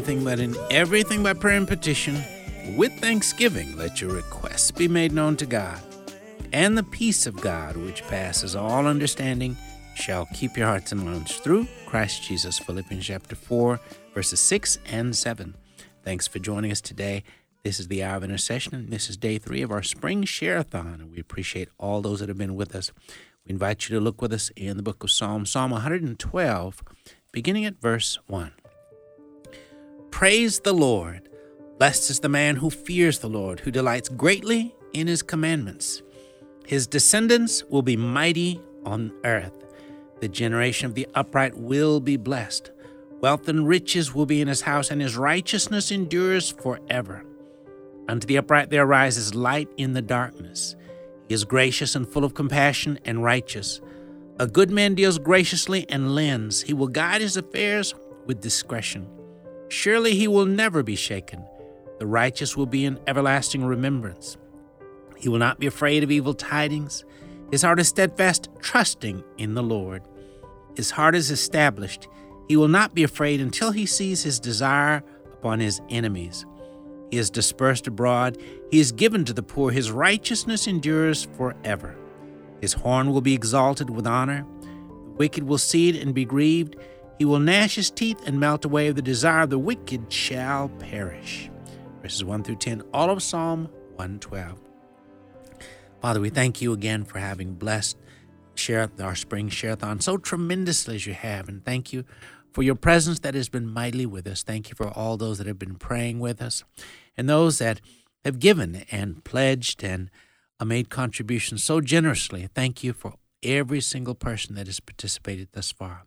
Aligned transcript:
anything, 0.00 0.24
but 0.24 0.40
in 0.40 0.56
everything 0.70 1.22
by 1.22 1.34
prayer 1.34 1.58
and 1.58 1.68
petition, 1.68 2.16
with 2.74 2.90
thanksgiving, 3.00 3.76
let 3.76 4.00
your 4.00 4.14
requests 4.14 4.70
be 4.70 4.88
made 4.88 5.12
known 5.12 5.36
to 5.36 5.44
God. 5.44 5.78
And 6.54 6.76
the 6.76 6.82
peace 6.82 7.26
of 7.26 7.38
God, 7.38 7.76
which 7.76 8.02
passes 8.04 8.56
all 8.56 8.86
understanding, 8.86 9.58
shall 9.94 10.26
keep 10.32 10.56
your 10.56 10.68
hearts 10.68 10.90
and 10.92 11.04
minds 11.04 11.36
through 11.36 11.68
Christ 11.84 12.22
Jesus. 12.22 12.58
Philippians 12.58 13.04
chapter 13.04 13.36
4, 13.36 13.78
verses 14.14 14.40
6 14.40 14.78
and 14.86 15.14
7. 15.14 15.54
Thanks 16.02 16.26
for 16.26 16.38
joining 16.38 16.72
us 16.72 16.80
today. 16.80 17.22
This 17.62 17.78
is 17.78 17.88
the 17.88 18.02
hour 18.02 18.16
of 18.16 18.24
intercession, 18.24 18.74
and 18.74 18.88
this 18.88 19.10
is 19.10 19.18
day 19.18 19.36
three 19.36 19.60
of 19.60 19.70
our 19.70 19.82
spring 19.82 20.24
share-a-thon, 20.24 20.98
and 20.98 21.12
we 21.12 21.20
appreciate 21.20 21.68
all 21.76 22.00
those 22.00 22.20
that 22.20 22.30
have 22.30 22.38
been 22.38 22.54
with 22.54 22.74
us. 22.74 22.90
We 23.44 23.52
invite 23.52 23.86
you 23.86 23.98
to 23.98 24.02
look 24.02 24.22
with 24.22 24.32
us 24.32 24.50
in 24.56 24.78
the 24.78 24.82
book 24.82 25.04
of 25.04 25.10
Psalms, 25.10 25.50
Psalm 25.50 25.72
112, 25.72 26.82
beginning 27.32 27.66
at 27.66 27.82
verse 27.82 28.18
1. 28.28 28.52
Praise 30.10 30.60
the 30.60 30.74
Lord. 30.74 31.28
Blessed 31.78 32.10
is 32.10 32.20
the 32.20 32.28
man 32.28 32.56
who 32.56 32.68
fears 32.68 33.20
the 33.20 33.28
Lord, 33.28 33.60
who 33.60 33.70
delights 33.70 34.08
greatly 34.08 34.74
in 34.92 35.06
his 35.06 35.22
commandments. 35.22 36.02
His 36.66 36.86
descendants 36.86 37.64
will 37.64 37.82
be 37.82 37.96
mighty 37.96 38.60
on 38.84 39.12
earth. 39.24 39.64
The 40.20 40.28
generation 40.28 40.86
of 40.86 40.94
the 40.94 41.08
upright 41.14 41.56
will 41.56 42.00
be 42.00 42.16
blessed. 42.16 42.70
Wealth 43.20 43.48
and 43.48 43.66
riches 43.66 44.14
will 44.14 44.26
be 44.26 44.42
in 44.42 44.48
his 44.48 44.62
house, 44.62 44.90
and 44.90 45.00
his 45.00 45.16
righteousness 45.16 45.90
endures 45.90 46.50
forever. 46.50 47.24
Unto 48.08 48.26
the 48.26 48.36
upright 48.36 48.68
there 48.68 48.84
arises 48.84 49.34
light 49.34 49.68
in 49.78 49.94
the 49.94 50.02
darkness. 50.02 50.76
He 51.28 51.34
is 51.34 51.44
gracious 51.44 51.94
and 51.94 52.06
full 52.06 52.24
of 52.24 52.34
compassion 52.34 52.98
and 53.04 53.22
righteous. 53.22 53.80
A 54.38 54.46
good 54.46 54.70
man 54.70 54.94
deals 54.94 55.18
graciously 55.18 55.88
and 55.88 56.14
lends. 56.14 56.62
He 56.62 56.74
will 56.74 56.88
guide 56.88 57.20
his 57.20 57.36
affairs 57.36 57.94
with 58.26 58.40
discretion. 58.40 59.06
Surely 59.70 60.14
he 60.14 60.26
will 60.26 60.46
never 60.46 60.82
be 60.82 60.96
shaken. 60.96 61.44
The 62.00 62.06
righteous 62.06 62.56
will 62.56 62.66
be 62.66 62.84
in 62.84 62.98
everlasting 63.06 63.64
remembrance. 63.64 64.36
He 65.16 65.28
will 65.28 65.38
not 65.38 65.60
be 65.60 65.66
afraid 65.66 66.02
of 66.02 66.10
evil 66.10 66.34
tidings. 66.34 67.04
His 67.52 67.62
heart 67.62 67.78
is 67.78 67.88
steadfast, 67.88 68.48
trusting 68.60 69.22
in 69.38 69.54
the 69.54 69.62
Lord. 69.62 70.02
His 70.76 70.90
heart 70.90 71.14
is 71.14 71.30
established. 71.30 72.08
He 72.48 72.56
will 72.56 72.68
not 72.68 72.94
be 72.94 73.04
afraid 73.04 73.40
until 73.40 73.70
he 73.70 73.86
sees 73.86 74.24
his 74.24 74.40
desire 74.40 75.04
upon 75.32 75.60
his 75.60 75.80
enemies. 75.88 76.44
He 77.12 77.18
is 77.18 77.30
dispersed 77.30 77.86
abroad. 77.86 78.38
He 78.72 78.80
is 78.80 78.90
given 78.90 79.24
to 79.24 79.32
the 79.32 79.42
poor. 79.42 79.70
His 79.70 79.92
righteousness 79.92 80.66
endures 80.66 81.28
forever. 81.36 81.96
His 82.60 82.72
horn 82.72 83.12
will 83.12 83.20
be 83.20 83.34
exalted 83.34 83.88
with 83.90 84.06
honor. 84.06 84.44
The 84.62 85.10
wicked 85.12 85.44
will 85.44 85.58
see 85.58 85.90
it 85.90 85.96
and 85.96 86.12
be 86.12 86.24
grieved. 86.24 86.76
He 87.20 87.26
will 87.26 87.38
gnash 87.38 87.74
his 87.74 87.90
teeth 87.90 88.18
and 88.24 88.40
melt 88.40 88.64
away. 88.64 88.92
The 88.92 89.02
desire 89.02 89.42
of 89.42 89.50
the 89.50 89.58
wicked 89.58 90.10
shall 90.10 90.70
perish. 90.70 91.50
Verses 92.00 92.24
1 92.24 92.44
through 92.44 92.56
10, 92.56 92.82
all 92.94 93.10
of 93.10 93.22
Psalm 93.22 93.68
112. 93.96 94.58
Father, 96.00 96.18
we 96.18 96.30
thank 96.30 96.62
you 96.62 96.72
again 96.72 97.04
for 97.04 97.18
having 97.18 97.52
blessed 97.52 97.98
share 98.54 98.90
our 98.98 99.14
spring 99.14 99.50
share-a-thon 99.50 100.00
so 100.00 100.16
tremendously 100.16 100.94
as 100.94 101.06
you 101.06 101.12
have, 101.12 101.46
and 101.46 101.62
thank 101.62 101.92
you 101.92 102.06
for 102.54 102.62
your 102.62 102.74
presence 102.74 103.18
that 103.18 103.34
has 103.34 103.50
been 103.50 103.66
mightily 103.66 104.06
with 104.06 104.26
us. 104.26 104.42
Thank 104.42 104.70
you 104.70 104.74
for 104.74 104.88
all 104.88 105.18
those 105.18 105.36
that 105.36 105.46
have 105.46 105.58
been 105.58 105.74
praying 105.74 106.20
with 106.20 106.40
us 106.40 106.64
and 107.18 107.28
those 107.28 107.58
that 107.58 107.82
have 108.24 108.38
given 108.38 108.86
and 108.90 109.22
pledged 109.24 109.84
and 109.84 110.10
uh, 110.58 110.64
made 110.64 110.88
contributions 110.88 111.62
so 111.62 111.82
generously. 111.82 112.48
Thank 112.54 112.82
you 112.82 112.94
for 112.94 113.16
every 113.42 113.82
single 113.82 114.14
person 114.14 114.54
that 114.54 114.68
has 114.68 114.80
participated 114.80 115.48
thus 115.52 115.70
far. 115.70 116.06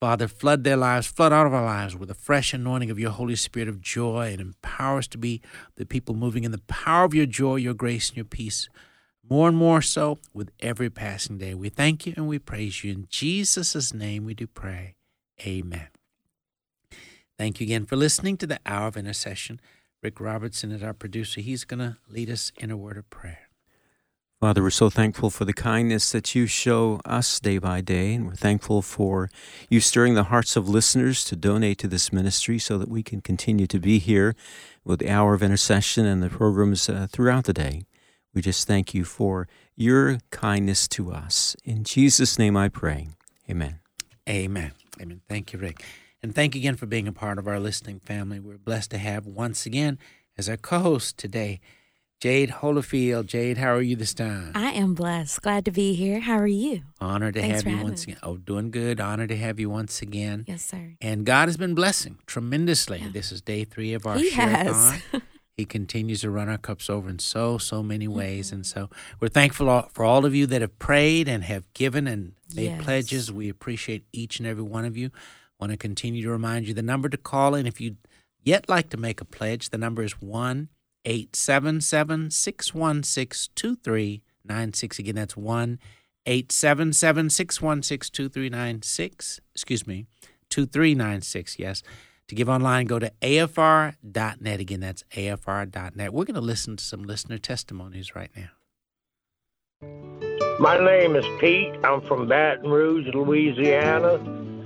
Father, 0.00 0.28
flood 0.28 0.62
their 0.62 0.76
lives, 0.76 1.08
flood 1.08 1.32
out 1.32 1.46
of 1.46 1.52
our 1.52 1.64
lives 1.64 1.96
with 1.96 2.08
a 2.08 2.14
fresh 2.14 2.54
anointing 2.54 2.90
of 2.90 3.00
your 3.00 3.10
Holy 3.10 3.34
Spirit 3.34 3.68
of 3.68 3.80
joy 3.80 4.30
and 4.30 4.40
empower 4.40 4.98
us 4.98 5.08
to 5.08 5.18
be 5.18 5.40
the 5.74 5.84
people 5.84 6.14
moving 6.14 6.44
in 6.44 6.52
the 6.52 6.62
power 6.68 7.04
of 7.04 7.14
your 7.14 7.26
joy, 7.26 7.56
your 7.56 7.74
grace, 7.74 8.10
and 8.10 8.16
your 8.16 8.24
peace. 8.24 8.68
More 9.28 9.48
and 9.48 9.56
more 9.56 9.82
so 9.82 10.18
with 10.32 10.52
every 10.60 10.88
passing 10.88 11.38
day. 11.38 11.52
We 11.52 11.68
thank 11.68 12.06
you 12.06 12.14
and 12.16 12.28
we 12.28 12.38
praise 12.38 12.84
you. 12.84 12.92
In 12.92 13.06
Jesus' 13.08 13.92
name 13.92 14.24
we 14.24 14.34
do 14.34 14.46
pray. 14.46 14.94
Amen. 15.44 15.88
Thank 17.36 17.60
you 17.60 17.64
again 17.64 17.84
for 17.84 17.96
listening 17.96 18.36
to 18.38 18.46
the 18.46 18.60
Hour 18.64 18.86
of 18.86 18.96
Intercession. 18.96 19.60
Rick 20.00 20.20
Robertson 20.20 20.70
is 20.70 20.82
our 20.82 20.94
producer. 20.94 21.40
He's 21.40 21.64
going 21.64 21.80
to 21.80 21.96
lead 22.08 22.30
us 22.30 22.52
in 22.56 22.70
a 22.70 22.76
word 22.76 22.96
of 22.96 23.10
prayer. 23.10 23.47
Father, 24.40 24.62
we're 24.62 24.70
so 24.70 24.88
thankful 24.88 25.30
for 25.30 25.44
the 25.44 25.52
kindness 25.52 26.12
that 26.12 26.32
you 26.32 26.46
show 26.46 27.00
us 27.04 27.40
day 27.40 27.58
by 27.58 27.80
day, 27.80 28.14
and 28.14 28.24
we're 28.24 28.36
thankful 28.36 28.82
for 28.82 29.28
you 29.68 29.80
stirring 29.80 30.14
the 30.14 30.24
hearts 30.24 30.54
of 30.54 30.68
listeners 30.68 31.24
to 31.24 31.34
donate 31.34 31.76
to 31.78 31.88
this 31.88 32.12
ministry 32.12 32.56
so 32.56 32.78
that 32.78 32.88
we 32.88 33.02
can 33.02 33.20
continue 33.20 33.66
to 33.66 33.80
be 33.80 33.98
here 33.98 34.36
with 34.84 35.00
the 35.00 35.10
hour 35.10 35.34
of 35.34 35.42
intercession 35.42 36.06
and 36.06 36.22
the 36.22 36.30
programs 36.30 36.88
uh, 36.88 37.08
throughout 37.10 37.46
the 37.46 37.52
day. 37.52 37.82
We 38.32 38.40
just 38.40 38.68
thank 38.68 38.94
you 38.94 39.02
for 39.02 39.48
your 39.74 40.18
kindness 40.30 40.86
to 40.88 41.10
us. 41.10 41.56
In 41.64 41.82
Jesus' 41.82 42.38
name 42.38 42.56
I 42.56 42.68
pray. 42.68 43.08
Amen. 43.50 43.80
Amen. 44.28 44.70
Amen. 45.02 45.20
Thank 45.28 45.52
you, 45.52 45.58
Rick. 45.58 45.82
And 46.22 46.32
thank 46.32 46.54
you 46.54 46.60
again 46.60 46.76
for 46.76 46.86
being 46.86 47.08
a 47.08 47.12
part 47.12 47.40
of 47.40 47.48
our 47.48 47.58
listening 47.58 47.98
family. 47.98 48.38
We're 48.38 48.56
blessed 48.56 48.92
to 48.92 48.98
have 48.98 49.26
once 49.26 49.66
again 49.66 49.98
as 50.36 50.48
our 50.48 50.56
co 50.56 50.78
host 50.78 51.18
today, 51.18 51.58
Jade 52.20 52.50
Hollyfield. 52.50 53.26
Jade, 53.26 53.58
how 53.58 53.68
are 53.72 53.80
you 53.82 53.94
this 53.94 54.12
time? 54.12 54.50
I 54.56 54.72
am 54.72 54.94
blessed. 54.94 55.40
Glad 55.40 55.64
to 55.66 55.70
be 55.70 55.94
here. 55.94 56.18
How 56.18 56.36
are 56.36 56.48
you? 56.48 56.82
Honored 57.00 57.34
to 57.34 57.40
Thanks 57.40 57.62
have 57.62 57.72
you 57.72 57.80
once 57.80 58.02
having 58.02 58.14
again. 58.14 58.20
Oh, 58.24 58.36
doing 58.38 58.70
good. 58.72 59.00
Honored 59.00 59.28
to 59.28 59.36
have 59.36 59.60
you 59.60 59.70
once 59.70 60.02
again. 60.02 60.44
Yes, 60.48 60.64
sir. 60.64 60.94
And 61.00 61.24
God 61.24 61.46
has 61.46 61.56
been 61.56 61.76
blessing 61.76 62.18
tremendously. 62.26 62.98
Yeah. 62.98 63.10
This 63.12 63.30
is 63.30 63.40
day 63.40 63.62
three 63.62 63.94
of 63.94 64.04
our 64.04 64.18
He 64.18 64.30
share-a-thon. 64.30 64.64
has. 65.12 65.22
He 65.56 65.64
continues 65.64 66.20
to 66.20 66.30
run 66.30 66.48
our 66.48 66.56
cups 66.56 66.88
over 66.88 67.10
in 67.10 67.18
so, 67.18 67.58
so 67.58 67.82
many 67.82 68.06
ways. 68.06 68.46
Mm-hmm. 68.46 68.54
And 68.54 68.66
so 68.66 68.90
we're 69.18 69.26
thankful 69.26 69.88
for 69.92 70.04
all 70.04 70.24
of 70.24 70.32
you 70.32 70.46
that 70.46 70.60
have 70.60 70.78
prayed 70.78 71.26
and 71.28 71.42
have 71.42 71.64
given 71.74 72.06
and 72.06 72.34
made 72.54 72.66
Yes. 72.66 72.84
pledges. 72.84 73.32
We 73.32 73.48
appreciate 73.48 74.04
each 74.12 74.38
and 74.38 74.46
every 74.46 74.62
one 74.62 74.84
of 74.84 74.96
you. 74.96 75.10
Want 75.58 75.72
to 75.72 75.76
continue 75.76 76.22
to 76.22 76.30
remind 76.30 76.68
you 76.68 76.74
the 76.74 76.82
number 76.82 77.08
to 77.08 77.16
call 77.16 77.56
in 77.56 77.66
if 77.66 77.80
you'd 77.80 77.96
yet 78.44 78.68
like 78.68 78.88
to 78.90 78.96
make 78.96 79.20
a 79.20 79.24
pledge. 79.24 79.70
The 79.70 79.78
number 79.78 80.04
is 80.04 80.12
1 80.22 80.68
877 81.08 82.30
616 82.30 83.48
2396. 83.54 84.98
Again, 84.98 85.14
that's 85.14 85.36
1 85.38 85.78
877 86.26 87.30
616 87.30 88.12
2396. 88.12 89.40
Excuse 89.54 89.86
me, 89.86 90.04
2396, 90.50 91.58
yes. 91.58 91.82
To 92.28 92.34
give 92.34 92.50
online, 92.50 92.86
go 92.86 92.98
to 92.98 93.10
afr.net. 93.22 94.60
Again, 94.60 94.80
that's 94.80 95.02
afr.net. 95.16 96.12
We're 96.12 96.24
going 96.26 96.34
to 96.34 96.42
listen 96.42 96.76
to 96.76 96.84
some 96.84 97.04
listener 97.04 97.38
testimonies 97.38 98.14
right 98.14 98.30
now. 98.36 98.50
My 100.60 100.78
name 100.78 101.16
is 101.16 101.24
Pete. 101.40 101.72
I'm 101.84 102.02
from 102.02 102.28
Baton 102.28 102.68
Rouge, 102.68 103.06
Louisiana. 103.14 104.18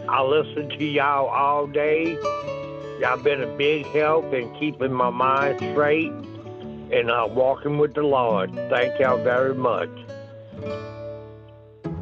I 0.08 0.22
listen 0.22 0.70
to 0.70 0.84
y'all 0.84 1.28
all 1.28 1.68
day. 1.68 2.14
Y'all 3.00 3.22
been 3.22 3.42
a 3.42 3.56
big 3.56 3.86
help 3.86 4.32
in 4.34 4.52
keeping 4.58 4.92
my 4.92 5.10
mind 5.10 5.58
straight 5.58 6.12
and 6.92 7.10
uh, 7.10 7.26
walking 7.28 7.78
with 7.78 7.94
the 7.94 8.02
Lord. 8.02 8.54
Thank 8.70 9.00
y'all 9.00 9.22
very 9.22 9.54
much. 9.54 9.88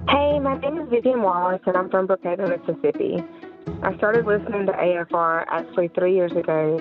Hey, 0.09 0.39
my 0.41 0.59
name 0.59 0.79
is 0.79 0.89
Vivian 0.91 1.23
Wallace, 1.23 1.63
and 1.67 1.77
I'm 1.77 1.89
from 1.89 2.09
Brookhaven, 2.09 2.49
Mississippi. 2.49 3.23
I 3.83 3.97
started 3.97 4.27
listening 4.27 4.67
to 4.67 4.73
AFR 4.73 5.45
actually 5.49 5.89
three 5.89 6.15
years 6.15 6.33
ago 6.33 6.81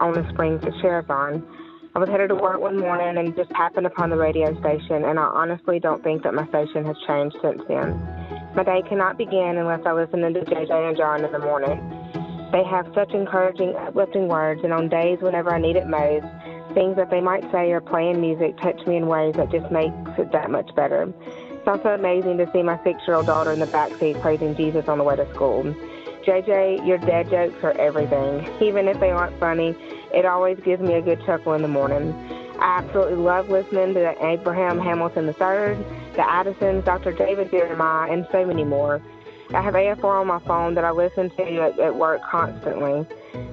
on 0.00 0.12
the 0.12 0.28
Springs 0.32 0.62
to 0.64 0.72
Share-a-thon. 0.80 1.46
I 1.94 1.98
was 2.00 2.08
headed 2.08 2.30
to 2.30 2.34
work 2.34 2.58
one 2.58 2.80
morning 2.80 3.16
and 3.18 3.36
just 3.36 3.52
happened 3.52 3.86
upon 3.86 4.10
the 4.10 4.16
radio 4.16 4.58
station, 4.60 5.04
and 5.04 5.16
I 5.18 5.22
honestly 5.22 5.78
don't 5.78 6.02
think 6.02 6.24
that 6.24 6.34
my 6.34 6.46
station 6.48 6.84
has 6.84 6.96
changed 7.06 7.36
since 7.40 7.62
then. 7.68 7.94
My 8.56 8.64
day 8.64 8.82
cannot 8.88 9.16
begin 9.16 9.58
unless 9.58 9.80
I 9.86 9.92
listen 9.92 10.20
to 10.20 10.30
JJ 10.30 10.88
and 10.88 10.96
John 10.96 11.24
in 11.24 11.30
the 11.30 11.38
morning. 11.38 11.78
They 12.50 12.64
have 12.64 12.86
such 12.94 13.12
encouraging, 13.12 13.74
uplifting 13.76 14.26
words, 14.26 14.62
and 14.64 14.72
on 14.72 14.88
days 14.88 15.18
whenever 15.20 15.54
I 15.54 15.60
need 15.60 15.76
it 15.76 15.86
most, 15.86 16.26
things 16.74 16.96
that 16.96 17.10
they 17.10 17.20
might 17.20 17.50
say 17.50 17.70
or 17.72 17.80
play 17.80 18.10
in 18.10 18.20
music 18.20 18.56
touch 18.58 18.86
me 18.86 18.96
in 18.96 19.06
ways 19.06 19.34
that 19.36 19.50
just 19.50 19.70
makes 19.70 19.94
it 20.18 20.32
that 20.32 20.50
much 20.50 20.74
better. 20.74 21.12
It's 21.50 21.68
also 21.68 21.90
amazing 21.90 22.36
to 22.38 22.50
see 22.52 22.62
my 22.62 22.78
six-year-old 22.84 23.26
daughter 23.26 23.52
in 23.52 23.60
the 23.60 23.66
backseat 23.66 24.20
praising 24.20 24.54
Jesus 24.54 24.86
on 24.88 24.98
the 24.98 25.04
way 25.04 25.16
to 25.16 25.32
school. 25.32 25.64
JJ, 26.26 26.86
your 26.86 26.98
dad 26.98 27.30
jokes 27.30 27.62
are 27.62 27.72
everything. 27.78 28.46
Even 28.60 28.88
if 28.88 28.98
they 29.00 29.10
aren't 29.10 29.38
funny, 29.38 29.76
it 30.12 30.24
always 30.24 30.58
gives 30.60 30.82
me 30.82 30.94
a 30.94 31.02
good 31.02 31.24
chuckle 31.24 31.54
in 31.54 31.62
the 31.62 31.68
morning. 31.68 32.12
I 32.58 32.78
absolutely 32.78 33.16
love 33.16 33.50
listening 33.50 33.94
to 33.94 34.26
Abraham 34.26 34.78
Hamilton 34.78 35.26
III, 35.26 35.34
the 36.14 36.24
Addisons, 36.26 36.84
Dr. 36.84 37.12
David 37.12 37.50
Jeremiah, 37.50 38.10
and 38.10 38.26
so 38.30 38.44
many 38.44 38.64
more. 38.64 39.02
I 39.54 39.62
have 39.62 39.74
AFR 39.74 40.20
on 40.20 40.26
my 40.26 40.40
phone 40.40 40.74
that 40.74 40.84
I 40.84 40.90
listen 40.90 41.30
to 41.30 41.62
at, 41.62 41.78
at 41.78 41.94
work 41.94 42.20
constantly. 42.28 43.06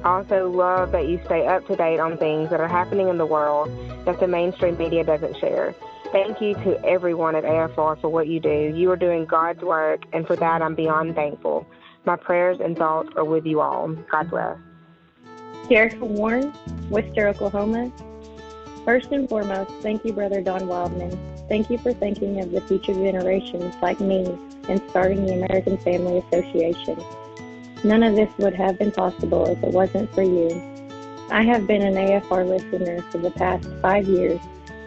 I 0.04 0.10
also 0.18 0.50
love 0.50 0.92
that 0.94 1.08
you 1.08 1.22
stay 1.26 1.46
up 1.46 1.68
to 1.68 1.76
date 1.76 2.00
on 2.00 2.18
things 2.18 2.50
that 2.50 2.60
are 2.60 2.68
happening 2.68 3.08
in 3.08 3.20
the 3.20 3.26
world 3.26 3.70
that 4.06 4.20
the 4.20 4.28
mainstream 4.28 4.78
media 4.78 5.04
doesn't 5.04 5.38
share. 5.38 5.76
Thank 6.12 6.42
you 6.42 6.56
to 6.56 6.84
everyone 6.84 7.36
at 7.36 7.44
AFR 7.44 8.02
for 8.02 8.10
what 8.10 8.28
you 8.28 8.40
do. 8.40 8.74
You 8.76 8.90
are 8.92 8.96
doing 8.96 9.26
God's 9.26 9.62
work, 9.62 10.02
and 10.12 10.26
for 10.26 10.36
that 10.36 10.64
I'm 10.64 10.74
beyond 10.74 11.14
thankful. 11.14 11.68
My 12.04 12.16
prayers 12.16 12.60
and 12.60 12.76
thoughts 12.76 13.10
are 13.16 13.24
with 13.24 13.46
you 13.46 13.62
all. 13.62 13.90
God 14.12 14.30
bless. 14.32 14.58
Jerica 15.70 16.00
Warren, 16.00 16.52
Wister, 16.90 17.28
Oklahoma. 17.28 17.92
First 18.86 19.12
and 19.12 19.30
foremost, 19.30 19.70
thank 19.84 20.04
you, 20.04 20.14
Brother 20.14 20.42
Don 20.42 20.68
Wildman. 20.68 21.18
Thank 21.48 21.70
you 21.70 21.78
for 21.78 21.94
thinking 21.94 22.42
of 22.42 22.52
the 22.52 22.62
future 22.62 22.94
generations 22.94 23.76
like 23.84 24.00
me 24.00 24.36
and 24.68 24.82
starting 24.90 25.26
the 25.26 25.34
American 25.34 25.78
Family 25.78 26.18
Association. 26.20 27.04
None 27.84 28.04
of 28.04 28.16
this 28.16 28.30
would 28.38 28.54
have 28.56 28.78
been 28.78 28.92
possible 28.92 29.46
if 29.48 29.64
it 29.64 29.72
wasn't 29.72 30.14
for 30.14 30.22
you. 30.22 30.50
I 31.32 31.44
have 31.44 31.66
been 31.66 31.82
an 31.82 31.96
AFR 31.96 32.48
listener 32.48 33.02
for 33.12 33.18
the 33.18 33.32
past 33.32 33.68
five 33.82 34.08
years, 34.08 34.40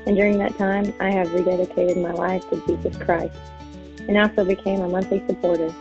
and 0.07 0.17
during 0.17 0.39
that 0.39 0.57
time, 0.59 0.93
I 1.01 1.11
have 1.11 1.29
rededicated 1.29 2.01
my 2.01 2.13
life 2.13 2.49
to 2.51 2.65
Jesus 2.67 2.97
Christ 3.03 3.37
and 4.07 4.17
also 4.19 4.45
became 4.45 4.81
a 4.83 4.89
monthly 4.89 5.25
supporter. 5.27 5.75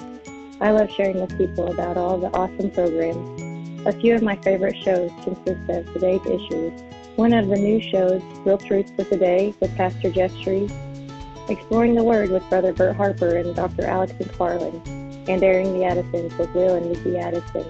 I 0.61 0.71
love 0.71 0.89
sharing 0.91 1.19
with 1.19 1.37
people 1.37 1.71
about 1.71 1.97
all 1.97 2.17
the 2.17 2.31
awesome 2.33 2.71
programs. 2.71 3.85
A 3.85 3.91
few 3.91 4.15
of 4.15 4.23
my 4.23 4.37
favorite 4.37 4.77
shows 4.77 5.11
consist 5.23 5.69
of 5.69 5.91
today's 5.93 6.25
issues, 6.25 6.81
one 7.17 7.33
of 7.33 7.49
the 7.49 7.57
new 7.57 7.81
shows, 7.81 8.21
Real 8.45 8.57
Truth 8.57 8.95
for 8.95 9.03
Today, 9.03 9.53
with 9.59 9.75
Pastor 9.75 10.09
Jeff 10.09 10.33
Shreve, 10.37 10.71
Exploring 11.49 11.95
the 11.95 12.03
Word 12.03 12.29
with 12.29 12.47
Brother 12.49 12.71
Bert 12.71 12.95
Harper 12.95 13.35
and 13.35 13.53
Dr. 13.53 13.85
Alex 13.85 14.13
McFarland, 14.13 14.81
and 15.27 15.43
Airing 15.43 15.73
the 15.73 15.83
Addisons 15.83 16.33
with 16.37 16.49
Will 16.55 16.75
and 16.75 16.89
Nikki 16.89 17.17
Addison. 17.17 17.65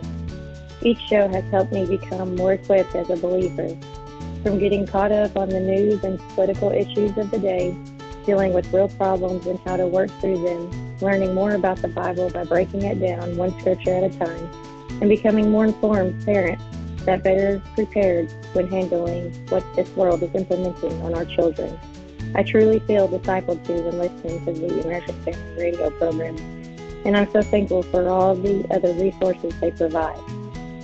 Each 0.84 1.00
show 1.00 1.28
has 1.28 1.44
helped 1.46 1.72
me 1.72 1.84
become 1.86 2.36
more 2.36 2.54
equipped 2.54 2.94
as 2.94 3.10
a 3.10 3.16
believer. 3.16 3.76
From 4.44 4.60
getting 4.60 4.86
caught 4.86 5.12
up 5.12 5.36
on 5.36 5.50
the 5.50 5.60
news 5.60 6.04
and 6.04 6.20
political 6.36 6.72
issues 6.72 7.18
of 7.18 7.32
the 7.32 7.40
day, 7.40 7.76
dealing 8.28 8.54
with 8.54 8.72
real 8.72 8.90
problems 8.90 9.48
and 9.48 9.60
how 9.66 9.78
to 9.78 9.88
work 9.88 10.12
through 10.22 10.44
them, 10.44 11.00
learning 11.00 11.34
more 11.34 11.54
about 11.54 11.82
the 11.82 11.88
Bible 11.88 12.30
by 12.30 12.44
breaking 12.44 12.84
it 12.84 13.00
down 13.00 13.36
one 13.38 13.60
scripture 13.60 13.96
at 13.96 14.04
a 14.04 14.20
time, 14.20 14.50
and 15.02 15.10
becoming 15.10 15.50
more 15.50 15.66
informed 15.66 16.24
parents 16.26 16.64
that 17.06 17.24
better 17.24 17.60
prepared 17.74 18.32
when 18.54 18.68
handling 18.68 19.34
what 19.48 19.66
this 19.76 19.90
world 19.96 20.22
is 20.22 20.34
implementing 20.36 21.02
on 21.02 21.16
our 21.16 21.26
children. 21.26 21.80
I 22.36 22.44
truly 22.44 22.80
feel 22.80 23.08
discipled 23.08 23.64
to 23.66 23.74
when 23.74 24.00
listening 24.00 24.46
to 24.46 24.54
the 24.54 24.82
American 24.84 25.22
Family 25.24 25.62
Radio 25.62 25.90
program, 25.92 26.36
and 27.06 27.16
I'm 27.16 27.32
so 27.32 27.42
thankful 27.44 27.84
for 27.84 28.08
all 28.10 28.34
the 28.36 28.66
other 28.74 28.94
resources 28.94 29.54
they 29.62 29.72
provide. 29.72 30.20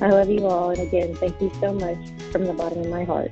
I 0.02 0.10
love 0.10 0.30
you 0.30 0.46
all, 0.46 0.70
and 0.70 0.80
again, 0.80 1.16
thank 1.16 1.42
you 1.42 1.52
so 1.60 1.74
much 1.74 1.98
from 2.32 2.46
the 2.46 2.54
bottom 2.54 2.80
of 2.80 2.88
my 2.88 3.04
heart. 3.04 3.32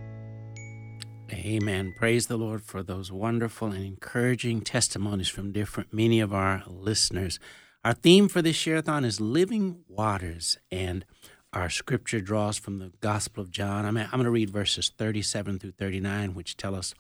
Amen. 1.32 1.94
Praise 1.96 2.28
the 2.28 2.38
Lord 2.38 2.64
for 2.64 2.82
those 2.82 3.12
wonderful 3.12 3.70
and 3.70 3.86
encouraging 3.86 4.62
testimonies 4.62 5.30
from 5.30 5.52
different 5.52 5.94
many 5.94 6.20
of 6.20 6.34
our 6.34 6.64
listeners. 6.66 7.40
Our 7.86 7.94
theme 7.94 8.28
for 8.28 8.42
this 8.42 8.56
share-a-thon 8.56 9.06
is 9.06 9.22
living 9.22 9.84
waters, 9.88 10.58
and 10.72 11.06
our 11.54 11.70
scripture 11.70 12.20
draws 12.20 12.58
from 12.58 12.80
the 12.80 12.92
Gospel 13.00 13.44
of 13.44 13.52
John. 13.52 13.86
I'm, 13.86 13.98
I'm 13.98 14.10
going 14.12 14.24
to 14.24 14.32
read 14.32 14.50
verses 14.50 14.92
37 14.98 15.60
through 15.60 15.72
39, 15.72 16.34
which 16.34 16.58
tell 16.58 16.76
us 16.76 16.96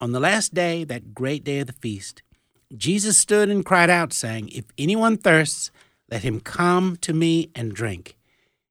On 0.00 0.12
the 0.12 0.20
last 0.20 0.52
day, 0.52 0.84
that 0.84 1.14
great 1.14 1.42
day 1.42 1.60
of 1.60 1.66
the 1.66 1.72
feast, 1.72 2.22
Jesus 2.76 3.16
stood 3.16 3.48
and 3.48 3.64
cried 3.64 3.88
out, 3.88 4.12
saying, 4.12 4.50
If 4.50 4.66
anyone 4.76 5.16
thirsts, 5.16 5.70
let 6.10 6.22
him 6.22 6.40
come 6.40 6.96
to 6.96 7.14
me 7.14 7.50
and 7.54 7.72
drink. 7.72 8.16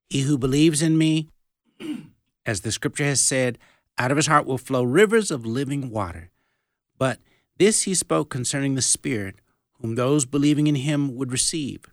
He 0.07 0.22
who 0.22 0.38
believes 0.38 0.81
in 0.81 0.98
me, 0.98 1.30
as 2.45 2.62
the 2.62 2.72
scripture 2.72 3.06
has 3.06 3.22
said, 3.22 3.57
out 3.98 4.12
of 4.12 4.18
his 4.18 4.27
heart 4.27 4.45
will 4.45 4.57
flow 4.57 4.83
rivers 4.83 5.31
of 5.31 5.45
living 5.45 5.89
water. 5.89 6.30
But 6.98 7.19
this 7.57 7.83
he 7.83 7.95
spoke 7.95 8.30
concerning 8.30 8.75
the 8.75 8.81
Spirit, 8.81 9.36
whom 9.81 9.95
those 9.95 10.25
believing 10.25 10.68
in 10.68 10.75
him 10.75 11.16
would 11.16 11.31
receive. 11.31 11.86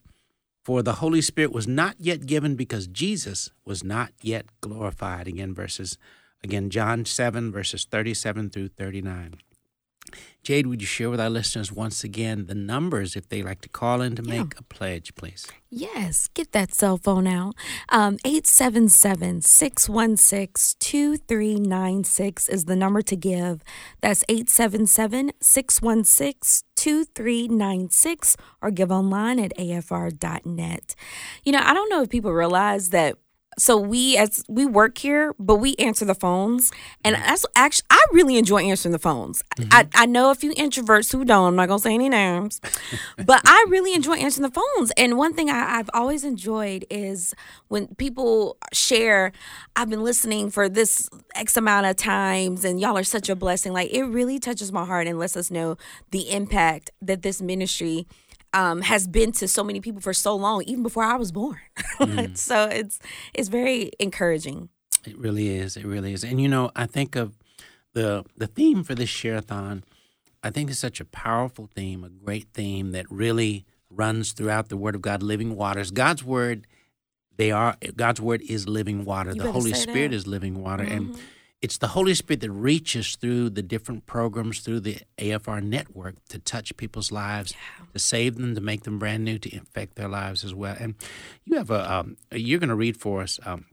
For 0.65 0.83
the 0.83 0.95
Holy 0.95 1.23
Spirit 1.23 1.53
was 1.53 1.67
not 1.67 1.97
yet 1.99 2.27
given 2.27 2.55
because 2.55 2.87
Jesus 2.87 3.51
was 3.65 3.83
not 3.83 4.13
yet 4.21 4.47
glorified. 4.61 5.27
Again, 5.27 5.55
verses, 5.55 5.97
again, 6.43 6.71
John 6.71 7.05
7, 7.05 7.53
verses 7.53 7.85
37 7.85 8.51
through 8.51 8.69
39. 8.69 9.37
Jade, 10.43 10.67
would 10.67 10.81
you 10.81 10.87
share 10.87 11.09
with 11.09 11.21
our 11.21 11.31
listeners 11.31 11.71
once 11.71 12.03
again 12.03 12.47
the 12.47 12.55
numbers 12.55 13.15
if 13.15 13.29
they 13.29 13.43
like 13.43 13.61
to 13.61 13.69
call 13.69 14.01
in 14.03 14.17
to 14.17 14.23
make 14.23 14.59
a 14.59 14.63
pledge, 14.65 15.15
please? 15.15 15.47
Yes, 15.71 16.29
get 16.35 16.51
that 16.51 16.75
cell 16.75 16.99
phone 16.99 17.29
out. 17.29 17.55
Um, 17.91 18.19
877 18.25 19.43
616 19.43 20.77
2396 20.81 22.49
is 22.49 22.65
the 22.65 22.75
number 22.75 23.03
to 23.03 23.15
give. 23.15 23.63
That's 24.01 24.25
877 24.29 25.33
616 25.41 26.67
2396 26.75 28.37
or 28.61 28.71
give 28.73 28.91
online 28.91 29.39
at 29.39 29.57
afr.net. 29.57 30.95
You 31.45 31.53
know, 31.53 31.61
I 31.63 31.73
don't 31.73 31.89
know 31.89 32.03
if 32.03 32.11
people 32.11 32.33
realize 32.33 32.89
that 32.89 33.17
so 33.59 33.77
we 33.77 34.17
as 34.17 34.45
we 34.49 34.65
work 34.67 34.99
here 34.99 35.35
but 35.39 35.57
we 35.57 35.75
answer 35.77 36.05
the 36.05 36.15
phones. 36.15 36.71
And 37.05 37.17
that's 37.17 37.45
actually 37.57 37.87
i 37.91 38.05
really 38.13 38.39
enjoy 38.39 38.63
answering 38.63 38.93
the 38.93 38.99
phones. 38.99 39.43
I, 39.71 39.85
mm-hmm. 39.85 39.91
I 39.95 40.07
know 40.07 40.31
a 40.31 40.35
few 40.35 40.53
introverts 40.55 41.13
who 41.13 41.25
don't 41.25 41.49
i'm 41.49 41.57
not 41.57 41.69
gonna 41.69 41.79
say 41.79 41.95
any 41.95 42.09
names 42.09 42.61
but 43.17 43.41
i 43.45 43.67
really 43.69 43.95
enjoy 43.95 44.15
answering 44.15 44.49
the 44.49 44.61
phones. 44.61 44.91
And 44.97 45.17
one 45.17 45.35
thing 45.35 45.51
I, 45.51 45.79
i've 45.79 45.91
always 45.95 46.25
enjoyed 46.25 46.85
is 46.91 47.35
when 47.69 47.89
people 47.97 48.57
share 48.73 49.33
i've 49.77 49.91
been 49.91 50.05
listening 50.05 50.51
for 50.51 50.69
this 50.69 51.09
x 51.35 51.57
amount 51.57 51.87
of 51.87 51.97
times 51.97 52.65
and 52.65 52.81
y'all 52.81 52.97
are 52.97 53.05
such 53.05 53.29
a 53.29 53.37
blessing. 53.37 53.73
Like 53.73 53.93
it 53.93 54.05
really 54.05 54.39
touches 54.39 54.73
my 54.73 54.85
heart 54.85 55.07
and 55.07 55.19
lets 55.19 55.37
us 55.37 55.51
know 55.51 55.77
the 56.11 56.31
impact 56.31 56.91
that 57.01 57.23
this 57.23 57.41
ministry 57.43 58.07
um, 58.55 58.83
has 58.83 59.07
been 59.07 59.33
to 59.33 59.49
so 59.49 59.65
many 59.65 59.81
people 59.81 60.01
for 60.01 60.13
so 60.13 60.37
long, 60.37 60.63
even 60.65 60.83
before 60.83 61.05
I 61.05 61.17
was 61.17 61.33
born. 61.33 61.59
so 62.35 62.65
it's 62.65 62.99
it's 63.35 63.49
very 63.49 63.93
encouraging. 63.99 64.69
It 65.07 65.19
really 65.19 65.49
is. 65.49 65.77
It 65.77 65.85
really 65.85 66.13
is. 66.13 66.23
And 66.25 66.41
you 66.41 66.49
know, 66.49 66.71
I 66.77 66.87
think 66.87 67.17
of 67.17 67.39
the 67.95 68.25
the 68.37 68.47
theme 68.47 68.85
for 68.85 68.95
this 68.95 69.09
share-a-thon. 69.09 69.85
I 70.43 70.51
think 70.51 70.71
it's 70.71 70.79
such 70.79 71.01
a 71.01 71.05
powerful 71.05 71.69
theme, 71.73 72.03
a 72.03 72.09
great 72.09 72.49
theme 72.53 72.91
that 72.93 73.07
really 73.11 73.65
runs 73.89 74.33
throughout 74.33 74.69
the 74.69 74.77
Word 74.77 74.95
of 74.95 75.03
God, 75.03 75.23
living 75.23 75.55
waters. 75.57 75.91
God's 75.91 76.25
Word, 76.25 76.67
they 77.37 77.51
are 77.51 77.77
God's 77.97 78.21
Word 78.21 78.43
is 78.43 78.69
living 78.69 79.05
water. 79.05 79.31
You 79.31 79.43
the 79.43 79.53
Holy 79.53 79.73
Spirit 79.73 80.11
that. 80.11 80.17
is 80.17 80.27
living 80.27 80.61
water, 80.63 80.83
and 80.83 81.17
it's 81.63 81.79
the 81.79 81.89
Holy 81.89 82.15
Spirit 82.15 82.41
that 82.41 82.51
reaches 82.51 83.15
through 83.17 83.51
the 83.51 83.63
different 83.63 84.05
programs 84.07 84.61
through 84.61 84.81
the 84.81 84.99
AFR 85.19 85.63
network 85.63 86.17
to 86.29 86.39
touch 86.39 86.77
people's 86.77 87.13
lives, 87.13 87.55
to 87.93 87.99
save 87.99 88.35
them, 88.37 88.55
to 88.57 88.61
make 88.61 88.83
them 88.83 88.99
brand 88.99 89.25
new, 89.25 89.39
to 89.39 89.55
infect 89.55 89.95
their 89.95 90.09
lives 90.09 90.45
as 90.45 90.53
well. 90.55 90.77
And 90.79 90.97
you 91.45 91.57
have 91.57 91.71
a 91.71 91.93
um, 91.93 92.17
you're 92.33 92.59
going 92.59 92.69
to 92.69 92.75
read 92.75 92.97
for 92.97 93.23
us. 93.23 93.39
Um, 93.47 93.67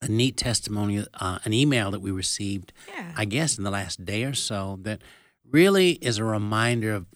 a 0.00 0.06
neat 0.06 0.36
testimony, 0.36 1.04
uh, 1.14 1.40
an 1.44 1.52
email 1.52 1.90
that 1.90 1.98
we 1.98 2.12
received, 2.12 2.72
Yeah. 2.94 3.12
I 3.16 3.24
guess, 3.24 3.58
in 3.58 3.64
the 3.64 3.70
last 3.72 4.04
day 4.04 4.22
or 4.22 4.32
so, 4.32 4.78
that 4.82 5.02
really 5.50 5.94
is 5.94 6.18
a 6.18 6.24
reminder 6.24 6.94
of 6.94 7.06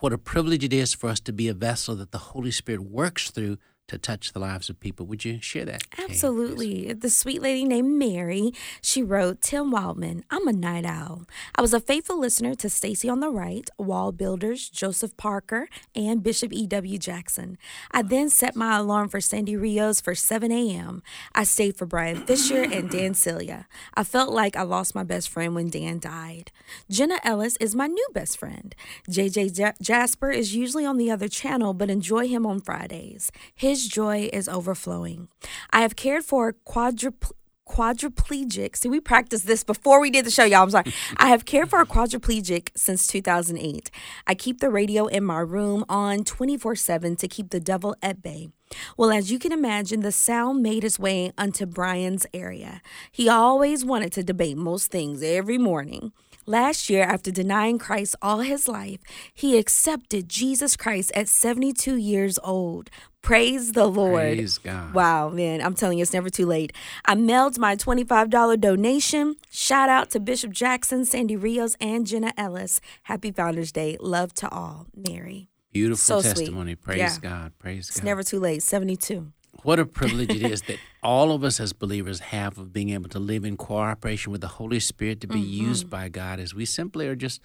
what 0.00 0.12
a 0.12 0.18
privilege 0.18 0.64
it 0.64 0.72
is 0.72 0.92
for 0.92 1.08
us 1.08 1.20
to 1.20 1.32
be 1.32 1.46
a 1.46 1.54
vessel 1.54 1.94
that 1.94 2.10
the 2.10 2.18
Holy 2.18 2.50
Spirit 2.50 2.80
works 2.82 3.30
through 3.30 3.58
to 3.92 3.98
touch 3.98 4.32
the 4.32 4.40
lives 4.40 4.68
of 4.68 4.80
people. 4.80 5.06
Would 5.06 5.24
you 5.24 5.40
share 5.40 5.64
that? 5.66 5.84
Absolutely. 5.98 6.92
The 6.92 7.10
sweet 7.10 7.40
lady 7.42 7.64
named 7.64 7.98
Mary, 7.98 8.52
she 8.80 9.02
wrote, 9.02 9.40
Tim 9.42 9.70
Wildman, 9.70 10.24
I'm 10.30 10.48
a 10.48 10.52
night 10.52 10.84
owl. 10.84 11.26
I 11.54 11.62
was 11.62 11.74
a 11.74 11.80
faithful 11.80 12.18
listener 12.18 12.54
to 12.56 12.70
Stacy 12.70 13.08
on 13.08 13.20
the 13.20 13.30
Right, 13.30 13.68
Wall 13.78 14.10
Builders, 14.10 14.68
Joseph 14.70 15.16
Parker, 15.16 15.68
and 15.94 16.22
Bishop 16.22 16.52
E.W. 16.52 16.98
Jackson. 16.98 17.58
I 17.90 18.02
then 18.02 18.30
set 18.30 18.56
my 18.56 18.78
alarm 18.78 19.08
for 19.10 19.20
Sandy 19.20 19.56
Rios 19.56 20.00
for 20.00 20.14
7 20.14 20.50
a.m. 20.50 21.02
I 21.34 21.44
stayed 21.44 21.76
for 21.76 21.86
Bryan 21.86 22.24
Fischer 22.26 22.62
and 22.62 22.90
Dan 22.90 23.14
Celia. 23.14 23.66
I 23.94 24.04
felt 24.04 24.30
like 24.32 24.56
I 24.56 24.62
lost 24.62 24.94
my 24.94 25.04
best 25.04 25.28
friend 25.28 25.54
when 25.54 25.68
Dan 25.68 25.98
died. 25.98 26.50
Jenna 26.90 27.18
Ellis 27.24 27.56
is 27.58 27.74
my 27.74 27.86
new 27.86 28.08
best 28.14 28.38
friend. 28.38 28.74
JJ 29.10 29.58
Ja- 29.58 29.72
Jasper 29.82 30.30
is 30.30 30.54
usually 30.54 30.86
on 30.86 30.96
the 30.96 31.10
other 31.10 31.28
channel, 31.28 31.74
but 31.74 31.90
enjoy 31.90 32.26
him 32.26 32.46
on 32.46 32.60
Fridays. 32.60 33.30
His 33.54 33.81
joy 33.88 34.28
is 34.32 34.48
overflowing. 34.48 35.28
I 35.70 35.82
have 35.82 35.96
cared 35.96 36.24
for 36.24 36.52
quadruple 36.52 37.36
quadriplegic. 37.68 38.76
See, 38.76 38.88
we 38.88 39.00
practiced 39.00 39.46
this 39.46 39.64
before 39.64 40.00
we 40.00 40.10
did 40.10 40.26
the 40.26 40.30
show, 40.30 40.44
y'all. 40.44 40.64
I'm 40.64 40.70
sorry. 40.70 40.92
I 41.16 41.28
have 41.28 41.44
cared 41.44 41.70
for 41.70 41.80
a 41.80 41.86
quadriplegic 41.86 42.68
since 42.76 43.06
2008. 43.06 43.90
I 44.26 44.34
keep 44.34 44.60
the 44.60 44.70
radio 44.70 45.06
in 45.06 45.24
my 45.24 45.38
room 45.38 45.84
on 45.88 46.24
24 46.24 46.76
7 46.76 47.16
to 47.16 47.28
keep 47.28 47.50
the 47.50 47.60
devil 47.60 47.96
at 48.02 48.22
bay. 48.22 48.50
Well, 48.96 49.10
as 49.10 49.30
you 49.30 49.38
can 49.38 49.52
imagine, 49.52 50.00
the 50.00 50.12
sound 50.12 50.62
made 50.62 50.84
its 50.84 50.98
way 50.98 51.32
onto 51.36 51.66
Brian's 51.66 52.26
area. 52.32 52.80
He 53.10 53.28
always 53.28 53.84
wanted 53.84 54.12
to 54.12 54.22
debate 54.22 54.56
most 54.56 54.90
things 54.90 55.22
every 55.22 55.58
morning. 55.58 56.12
Last 56.46 56.90
year, 56.90 57.04
after 57.04 57.30
denying 57.30 57.78
Christ 57.78 58.16
all 58.20 58.40
his 58.40 58.66
life, 58.68 59.00
he 59.32 59.56
accepted 59.58 60.28
Jesus 60.28 60.76
Christ 60.76 61.12
at 61.14 61.28
72 61.28 61.96
years 61.96 62.38
old. 62.42 62.90
Praise 63.22 63.72
the 63.72 63.86
Lord. 63.86 64.14
Praise 64.14 64.58
God. 64.58 64.92
Wow, 64.92 65.28
man, 65.28 65.62
I'm 65.62 65.74
telling 65.74 65.98
you, 65.98 66.02
it's 66.02 66.12
never 66.12 66.28
too 66.28 66.46
late. 66.46 66.72
I 67.04 67.14
mailed 67.14 67.56
my 67.58 67.76
$25 67.76 68.60
donation. 68.60 69.36
Shout 69.52 69.88
out 69.88 70.10
to 70.10 70.18
Bishop 70.20 70.50
Jackson, 70.50 71.04
Sandy 71.04 71.36
Rios, 71.36 71.76
and 71.80 72.04
Jenna 72.04 72.32
Ellis. 72.36 72.80
Happy 73.04 73.30
Founders 73.30 73.70
Day. 73.70 73.96
Love 74.00 74.34
to 74.34 74.48
all. 74.50 74.86
Mary. 74.96 75.48
Beautiful 75.72 75.96
So 75.98 76.20
sweet. 76.20 76.34
testimony. 76.46 76.74
Praise 76.74 76.98
Yeah. 76.98 77.16
God. 77.20 77.52
Praise 77.60 77.86
It's 77.86 77.90
God. 77.90 77.96
It's 77.98 78.04
never 78.04 78.22
too 78.24 78.40
late. 78.40 78.62
72. 78.64 79.32
What 79.62 79.78
a 79.78 79.86
privilege 79.86 80.30
it 80.30 80.42
is 80.42 80.62
that 80.62 80.78
all 81.02 81.32
of 81.32 81.44
us 81.44 81.60
as 81.60 81.72
believers 81.72 82.20
have 82.20 82.58
of 82.58 82.72
being 82.72 82.90
able 82.90 83.08
to 83.10 83.18
live 83.18 83.44
in 83.44 83.56
cooperation 83.56 84.32
with 84.32 84.40
the 84.40 84.48
Holy 84.48 84.80
Spirit 84.80 85.20
to 85.20 85.26
be 85.26 85.34
Mm-hmm. 85.40 85.66
used 85.68 85.90
by 85.90 86.08
God 86.08 86.40
as 86.40 86.54
we 86.54 86.64
simply 86.64 87.06
are 87.06 87.14
just 87.14 87.40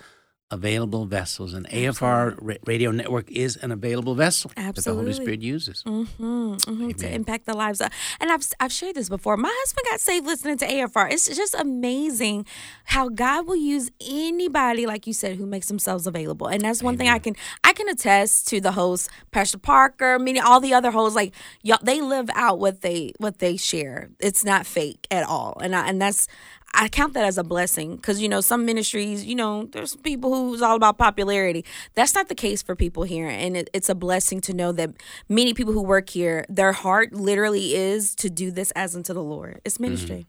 available 0.50 1.06
vessels. 1.06 1.54
And 1.54 1.68
AFR 1.70 2.36
ra- 2.40 2.56
radio 2.66 2.92
network 2.92 3.30
is 3.32 3.58
an 3.58 3.72
available 3.72 4.16
vessel 4.16 4.52
that 4.56 4.76
the 4.76 4.94
Holy 4.94 5.14
Spirit 5.14 5.42
uses. 5.42 5.84
hmm 5.84 6.56
to 6.94 7.14
impact 7.14 7.46
the 7.46 7.56
lives 7.56 7.82
of, 7.82 7.90
and 8.20 8.32
I've 8.32 8.48
I've 8.60 8.72
shared 8.72 8.96
this 8.96 9.10
before. 9.10 9.36
My 9.38 9.54
husband 9.54 9.86
got 9.90 10.00
saved 10.00 10.26
listening 10.26 10.58
to 10.60 10.68
AFR. 10.68 11.12
It's 11.12 11.28
just 11.28 11.54
amazing 11.54 12.46
how 12.86 13.10
God 13.10 13.46
will 13.48 13.58
use 13.58 13.92
anybody, 14.10 14.86
like 14.86 15.06
you 15.06 15.14
said, 15.14 15.36
who 15.38 15.46
makes 15.46 15.68
themselves 15.68 16.08
available. 16.08 16.48
And 16.48 16.62
that's 16.62 16.82
one 16.82 16.98
thing 16.98 17.10
I 17.10 17.20
can 17.20 17.36
I 17.64 17.74
can 17.74 17.90
attest 17.90 18.48
to 18.50 18.62
the 18.62 18.72
host, 18.72 19.10
Pastor 19.32 19.58
Parker, 19.58 20.18
many 20.18 20.40
all 20.40 20.60
the 20.62 20.74
other 20.74 20.92
hosts. 20.92 21.16
Like 21.16 21.34
y'all, 21.62 21.80
they 21.84 22.00
live 22.02 22.30
out 22.34 22.60
what 22.60 22.82
they 22.82 23.12
what 23.18 23.40
they 23.40 23.58
share. 23.58 24.10
It's 24.20 24.44
not 24.46 24.66
fake 24.66 25.08
at 25.12 25.26
all, 25.26 25.58
and 25.62 25.76
I, 25.76 25.88
and 25.88 26.02
that's. 26.02 26.28
I 26.74 26.90
count 26.90 27.14
that 27.14 27.26
as 27.26 27.38
a 27.38 27.44
blessing 27.44 27.96
because 27.96 28.22
you 28.22 28.30
know 28.30 28.42
some 28.42 28.66
ministries, 28.66 29.26
you 29.26 29.36
know, 29.36 29.66
there's 29.66 29.96
people 29.96 30.34
who's 30.36 30.62
all 30.62 30.76
about 30.76 30.98
popularity. 30.98 31.66
That's 31.96 32.14
not 32.14 32.30
the 32.30 32.36
case 32.36 32.62
for 32.62 32.76
people 32.76 33.04
here, 33.04 33.28
and 33.28 33.58
it, 33.58 33.70
it's 33.74 33.90
a 33.90 33.96
blessing 33.96 34.42
to 34.42 34.54
know 34.54 34.72
that 34.74 34.92
many 35.28 35.54
people 35.54 35.74
who 35.74 35.82
work 35.82 36.10
here, 36.10 36.46
their 36.50 36.74
heart 36.74 37.14
literally 37.14 37.76
is 37.76 38.14
to 38.16 38.30
do 38.30 38.52
this 38.52 38.72
as 38.72 38.96
unto 38.96 39.14
the 39.14 39.24
Lord. 39.24 39.62
It's 39.66 39.76
mm-hmm. 39.76 39.84
ministry. 39.84 40.28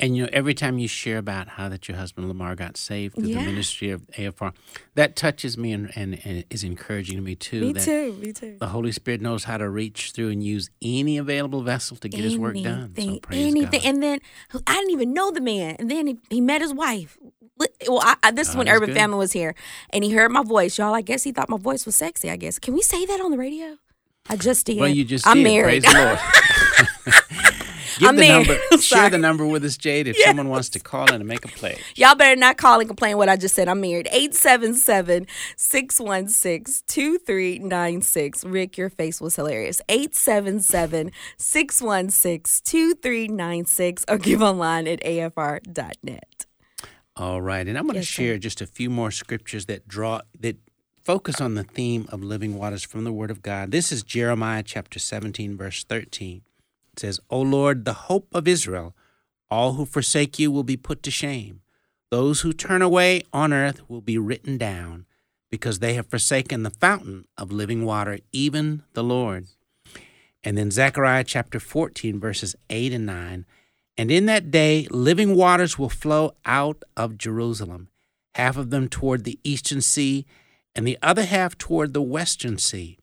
And 0.00 0.16
you 0.16 0.24
know, 0.24 0.28
every 0.32 0.54
time 0.54 0.78
you 0.80 0.88
share 0.88 1.18
about 1.18 1.46
how 1.46 1.68
that 1.68 1.86
your 1.86 1.96
husband 1.96 2.26
Lamar 2.26 2.56
got 2.56 2.76
saved 2.76 3.14
through 3.14 3.28
Yeah. 3.28 3.38
the 3.40 3.44
ministry 3.46 3.90
of 3.90 4.02
AFR, 4.18 4.52
that 4.96 5.14
touches 5.14 5.56
me 5.56 5.70
and, 5.72 5.92
and, 5.94 6.18
and 6.24 6.44
is 6.50 6.64
encouraging 6.64 7.16
to 7.16 7.22
me 7.22 7.36
too. 7.36 7.72
Me 7.72 7.72
too. 7.74 8.12
Me 8.14 8.32
too. 8.32 8.56
The 8.58 8.66
Holy 8.68 8.90
Spirit 8.90 9.20
knows 9.20 9.44
how 9.44 9.58
to 9.58 9.68
reach 9.68 10.10
through 10.10 10.30
and 10.30 10.42
use 10.42 10.70
any 10.82 11.18
available 11.18 11.62
vessel 11.62 11.96
to 11.98 12.08
get 12.08 12.20
his 12.20 12.36
work 12.36 12.56
done. 12.56 12.92
So 12.96 13.02
Anything, 13.02 13.20
anything. 13.30 13.80
God. 13.80 13.86
And 13.88 14.02
then 14.02 14.18
I 14.66 14.74
didn't 14.74 14.90
even 14.90 15.12
know 15.12 15.30
the 15.30 15.40
man. 15.40 15.76
And 15.78 15.88
then 15.88 16.08
he, 16.08 16.18
he 16.30 16.40
met 16.40 16.60
his 16.62 16.74
wife. 16.74 17.16
Well, 17.86 18.00
I, 18.02 18.16
I, 18.24 18.30
this 18.32 18.48
is 18.48 18.54
God 18.54 18.58
when 18.58 18.68
is 18.68 18.74
Urban 18.74 18.88
good. 18.88 18.96
Family 18.96 19.18
was 19.18 19.30
here, 19.32 19.54
and 19.90 20.02
he 20.02 20.10
heard 20.10 20.32
my 20.32 20.42
voice, 20.42 20.78
y'all. 20.78 20.94
I 20.94 21.00
guess 21.00 21.22
he 21.22 21.30
thought 21.30 21.48
my 21.48 21.58
voice 21.58 21.86
was 21.86 21.94
sexy. 21.94 22.28
I 22.28 22.34
guess. 22.34 22.58
Can 22.58 22.74
we 22.74 22.82
say 22.82 23.06
that 23.06 23.20
on 23.20 23.30
the 23.30 23.38
radio? 23.38 23.76
I 24.28 24.36
just 24.36 24.66
did. 24.66 24.78
Well, 24.78 24.88
you 24.88 25.04
just 25.04 25.26
I'm 25.28 25.44
married. 25.44 25.84
Praise 25.84 25.94
the 25.94 26.00
Lord. 26.00 26.18
Give 27.98 28.08
I'm 28.08 28.16
the 28.16 28.22
married. 28.22 28.48
number. 28.48 28.78
Share 28.82 29.10
the 29.10 29.18
number 29.18 29.44
with 29.46 29.62
us, 29.64 29.76
Jade, 29.76 30.08
if 30.08 30.16
someone 30.16 30.48
wants 30.48 30.70
to 30.70 30.80
call 30.80 31.08
in 31.10 31.16
and 31.16 31.26
make 31.26 31.44
a 31.44 31.48
play. 31.48 31.78
Y'all 31.94 32.14
better 32.14 32.34
not 32.34 32.56
call 32.56 32.80
and 32.80 32.88
complain 32.88 33.18
what 33.18 33.28
I 33.28 33.36
just 33.36 33.54
said. 33.54 33.68
I'm 33.68 33.82
married. 33.82 34.08
877 34.10 35.26
616 35.56 36.82
2396. 36.88 38.44
Rick, 38.44 38.78
your 38.78 38.88
face 38.88 39.20
was 39.20 39.36
hilarious. 39.36 39.82
877 39.90 41.12
616 41.36 42.62
2396 42.64 44.04
or 44.08 44.18
give 44.18 44.40
online 44.42 44.86
at 44.88 45.00
afr.net. 45.02 46.46
All 47.14 47.42
right, 47.42 47.66
and 47.68 47.76
I'm 47.76 47.84
going 47.84 47.94
to 47.94 48.00
Yes, 48.00 48.08
sir. 48.08 48.22
share 48.22 48.38
just 48.38 48.62
a 48.62 48.66
few 48.66 48.88
more 48.88 49.10
scriptures 49.10 49.66
that 49.66 49.86
draw 49.86 50.22
that 50.40 50.56
focus 51.04 51.42
on 51.42 51.56
the 51.56 51.64
theme 51.64 52.06
of 52.10 52.22
living 52.22 52.56
waters 52.56 52.82
from 52.84 53.04
the 53.04 53.12
Word 53.12 53.30
of 53.30 53.42
God. 53.42 53.70
This 53.70 53.92
is 53.92 54.02
Jeremiah 54.02 54.62
chapter 54.62 54.98
17, 54.98 55.56
verse 55.58 55.84
13. 55.84 56.40
It 56.94 57.00
says, 57.00 57.20
"O 57.30 57.40
Lord, 57.40 57.84
the 57.84 57.92
hope 57.92 58.28
of 58.32 58.46
Israel, 58.46 58.94
all 59.50 59.74
who 59.74 59.84
forsake 59.84 60.38
you 60.38 60.50
will 60.50 60.64
be 60.64 60.76
put 60.76 61.02
to 61.02 61.10
shame. 61.10 61.62
Those 62.10 62.42
who 62.42 62.52
turn 62.52 62.82
away 62.82 63.22
on 63.32 63.52
earth 63.52 63.88
will 63.88 64.02
be 64.02 64.18
written 64.18 64.58
down, 64.58 65.06
because 65.50 65.78
they 65.78 65.94
have 65.94 66.06
forsaken 66.06 66.62
the 66.62 66.70
fountain 66.70 67.26
of 67.38 67.50
living 67.50 67.84
water, 67.84 68.18
even 68.32 68.82
the 68.92 69.04
Lord." 69.04 69.46
And 70.44 70.58
then 70.58 70.70
Zechariah 70.70 71.24
chapter 71.24 71.60
14, 71.60 72.18
verses 72.18 72.56
8 72.68 72.92
and 72.92 73.06
9. 73.06 73.46
And 73.96 74.10
in 74.10 74.26
that 74.26 74.50
day, 74.50 74.86
living 74.90 75.34
waters 75.34 75.78
will 75.78 75.88
flow 75.88 76.34
out 76.44 76.82
of 76.96 77.18
Jerusalem, 77.18 77.88
half 78.34 78.56
of 78.56 78.70
them 78.70 78.88
toward 78.88 79.24
the 79.24 79.38
eastern 79.44 79.80
sea, 79.80 80.26
and 80.74 80.86
the 80.86 80.98
other 81.02 81.24
half 81.24 81.56
toward 81.56 81.92
the 81.92 82.02
western 82.02 82.58
sea. 82.58 82.98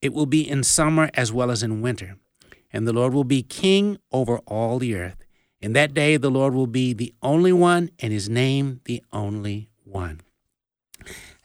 It 0.00 0.12
will 0.12 0.26
be 0.26 0.48
in 0.48 0.62
summer 0.62 1.10
as 1.14 1.32
well 1.32 1.50
as 1.50 1.62
in 1.62 1.80
winter. 1.80 2.18
And 2.72 2.86
the 2.86 2.92
Lord 2.92 3.14
will 3.14 3.24
be 3.24 3.42
king 3.42 3.98
over 4.12 4.38
all 4.46 4.78
the 4.78 4.94
earth. 4.94 5.16
In 5.60 5.72
that 5.72 5.94
day, 5.94 6.16
the 6.16 6.30
Lord 6.30 6.54
will 6.54 6.66
be 6.66 6.92
the 6.92 7.14
only 7.22 7.52
one, 7.52 7.90
and 7.98 8.12
his 8.12 8.28
name 8.28 8.80
the 8.84 9.02
only 9.12 9.70
one. 9.84 10.20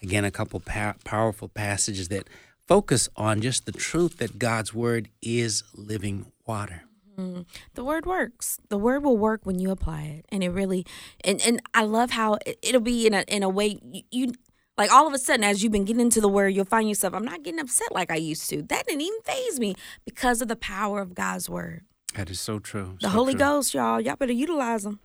Again, 0.01 0.25
a 0.25 0.31
couple 0.31 0.59
pow- 0.59 0.95
powerful 1.03 1.47
passages 1.47 2.09
that 2.09 2.29
focus 2.67 3.09
on 3.15 3.41
just 3.41 3.65
the 3.65 3.71
truth 3.71 4.17
that 4.17 4.37
God's 4.37 4.73
word 4.73 5.09
is 5.21 5.63
living 5.73 6.31
water. 6.45 6.83
Mm-hmm. 7.17 7.41
The 7.75 7.83
word 7.83 8.05
works. 8.05 8.59
The 8.69 8.77
word 8.77 9.03
will 9.03 9.17
work 9.17 9.45
when 9.45 9.59
you 9.59 9.71
apply 9.71 10.03
it, 10.03 10.25
and 10.29 10.43
it 10.43 10.49
really. 10.49 10.85
And 11.23 11.41
and 11.41 11.61
I 11.73 11.83
love 11.83 12.11
how 12.11 12.37
it, 12.45 12.57
it'll 12.61 12.81
be 12.81 13.05
in 13.05 13.13
a 13.13 13.21
in 13.27 13.43
a 13.43 13.49
way 13.49 13.79
you, 13.83 14.01
you 14.11 14.33
like 14.77 14.91
all 14.91 15.07
of 15.07 15.13
a 15.13 15.17
sudden 15.17 15.43
as 15.43 15.63
you've 15.63 15.71
been 15.71 15.85
getting 15.85 16.01
into 16.01 16.21
the 16.21 16.29
word, 16.29 16.49
you'll 16.49 16.65
find 16.65 16.87
yourself. 16.89 17.13
I'm 17.13 17.25
not 17.25 17.43
getting 17.43 17.59
upset 17.59 17.91
like 17.91 18.11
I 18.11 18.15
used 18.15 18.49
to. 18.49 18.61
That 18.63 18.85
didn't 18.87 19.01
even 19.01 19.21
phase 19.23 19.59
me 19.59 19.75
because 20.05 20.41
of 20.41 20.47
the 20.47 20.55
power 20.55 21.01
of 21.01 21.13
God's 21.15 21.49
word. 21.49 21.83
That 22.15 22.29
is 22.29 22.39
so 22.39 22.59
true. 22.59 22.97
The 23.01 23.07
so 23.07 23.09
Holy 23.09 23.33
true. 23.33 23.39
Ghost, 23.39 23.73
y'all. 23.73 23.99
Y'all 23.99 24.15
better 24.15 24.33
utilize 24.33 24.83
them. 24.83 24.99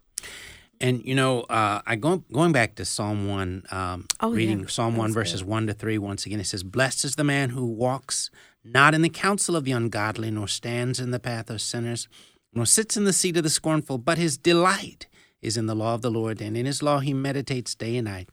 And 0.80 1.04
you 1.04 1.14
know, 1.14 1.40
uh, 1.42 1.82
I 1.86 1.96
go 1.96 2.18
going 2.32 2.52
back 2.52 2.76
to 2.76 2.84
Psalm 2.84 3.28
one, 3.28 3.64
um, 3.70 4.06
Oh, 4.20 4.30
yeah. 4.32 4.36
reading 4.36 4.68
Psalm 4.68 4.96
one 4.96 5.12
verses 5.12 5.42
good. 5.42 5.48
one 5.50 5.66
to 5.66 5.72
three. 5.74 5.98
Once 5.98 6.24
again, 6.24 6.38
it 6.38 6.44
says, 6.44 6.62
"Blessed 6.62 7.04
is 7.04 7.16
the 7.16 7.24
man 7.24 7.50
who 7.50 7.66
walks 7.66 8.30
not 8.64 8.94
in 8.94 9.02
the 9.02 9.08
counsel 9.08 9.56
of 9.56 9.64
the 9.64 9.72
ungodly, 9.72 10.30
nor 10.30 10.46
stands 10.46 11.00
in 11.00 11.10
the 11.10 11.18
path 11.18 11.50
of 11.50 11.60
sinners, 11.60 12.06
nor 12.52 12.64
sits 12.66 12.96
in 12.96 13.04
the 13.04 13.12
seat 13.12 13.36
of 13.36 13.42
the 13.42 13.50
scornful. 13.50 13.98
But 13.98 14.18
his 14.18 14.36
delight 14.38 15.08
is 15.42 15.56
in 15.56 15.66
the 15.66 15.74
law 15.74 15.94
of 15.94 16.02
the 16.02 16.10
Lord, 16.10 16.40
and 16.40 16.56
in 16.56 16.66
his 16.66 16.80
law 16.82 17.00
he 17.00 17.12
meditates 17.12 17.74
day 17.74 17.96
and 17.96 18.04
night. 18.06 18.28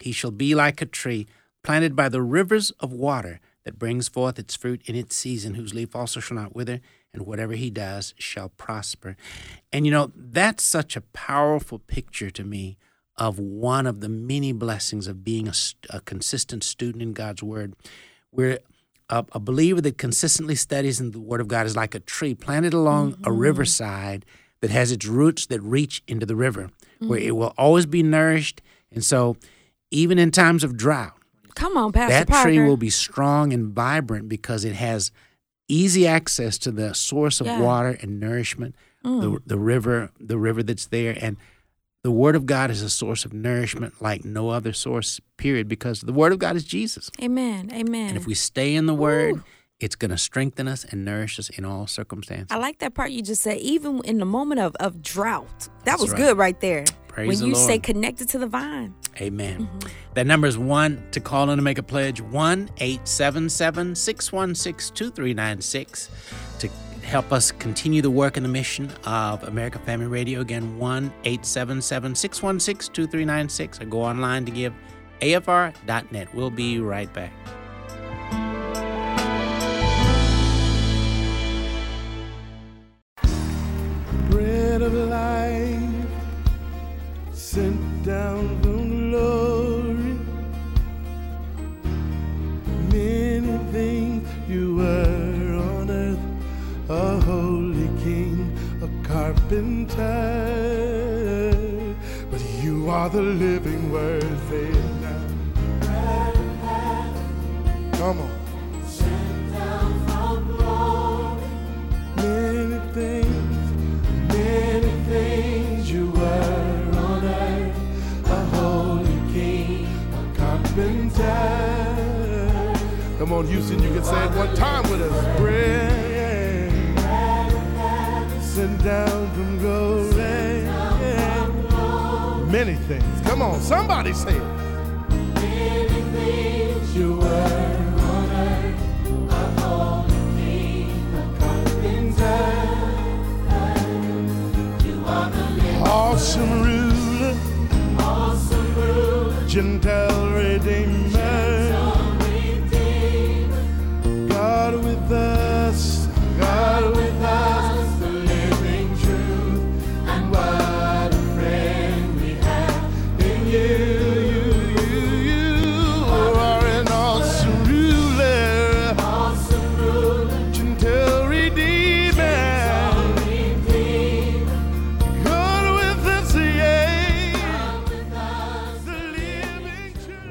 He 0.00 0.12
shall 0.12 0.30
be 0.30 0.54
like 0.54 0.80
a 0.80 0.86
tree 0.86 1.26
planted 1.62 1.94
by 1.94 2.08
the 2.08 2.22
rivers 2.22 2.70
of 2.80 2.92
water 2.92 3.40
that 3.64 3.78
brings 3.78 4.08
forth 4.08 4.38
its 4.38 4.56
fruit 4.56 4.82
in 4.86 4.96
its 4.96 5.14
season, 5.14 5.54
whose 5.54 5.74
leaf 5.74 5.94
also 5.94 6.20
shall 6.20 6.36
not 6.36 6.54
wither, 6.54 6.80
and 7.12 7.26
whatever 7.26 7.54
he 7.54 7.70
does 7.70 8.14
shall 8.18 8.48
prosper. 8.50 9.16
And 9.72 9.84
you 9.84 9.92
know, 9.92 10.12
that's 10.14 10.64
such 10.64 10.96
a 10.96 11.02
powerful 11.02 11.78
picture 11.78 12.30
to 12.30 12.44
me 12.44 12.78
of 13.16 13.38
one 13.38 13.86
of 13.86 14.00
the 14.00 14.08
many 14.08 14.52
blessings 14.52 15.06
of 15.06 15.22
being 15.22 15.46
a, 15.46 15.52
a 15.90 16.00
consistent 16.00 16.64
student 16.64 17.02
in 17.02 17.12
God's 17.12 17.42
Word. 17.42 17.74
Where 18.30 18.60
a, 19.10 19.24
a 19.32 19.40
believer 19.40 19.80
that 19.82 19.98
consistently 19.98 20.54
studies 20.54 21.00
in 21.00 21.10
the 21.10 21.20
Word 21.20 21.40
of 21.40 21.48
God 21.48 21.66
is 21.66 21.76
like 21.76 21.94
a 21.94 22.00
tree 22.00 22.34
planted 22.34 22.72
along 22.72 23.12
a 23.12 23.16
mm-hmm. 23.16 23.38
riverside 23.38 24.24
that 24.60 24.70
has 24.70 24.92
its 24.92 25.06
roots 25.06 25.46
that 25.46 25.60
reach 25.60 26.02
into 26.06 26.24
the 26.24 26.36
river, 26.36 26.70
where 26.98 27.18
mm-hmm. 27.18 27.28
it 27.28 27.36
will 27.36 27.54
always 27.58 27.86
be 27.86 28.02
nourished. 28.02 28.62
And 28.92 29.04
so, 29.04 29.36
even 29.90 30.18
in 30.18 30.30
times 30.30 30.64
of 30.64 30.76
drought, 30.76 31.12
Come 31.54 31.76
on, 31.76 31.92
Pastor 31.92 32.12
that 32.14 32.28
Parker. 32.28 32.48
tree 32.48 32.60
will 32.60 32.76
be 32.76 32.90
strong 32.90 33.52
and 33.52 33.72
vibrant 33.74 34.28
because 34.28 34.64
it 34.64 34.74
has 34.74 35.10
easy 35.68 36.06
access 36.06 36.58
to 36.58 36.70
the 36.70 36.94
source 36.94 37.40
of 37.40 37.46
Yeah. 37.46 37.60
water 37.60 37.98
and 38.02 38.18
nourishment, 38.20 38.74
Mm. 39.04 39.20
the 39.20 39.42
the 39.54 39.58
river, 39.58 40.10
the 40.20 40.38
river 40.38 40.62
that's 40.62 40.86
there, 40.86 41.16
and 41.20 41.36
the 42.02 42.10
Word 42.10 42.34
of 42.34 42.46
God 42.46 42.70
is 42.70 42.82
a 42.82 42.88
source 42.90 43.24
of 43.26 43.32
nourishment 43.32 44.00
like 44.00 44.24
no 44.24 44.48
other 44.50 44.72
source. 44.72 45.20
Period. 45.36 45.68
Because 45.68 46.00
the 46.00 46.12
Word 46.14 46.32
of 46.32 46.38
God 46.38 46.56
is 46.56 46.64
Jesus, 46.64 47.10
Amen. 47.22 47.70
Amen. 47.72 48.08
and 48.08 48.16
if 48.16 48.26
we 48.26 48.34
stay 48.34 48.74
in 48.74 48.86
the 48.86 48.94
Word, 48.94 49.42
it's 49.80 49.96
going 49.96 50.10
to 50.10 50.18
strengthen 50.18 50.66
us 50.68 50.84
and 50.84 51.04
nourish 51.04 51.38
us 51.38 51.48
in 51.50 51.64
all 51.64 51.86
circumstances. 51.86 52.48
I 52.50 52.56
like 52.58 52.78
that 52.78 52.94
part 52.94 53.10
you 53.12 53.22
just 53.22 53.42
said. 53.42 53.58
Even 53.58 54.00
in 54.04 54.18
the 54.18 54.24
moment 54.26 54.60
of, 54.60 54.74
of 54.76 55.02
drought, 55.02 55.58
that 55.60 55.84
That's 55.84 56.02
was 56.02 56.10
right. 56.12 56.18
good 56.18 56.36
right 56.38 56.58
there. 56.60 56.84
Praise 57.10 57.28
when 57.28 57.48
you 57.48 57.54
Lord. 57.54 57.64
stay 57.64 57.78
connected 57.78 58.28
to 58.30 58.38
the 58.38 58.46
vine. 58.46 58.94
Amen. 59.20 59.62
Mm-hmm. 59.66 59.88
That 60.14 60.26
number 60.26 60.46
is 60.46 60.56
one 60.56 61.02
to 61.10 61.20
call 61.20 61.50
in 61.50 61.56
to 61.56 61.62
make 61.62 61.78
a 61.78 61.82
pledge 61.82 62.20
1 62.20 62.70
877 62.78 63.94
616 63.96 64.94
2396 64.94 66.10
to 66.60 66.68
help 67.02 67.32
us 67.32 67.50
continue 67.50 68.00
the 68.00 68.10
work 68.10 68.36
and 68.36 68.44
the 68.44 68.50
mission 68.50 68.90
of 69.04 69.42
America 69.44 69.80
Family 69.80 70.06
Radio. 70.06 70.40
Again, 70.40 70.78
1 70.78 71.04
877 71.24 72.14
616 72.14 72.92
2396 72.94 73.80
or 73.80 73.84
go 73.86 74.02
online 74.02 74.44
to 74.44 74.52
give 74.52 74.72
afr.net. 75.20 76.34
We'll 76.34 76.50
be 76.50 76.78
right 76.80 77.12
back. 77.12 77.32
Down 88.04 88.69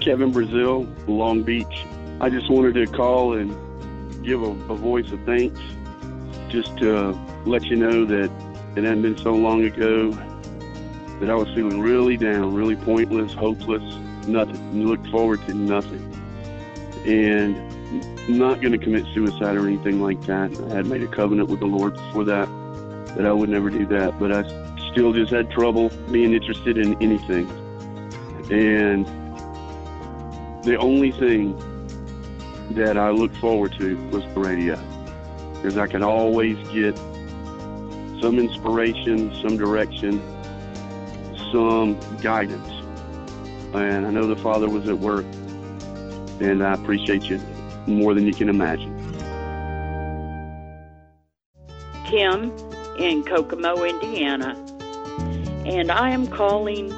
Kevin 0.02 0.32
Brazil, 0.32 0.88
Long 1.08 1.44
Beach. 1.44 1.86
I 2.22 2.30
just 2.30 2.50
wanted 2.50 2.74
to 2.76 2.88
call 2.88 3.34
and 3.34 3.50
give 4.24 4.42
a, 4.42 4.46
a 4.46 4.76
voice 4.76 5.12
of 5.12 5.24
thanks, 5.26 5.60
just 6.50 6.78
to 6.78 7.10
uh, 7.10 7.18
let 7.46 7.64
you 7.66 7.76
know 7.76 8.06
that 8.06 8.32
it 8.76 8.84
hadn't 8.84 9.02
been 9.02 9.18
so 9.18 9.34
long 9.34 9.64
ago 9.64 10.12
that 11.20 11.30
I 11.30 11.36
was 11.36 11.48
feeling 11.50 11.80
really 11.82 12.18
down, 12.18 12.54
really 12.54 12.76
pointless, 12.76 13.34
hopeless, 13.34 13.84
nothing. 14.28 14.86
Looked 14.86 15.08
forward 15.08 15.46
to 15.48 15.54
nothing, 15.54 16.02
and 17.06 17.58
not 18.30 18.62
going 18.62 18.72
to 18.72 18.78
commit 18.78 19.06
suicide 19.14 19.58
or 19.58 19.68
anything 19.68 20.02
like 20.02 20.22
that. 20.26 20.58
I 20.72 20.76
had 20.76 20.86
made 20.86 21.04
a 21.04 21.08
covenant 21.08 21.50
with 21.50 21.60
the 21.60 21.66
Lord 21.66 21.96
before 21.96 22.24
that 22.26 22.48
that 23.16 23.26
I 23.26 23.34
would 23.34 23.50
never 23.50 23.70
do 23.70 23.86
that, 23.88 24.20
but 24.20 24.32
I 24.32 24.44
still 24.92 25.14
just 25.14 25.32
had 25.32 25.50
trouble 25.52 25.90
being 26.12 26.34
interested 26.34 26.78
in 26.78 27.02
anything, 27.02 27.50
and 28.52 29.08
the 30.64 30.76
only 30.78 31.12
thing 31.12 31.58
that 32.72 32.98
I 32.98 33.10
looked 33.10 33.38
forward 33.38 33.74
to 33.80 33.96
was 34.10 34.24
the 34.34 34.40
radio 34.40 34.80
because 35.56 35.78
I 35.78 35.88
could 35.88 36.04
always 36.04 36.58
get 36.70 36.98
some 38.22 38.38
inspiration, 38.38 39.34
some 39.42 39.58
direction, 39.58 40.22
some 41.52 42.00
guidance. 42.22 42.70
And 43.74 44.06
I 44.06 44.12
know 44.12 44.28
the 44.28 44.36
Father 44.36 44.70
was 44.70 44.88
at 44.88 44.98
work, 44.98 45.26
and 46.40 46.64
I 46.64 46.74
appreciate 46.74 47.24
you 47.24 47.40
more 47.88 48.14
than 48.14 48.26
you 48.26 48.34
can 48.34 48.50
imagine. 48.50 48.96
Kim 52.06 52.52
in 52.98 53.24
Kokomo, 53.24 53.84
Indiana, 53.84 54.56
and 55.66 55.92
I 55.92 56.10
am 56.10 56.28
calling 56.28 56.90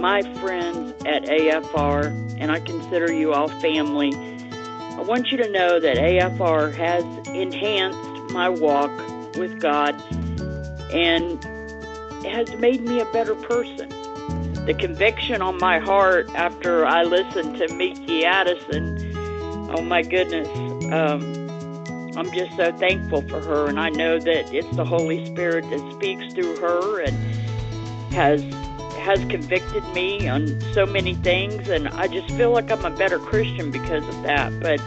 my 0.00 0.22
friends 0.40 0.92
at 1.04 1.24
AFR, 1.24 2.29
and 2.40 2.50
I 2.50 2.58
consider 2.58 3.12
you 3.12 3.32
all 3.32 3.48
family. 3.60 4.12
I 4.12 5.02
want 5.02 5.30
you 5.30 5.36
to 5.38 5.48
know 5.50 5.78
that 5.78 5.96
AFR 5.96 6.74
has 6.74 7.04
enhanced 7.28 8.32
my 8.32 8.48
walk 8.48 8.90
with 9.36 9.60
God 9.60 9.94
and 10.92 11.42
has 12.24 12.50
made 12.56 12.82
me 12.82 13.00
a 13.00 13.04
better 13.06 13.34
person. 13.34 13.88
The 14.66 14.74
conviction 14.78 15.40
on 15.42 15.58
my 15.58 15.78
heart 15.78 16.30
after 16.34 16.84
I 16.86 17.02
listened 17.02 17.56
to 17.58 17.66
Nikki 17.74 18.24
Addison, 18.24 19.14
oh 19.76 19.82
my 19.82 20.02
goodness, 20.02 20.48
um, 20.92 21.40
I'm 22.16 22.30
just 22.32 22.56
so 22.56 22.72
thankful 22.72 23.22
for 23.22 23.40
her, 23.40 23.68
and 23.68 23.78
I 23.78 23.88
know 23.90 24.18
that 24.18 24.52
it's 24.52 24.76
the 24.76 24.84
Holy 24.84 25.24
Spirit 25.26 25.68
that 25.70 25.92
speaks 25.92 26.34
through 26.34 26.56
her 26.56 27.00
and 27.00 27.16
has 28.12 28.42
has 29.00 29.18
convicted 29.26 29.84
me 29.94 30.28
on 30.28 30.60
so 30.72 30.86
many 30.86 31.14
things, 31.14 31.68
and 31.68 31.88
I 31.88 32.06
just 32.06 32.28
feel 32.36 32.50
like 32.50 32.70
I'm 32.70 32.84
a 32.84 32.90
better 32.96 33.18
Christian 33.18 33.70
because 33.70 34.06
of 34.06 34.22
that. 34.22 34.60
But 34.60 34.80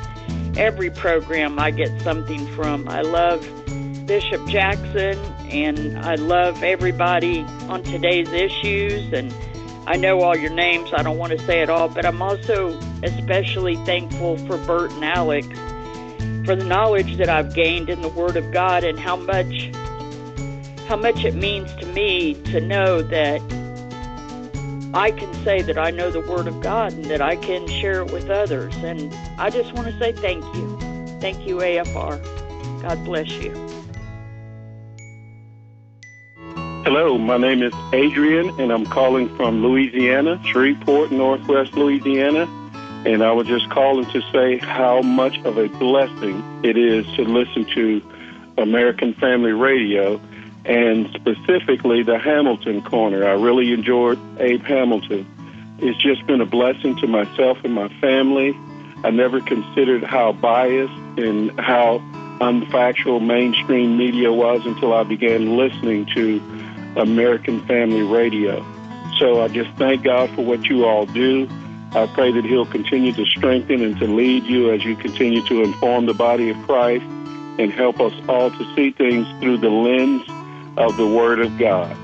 every 0.57 0.89
program 0.89 1.59
I 1.59 1.71
get 1.71 2.01
something 2.01 2.45
from. 2.55 2.87
I 2.87 3.01
love 3.01 3.41
Bishop 4.05 4.45
Jackson, 4.47 5.17
and 5.49 5.97
I 5.99 6.15
love 6.15 6.63
everybody 6.63 7.41
on 7.67 7.83
today's 7.83 8.31
issues, 8.31 9.11
and 9.13 9.33
I 9.87 9.97
know 9.97 10.21
all 10.21 10.37
your 10.37 10.51
names. 10.51 10.91
I 10.93 11.03
don't 11.03 11.17
want 11.17 11.37
to 11.37 11.45
say 11.45 11.61
it 11.61 11.69
all, 11.69 11.89
but 11.89 12.05
I'm 12.05 12.21
also 12.21 12.79
especially 13.03 13.75
thankful 13.85 14.37
for 14.47 14.57
Bert 14.57 14.91
and 14.91 15.03
Alex 15.03 15.47
for 16.45 16.55
the 16.55 16.65
knowledge 16.65 17.17
that 17.17 17.29
I've 17.29 17.53
gained 17.53 17.89
in 17.89 18.01
the 18.01 18.09
Word 18.09 18.35
of 18.35 18.51
God 18.51 18.83
and 18.83 18.99
how 18.99 19.15
much 19.15 19.69
how 20.87 20.97
much 20.97 21.23
it 21.23 21.33
means 21.33 21.73
to 21.75 21.85
me 21.87 22.33
to 22.51 22.59
know 22.59 23.01
that 23.01 23.41
I 24.93 25.09
can 25.09 25.33
say 25.43 25.63
that 25.63 25.77
I 25.79 25.89
know 25.89 26.11
the 26.11 26.21
Word 26.21 26.47
of 26.47 26.61
God 26.61 26.93
and 26.93 27.05
that 27.05 27.19
I 27.19 27.35
can 27.35 27.67
share 27.67 28.01
it 28.03 28.11
with 28.11 28.29
others. 28.29 28.75
And 28.77 29.11
I 29.39 29.49
just 29.49 29.73
want 29.73 29.87
to 29.87 29.97
say 29.97 30.11
thank 30.11 30.43
you. 30.55 30.77
Thank 31.19 31.47
you, 31.47 31.57
AFR. 31.57 32.21
God 32.83 33.03
bless 33.03 33.31
you. 33.31 33.51
Hello, 36.85 37.17
my 37.17 37.37
name 37.37 37.63
is 37.63 37.73
Adrian, 37.91 38.49
and 38.59 38.71
I'm 38.71 38.85
calling 38.85 39.35
from 39.35 39.63
Louisiana, 39.63 40.39
Shreveport, 40.45 41.11
Northwest 41.11 41.73
Louisiana. 41.73 42.43
And 43.05 43.23
I 43.23 43.31
was 43.31 43.47
just 43.47 43.69
calling 43.71 44.05
to 44.11 44.21
say 44.31 44.59
how 44.59 45.01
much 45.01 45.39
of 45.39 45.57
a 45.57 45.69
blessing 45.69 46.43
it 46.63 46.77
is 46.77 47.05
to 47.15 47.23
listen 47.23 47.65
to 47.73 48.01
American 48.59 49.15
Family 49.15 49.53
Radio 49.53 50.21
and 50.65 51.09
specifically 51.13 52.03
the 52.03 52.17
Hamilton 52.17 52.81
Corner. 52.81 53.25
I 53.25 53.33
really 53.33 53.73
enjoyed 53.73 54.19
Abe 54.39 54.63
Hamilton. 54.63 55.27
It's 55.79 56.01
just 56.01 56.25
been 56.25 56.39
a 56.39 56.45
blessing 56.45 56.95
to 56.97 57.07
myself 57.07 57.57
and 57.63 57.73
my 57.73 57.89
family. 57.99 58.57
I 59.03 59.09
never 59.09 59.41
considered 59.41 60.03
how 60.03 60.31
biased 60.31 60.93
and 61.17 61.59
how 61.59 61.99
unfactual 62.39 63.25
mainstream 63.25 63.97
media 63.97 64.31
was 64.31 64.65
until 64.65 64.93
I 64.93 65.03
began 65.03 65.57
listening 65.57 66.05
to 66.13 66.41
American 66.95 67.65
Family 67.65 68.01
Radio. 68.01 68.65
So 69.17 69.41
I 69.41 69.49
just 69.49 69.69
thank 69.71 70.03
God 70.03 70.29
for 70.31 70.43
what 70.43 70.65
you 70.65 70.85
all 70.85 71.05
do. 71.05 71.49
I 71.91 72.07
pray 72.07 72.31
that 72.31 72.45
He'll 72.45 72.65
continue 72.65 73.11
to 73.13 73.25
strengthen 73.25 73.83
and 73.83 73.97
to 73.99 74.07
lead 74.07 74.45
you 74.45 74.71
as 74.71 74.83
you 74.83 74.95
continue 74.95 75.45
to 75.47 75.63
inform 75.63 76.05
the 76.05 76.13
body 76.13 76.49
of 76.49 76.57
Christ 76.63 77.05
and 77.59 77.71
help 77.71 77.99
us 77.99 78.13
all 78.27 78.49
to 78.49 78.75
see 78.75 78.91
things 78.91 79.27
through 79.39 79.57
the 79.57 79.69
lens 79.69 80.23
of 80.77 80.97
the 80.97 81.05
Word 81.05 81.39
of 81.39 81.57
God. 81.57 81.95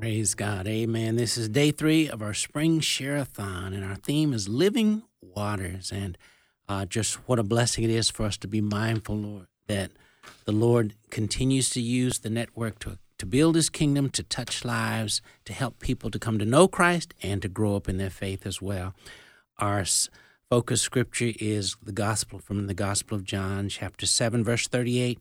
Praise 0.00 0.34
God. 0.34 0.68
Amen. 0.68 1.16
This 1.16 1.36
is 1.36 1.48
day 1.48 1.72
three 1.72 2.08
of 2.08 2.22
our 2.22 2.32
spring 2.32 2.80
share-a-thon, 2.80 3.72
and 3.72 3.84
our 3.84 3.96
theme 3.96 4.32
is 4.32 4.48
living 4.48 5.02
waters. 5.20 5.90
And 5.90 6.16
uh, 6.68 6.86
just 6.86 7.16
what 7.28 7.38
a 7.38 7.42
blessing 7.42 7.84
it 7.84 7.90
is 7.90 8.08
for 8.08 8.24
us 8.24 8.36
to 8.38 8.48
be 8.48 8.60
mindful, 8.60 9.16
Lord, 9.16 9.46
that 9.66 9.90
the 10.44 10.52
Lord 10.52 10.94
continues 11.10 11.70
to 11.70 11.80
use 11.80 12.20
the 12.20 12.30
network 12.30 12.78
to, 12.80 12.98
to 13.18 13.26
build 13.26 13.56
his 13.56 13.68
kingdom, 13.68 14.10
to 14.10 14.22
touch 14.22 14.64
lives, 14.64 15.20
to 15.44 15.52
help 15.52 15.80
people 15.80 16.10
to 16.10 16.18
come 16.20 16.38
to 16.38 16.44
know 16.44 16.68
Christ 16.68 17.14
and 17.22 17.42
to 17.42 17.48
grow 17.48 17.74
up 17.74 17.88
in 17.88 17.98
their 17.98 18.10
faith 18.10 18.46
as 18.46 18.62
well. 18.62 18.94
Our 19.58 19.84
focus 20.48 20.80
scripture 20.80 21.32
is 21.40 21.76
the 21.82 21.92
gospel 21.92 22.38
from 22.38 22.68
the 22.68 22.74
Gospel 22.74 23.16
of 23.16 23.24
John, 23.24 23.68
chapter 23.68 24.06
7, 24.06 24.44
verse 24.44 24.68
38. 24.68 25.18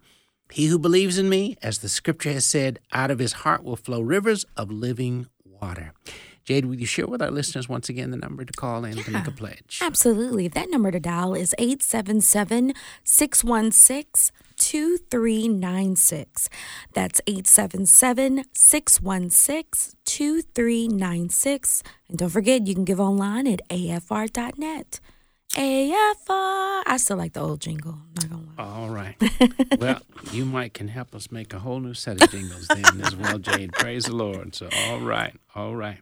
He 0.52 0.68
who 0.68 0.80
believes 0.80 1.18
in 1.18 1.30
me, 1.30 1.58
as 1.62 1.80
the 1.80 1.90
scripture 1.90 2.32
has 2.32 2.46
said, 2.46 2.80
out 2.92 3.12
of 3.12 3.20
his 3.20 3.34
heart 3.34 3.64
will 3.64 3.76
flow 3.76 4.02
rivers 4.02 4.46
of 4.56 4.72
living 4.72 5.28
water. 5.46 5.94
Jade, 6.46 6.66
will 6.66 6.76
you 6.76 6.86
share 6.86 7.08
with 7.08 7.22
our 7.22 7.30
listeners 7.30 7.68
once 7.68 7.90
again 7.90 8.10
the 8.10 8.16
number 8.16 8.46
to 8.46 8.54
call 8.54 8.86
in 8.86 8.96
to 8.96 9.12
make 9.12 9.28
a 9.28 9.32
pledge? 9.32 9.80
Absolutely. 9.82 10.48
That 10.48 10.70
number 10.70 10.92
to 10.92 11.00
dial 11.00 11.34
is 11.34 11.54
877 11.58 12.74
616 13.04 14.32
2396. 14.58 16.50
That's 16.94 17.20
877 17.28 18.46
616 18.54 19.98
2396. 20.06 21.84
And 22.08 22.18
don't 22.18 22.30
forget, 22.30 22.66
you 22.66 22.74
can 22.74 22.86
give 22.86 23.02
online 23.02 23.46
at 23.46 23.60
afr.net. 23.70 25.02
AFR. 25.58 26.84
I 26.86 26.98
still 27.00 27.18
like 27.18 27.34
the 27.34 27.40
old 27.40 27.60
jingle. 27.62 27.98
I'm 28.22 28.30
not 28.30 28.40
to 28.58 28.64
lie. 28.64 28.64
All 28.64 28.90
right. 28.90 29.16
well, 29.80 30.02
you 30.32 30.46
might 30.46 30.76
can 30.76 30.88
help 30.88 31.16
us 31.16 31.32
make 31.32 31.52
a 31.52 31.60
whole 31.60 31.80
new 31.80 31.96
set 31.96 32.22
of 32.22 32.30
jingles 32.30 32.68
then 32.68 33.02
as 33.02 33.16
well, 33.16 33.40
Jade. 33.40 33.74
Praise 33.74 34.06
the 34.06 34.16
Lord. 34.16 34.54
So, 34.54 34.70
all 34.88 35.00
right, 35.00 35.36
all 35.56 35.76
right. 35.76 35.98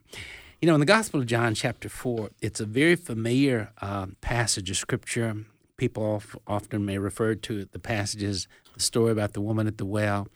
You 0.62 0.68
know, 0.68 0.74
in 0.74 0.82
the 0.82 0.86
Gospel 0.86 1.22
of 1.22 1.26
John, 1.26 1.54
chapter 1.54 1.88
4, 1.88 2.32
it's 2.42 2.60
a 2.60 2.66
very 2.66 2.96
familiar 2.98 3.72
um, 3.82 4.18
passage 4.20 4.70
of 4.70 4.78
Scripture. 4.78 5.46
People 5.78 6.22
often 6.48 6.86
may 6.86 6.98
refer 6.98 7.36
to 7.36 7.66
the 7.66 7.80
passages, 7.80 8.48
the 8.74 8.82
story 8.82 9.12
about 9.12 9.34
the 9.34 9.42
woman 9.42 9.68
at 9.68 9.78
the 9.78 9.86
well. 9.86 10.28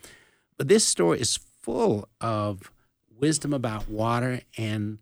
But 0.58 0.70
this 0.70 0.86
story 0.86 1.20
is 1.20 1.38
full 1.62 2.08
of 2.22 2.72
wisdom 3.20 3.54
about 3.54 3.90
water 3.90 4.42
and 4.58 5.00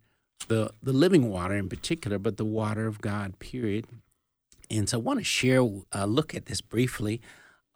the, 0.47 0.71
the 0.82 0.93
living 0.93 1.30
water 1.30 1.56
in 1.56 1.69
particular, 1.69 2.17
but 2.17 2.38
the 2.38 2.45
water 2.45 2.88
of 2.88 3.01
God, 3.01 3.38
period. 3.39 3.86
And 4.69 4.89
so 4.89 4.97
I 4.97 5.01
want 5.01 5.19
to 5.19 5.25
share 5.25 5.62
a 5.62 5.82
uh, 5.93 6.06
look 6.06 6.36
at 6.36 6.45
this 6.45 6.62
briefly 6.62 7.21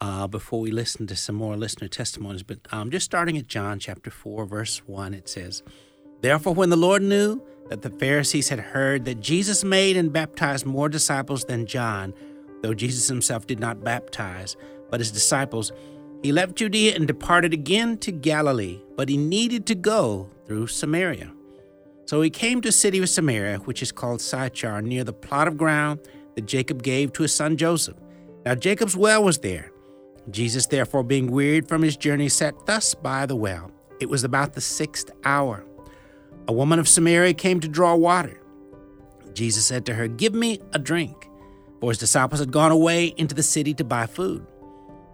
uh, 0.00 0.26
before 0.26 0.60
we 0.60 0.70
listen 0.70 1.06
to 1.06 1.16
some 1.16 1.36
more 1.36 1.56
listener 1.56 1.88
testimonies. 1.88 2.42
But 2.42 2.58
um, 2.70 2.90
just 2.90 3.04
starting 3.04 3.38
at 3.38 3.46
John 3.46 3.78
chapter 3.78 4.10
4, 4.10 4.46
verse 4.46 4.78
1, 4.86 5.14
it 5.14 5.28
says, 5.28 5.62
Therefore, 6.20 6.54
when 6.54 6.70
the 6.70 6.76
Lord 6.76 7.02
knew 7.02 7.40
that 7.68 7.82
the 7.82 7.90
Pharisees 7.90 8.48
had 8.48 8.58
heard 8.58 9.04
that 9.06 9.20
Jesus 9.20 9.64
made 9.64 9.96
and 9.96 10.12
baptized 10.12 10.66
more 10.66 10.88
disciples 10.88 11.44
than 11.44 11.66
John, 11.66 12.12
though 12.62 12.74
Jesus 12.74 13.08
himself 13.08 13.46
did 13.46 13.60
not 13.60 13.82
baptize, 13.82 14.56
but 14.90 15.00
his 15.00 15.10
disciples, 15.10 15.72
he 16.22 16.30
left 16.30 16.56
Judea 16.56 16.94
and 16.94 17.06
departed 17.06 17.52
again 17.52 17.96
to 17.98 18.12
Galilee, 18.12 18.80
but 18.96 19.08
he 19.08 19.16
needed 19.16 19.66
to 19.66 19.74
go 19.74 20.28
through 20.46 20.66
Samaria. 20.66 21.32
So 22.06 22.20
he 22.20 22.30
came 22.30 22.60
to 22.60 22.68
a 22.68 22.72
city 22.72 22.98
of 22.98 23.08
Samaria, 23.08 23.58
which 23.58 23.82
is 23.82 23.90
called 23.90 24.20
Sychar, 24.20 24.82
near 24.82 25.04
the 25.04 25.12
plot 25.12 25.48
of 25.48 25.56
ground 25.56 26.00
that 26.34 26.46
Jacob 26.46 26.82
gave 26.82 27.12
to 27.12 27.22
his 27.22 27.34
son 27.34 27.56
Joseph. 27.56 27.96
Now 28.44 28.54
Jacob's 28.54 28.96
well 28.96 29.22
was 29.22 29.38
there. 29.38 29.72
Jesus, 30.30 30.66
therefore, 30.66 31.02
being 31.02 31.30
wearied 31.30 31.68
from 31.68 31.82
his 31.82 31.96
journey, 31.96 32.28
sat 32.28 32.66
thus 32.66 32.94
by 32.94 33.26
the 33.26 33.36
well. 33.36 33.70
It 34.00 34.08
was 34.08 34.24
about 34.24 34.52
the 34.52 34.60
sixth 34.60 35.10
hour. 35.24 35.64
A 36.48 36.52
woman 36.52 36.78
of 36.78 36.88
Samaria 36.88 37.34
came 37.34 37.60
to 37.60 37.68
draw 37.68 37.94
water. 37.94 38.40
Jesus 39.34 39.66
said 39.66 39.86
to 39.86 39.94
her, 39.94 40.08
Give 40.08 40.34
me 40.34 40.60
a 40.72 40.78
drink. 40.78 41.28
For 41.80 41.90
his 41.90 41.98
disciples 41.98 42.40
had 42.40 42.52
gone 42.52 42.70
away 42.70 43.06
into 43.16 43.34
the 43.34 43.42
city 43.42 43.74
to 43.74 43.84
buy 43.84 44.06
food. 44.06 44.46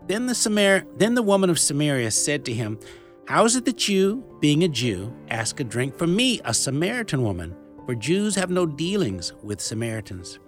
Then 0.06 0.26
the, 0.26 0.34
Samar- 0.34 0.86
then 0.96 1.14
the 1.14 1.22
woman 1.22 1.50
of 1.50 1.58
Samaria 1.58 2.10
said 2.10 2.44
to 2.46 2.52
him, 2.52 2.78
How 3.26 3.44
is 3.44 3.56
it 3.56 3.64
that 3.64 3.88
you, 3.88 4.24
being 4.40 4.64
a 4.64 4.68
Jew, 4.68 5.14
ask 5.28 5.60
a 5.60 5.64
drink 5.64 5.96
from 5.96 6.14
me, 6.14 6.40
a 6.44 6.52
Samaritan 6.52 7.22
woman? 7.22 7.56
For 7.86 7.94
Jews 7.94 8.34
have 8.34 8.50
no 8.50 8.66
dealings 8.66 9.32
with 9.42 9.60
Samaritans. 9.60 10.38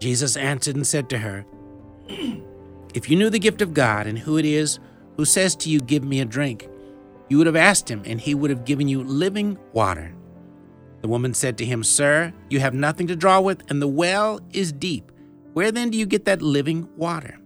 Jesus 0.00 0.36
answered 0.36 0.76
and 0.76 0.86
said 0.86 1.08
to 1.10 1.18
her, 1.18 1.46
If 2.94 3.08
you 3.08 3.16
knew 3.16 3.30
the 3.30 3.38
gift 3.38 3.62
of 3.62 3.74
God 3.74 4.06
and 4.06 4.18
who 4.18 4.38
it 4.38 4.44
is 4.44 4.80
who 5.16 5.24
says 5.24 5.54
to 5.56 5.68
you, 5.70 5.80
Give 5.80 6.02
me 6.02 6.20
a 6.20 6.24
drink, 6.24 6.68
you 7.28 7.38
would 7.38 7.46
have 7.46 7.56
asked 7.56 7.88
him, 7.88 8.02
and 8.06 8.20
he 8.20 8.34
would 8.34 8.50
have 8.50 8.64
given 8.64 8.88
you 8.88 9.04
living 9.04 9.58
water. 9.72 10.14
The 11.02 11.08
woman 11.08 11.34
said 11.34 11.58
to 11.58 11.64
him, 11.64 11.84
Sir, 11.84 12.32
you 12.48 12.60
have 12.60 12.74
nothing 12.74 13.06
to 13.06 13.16
draw 13.16 13.40
with, 13.40 13.70
and 13.70 13.80
the 13.80 13.88
well 13.88 14.40
is 14.52 14.72
deep. 14.72 15.12
Where 15.52 15.70
then 15.70 15.90
do 15.90 15.98
you 15.98 16.06
get 16.06 16.24
that 16.24 16.42
living 16.42 16.88
water? 16.96 17.38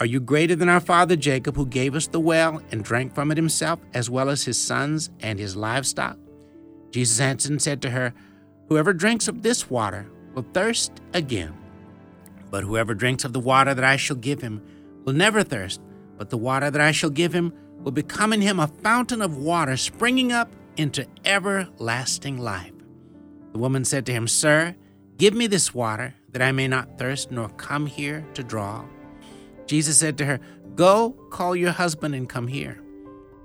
Are 0.00 0.06
you 0.06 0.20
greater 0.20 0.54
than 0.54 0.68
our 0.68 0.80
father 0.80 1.16
Jacob, 1.16 1.56
who 1.56 1.66
gave 1.66 1.96
us 1.96 2.06
the 2.06 2.20
well 2.20 2.62
and 2.70 2.84
drank 2.84 3.14
from 3.14 3.32
it 3.32 3.36
himself, 3.36 3.80
as 3.94 4.08
well 4.08 4.28
as 4.30 4.44
his 4.44 4.60
sons 4.60 5.10
and 5.20 5.38
his 5.38 5.56
livestock? 5.56 6.16
Jesus 6.92 7.20
answered 7.20 7.50
and 7.50 7.60
said 7.60 7.82
to 7.82 7.90
her, 7.90 8.14
Whoever 8.68 8.92
drinks 8.92 9.26
of 9.26 9.42
this 9.42 9.68
water 9.68 10.08
will 10.34 10.46
thirst 10.52 10.92
again. 11.14 11.54
But 12.50 12.64
whoever 12.64 12.94
drinks 12.94 13.24
of 13.24 13.32
the 13.32 13.40
water 13.40 13.74
that 13.74 13.84
I 13.84 13.96
shall 13.96 14.16
give 14.16 14.40
him 14.40 14.62
will 15.04 15.12
never 15.12 15.42
thirst, 15.42 15.80
but 16.16 16.30
the 16.30 16.38
water 16.38 16.70
that 16.70 16.80
I 16.80 16.92
shall 16.92 17.10
give 17.10 17.32
him 17.32 17.52
will 17.82 17.92
become 17.92 18.32
in 18.32 18.40
him 18.40 18.58
a 18.58 18.68
fountain 18.68 19.22
of 19.22 19.36
water 19.36 19.76
springing 19.76 20.32
up 20.32 20.52
into 20.76 21.06
everlasting 21.24 22.38
life. 22.38 22.72
The 23.52 23.58
woman 23.58 23.84
said 23.84 24.06
to 24.06 24.12
him, 24.12 24.28
Sir, 24.28 24.74
give 25.16 25.34
me 25.34 25.46
this 25.46 25.74
water, 25.74 26.14
that 26.30 26.42
I 26.42 26.52
may 26.52 26.68
not 26.68 26.98
thirst 26.98 27.30
nor 27.30 27.48
come 27.50 27.86
here 27.86 28.26
to 28.34 28.42
draw. 28.42 28.84
Jesus 29.66 29.98
said 29.98 30.18
to 30.18 30.24
her, 30.24 30.40
Go, 30.74 31.10
call 31.30 31.56
your 31.56 31.72
husband 31.72 32.14
and 32.14 32.28
come 32.28 32.46
here. 32.46 32.80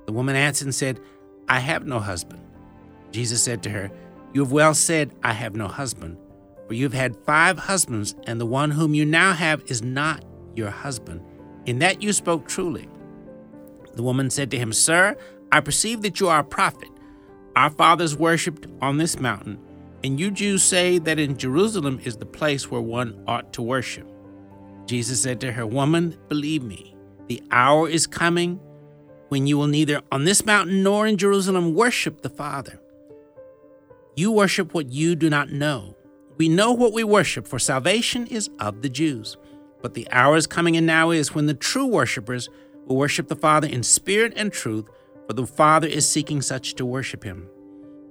The 0.05 0.13
woman 0.13 0.35
answered 0.35 0.65
and 0.65 0.75
said, 0.75 0.99
I 1.47 1.59
have 1.59 1.85
no 1.85 1.99
husband. 1.99 2.41
Jesus 3.11 3.41
said 3.41 3.63
to 3.63 3.69
her, 3.69 3.91
You 4.33 4.43
have 4.43 4.51
well 4.51 4.73
said, 4.73 5.15
I 5.23 5.33
have 5.33 5.55
no 5.55 5.67
husband, 5.67 6.17
for 6.67 6.73
you 6.73 6.83
have 6.83 6.93
had 6.93 7.15
five 7.25 7.57
husbands, 7.57 8.15
and 8.25 8.39
the 8.39 8.45
one 8.45 8.71
whom 8.71 8.93
you 8.93 9.05
now 9.05 9.33
have 9.33 9.63
is 9.67 9.81
not 9.81 10.23
your 10.55 10.69
husband. 10.69 11.21
In 11.65 11.79
that 11.79 12.01
you 12.01 12.13
spoke 12.13 12.47
truly. 12.47 12.89
The 13.95 14.03
woman 14.03 14.29
said 14.29 14.51
to 14.51 14.57
him, 14.57 14.73
Sir, 14.73 15.15
I 15.51 15.59
perceive 15.61 16.01
that 16.01 16.19
you 16.19 16.29
are 16.29 16.39
a 16.39 16.43
prophet. 16.43 16.89
Our 17.55 17.69
fathers 17.69 18.17
worshipped 18.17 18.67
on 18.81 18.97
this 18.97 19.19
mountain, 19.19 19.59
and 20.03 20.19
you 20.19 20.31
Jews 20.31 20.63
say 20.63 20.97
that 20.99 21.19
in 21.19 21.37
Jerusalem 21.37 21.99
is 22.03 22.17
the 22.17 22.25
place 22.25 22.71
where 22.71 22.81
one 22.81 23.23
ought 23.27 23.53
to 23.53 23.61
worship. 23.61 24.07
Jesus 24.85 25.21
said 25.21 25.39
to 25.41 25.51
her, 25.51 25.65
Woman, 25.65 26.17
believe 26.27 26.63
me, 26.63 26.95
the 27.27 27.41
hour 27.51 27.87
is 27.87 28.07
coming 28.07 28.59
when 29.29 29.47
you 29.47 29.57
will 29.57 29.67
neither 29.67 30.01
on 30.11 30.25
this 30.25 30.45
mountain 30.45 30.83
nor 30.83 31.07
in 31.07 31.17
Jerusalem 31.17 31.73
worship 31.73 32.21
the 32.21 32.29
Father. 32.29 32.79
You 34.15 34.31
worship 34.31 34.73
what 34.73 34.91
you 34.91 35.15
do 35.15 35.29
not 35.29 35.49
know. 35.49 35.95
We 36.37 36.49
know 36.49 36.71
what 36.71 36.93
we 36.93 37.03
worship, 37.03 37.47
for 37.47 37.59
salvation 37.59 38.27
is 38.27 38.49
of 38.59 38.81
the 38.81 38.89
Jews. 38.89 39.37
But 39.81 39.93
the 39.93 40.07
hour 40.11 40.35
is 40.35 40.47
coming 40.47 40.77
and 40.77 40.87
now 40.87 41.11
is 41.11 41.35
when 41.35 41.45
the 41.45 41.53
true 41.53 41.85
worshippers 41.85 42.49
will 42.85 42.95
worship 42.95 43.27
the 43.27 43.35
Father 43.35 43.67
in 43.67 43.83
spirit 43.83 44.33
and 44.35 44.51
truth, 44.51 44.89
for 45.27 45.33
the 45.33 45.45
Father 45.45 45.87
is 45.87 46.07
seeking 46.07 46.41
such 46.41 46.75
to 46.75 46.85
worship 46.85 47.23
him. 47.23 47.47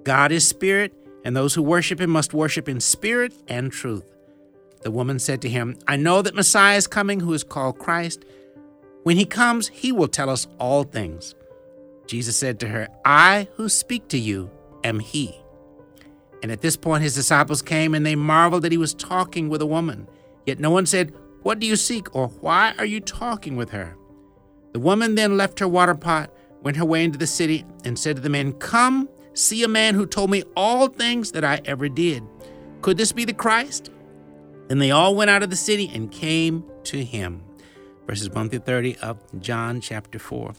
God 0.04 0.32
is 0.32 0.46
spirit, 0.46 0.94
and 1.24 1.36
those 1.36 1.54
who 1.54 1.62
worship 1.62 2.00
him 2.00 2.10
must 2.10 2.34
worship 2.34 2.68
in 2.68 2.80
spirit 2.80 3.32
and 3.48 3.72
truth. 3.72 4.04
The 4.82 4.90
woman 4.90 5.18
said 5.18 5.42
to 5.42 5.48
him, 5.48 5.78
I 5.86 5.96
know 5.96 6.22
that 6.22 6.34
Messiah 6.34 6.76
is 6.76 6.86
coming, 6.86 7.20
who 7.20 7.32
is 7.32 7.44
called 7.44 7.78
Christ. 7.78 8.24
When 9.04 9.16
he 9.16 9.24
comes, 9.24 9.68
he 9.68 9.92
will 9.92 10.08
tell 10.08 10.30
us 10.30 10.46
all 10.58 10.84
things. 10.84 11.34
Jesus 12.06 12.36
said 12.36 12.60
to 12.60 12.68
her, 12.68 12.88
I 13.04 13.48
who 13.54 13.68
speak 13.68 14.08
to 14.08 14.18
you 14.18 14.50
am 14.84 14.98
he. 14.98 15.41
And 16.42 16.50
at 16.50 16.60
this 16.60 16.76
point, 16.76 17.02
his 17.02 17.14
disciples 17.14 17.62
came 17.62 17.94
and 17.94 18.04
they 18.04 18.16
marveled 18.16 18.62
that 18.62 18.72
he 18.72 18.78
was 18.78 18.94
talking 18.94 19.48
with 19.48 19.62
a 19.62 19.66
woman. 19.66 20.08
Yet 20.44 20.58
no 20.58 20.70
one 20.70 20.86
said, 20.86 21.14
What 21.42 21.60
do 21.60 21.66
you 21.66 21.76
seek? 21.76 22.14
or 22.14 22.28
Why 22.28 22.74
are 22.78 22.84
you 22.84 23.00
talking 23.00 23.56
with 23.56 23.70
her? 23.70 23.96
The 24.72 24.80
woman 24.80 25.14
then 25.14 25.36
left 25.36 25.60
her 25.60 25.68
water 25.68 25.94
pot, 25.94 26.32
went 26.62 26.76
her 26.78 26.84
way 26.84 27.04
into 27.04 27.18
the 27.18 27.26
city, 27.26 27.64
and 27.84 27.98
said 27.98 28.16
to 28.16 28.22
the 28.22 28.28
men, 28.28 28.52
Come, 28.54 29.08
see 29.34 29.62
a 29.62 29.68
man 29.68 29.94
who 29.94 30.06
told 30.06 30.30
me 30.30 30.42
all 30.56 30.88
things 30.88 31.32
that 31.32 31.44
I 31.44 31.60
ever 31.64 31.88
did. 31.88 32.24
Could 32.80 32.96
this 32.96 33.12
be 33.12 33.24
the 33.24 33.32
Christ? 33.32 33.90
Then 34.68 34.78
they 34.78 34.90
all 34.90 35.14
went 35.14 35.30
out 35.30 35.42
of 35.42 35.50
the 35.50 35.56
city 35.56 35.90
and 35.92 36.10
came 36.10 36.64
to 36.84 37.04
him. 37.04 37.42
Verses 38.06 38.30
1 38.30 38.50
through 38.50 38.60
30 38.60 38.96
of 38.98 39.18
John 39.40 39.80
chapter 39.80 40.18
4. 40.18 40.54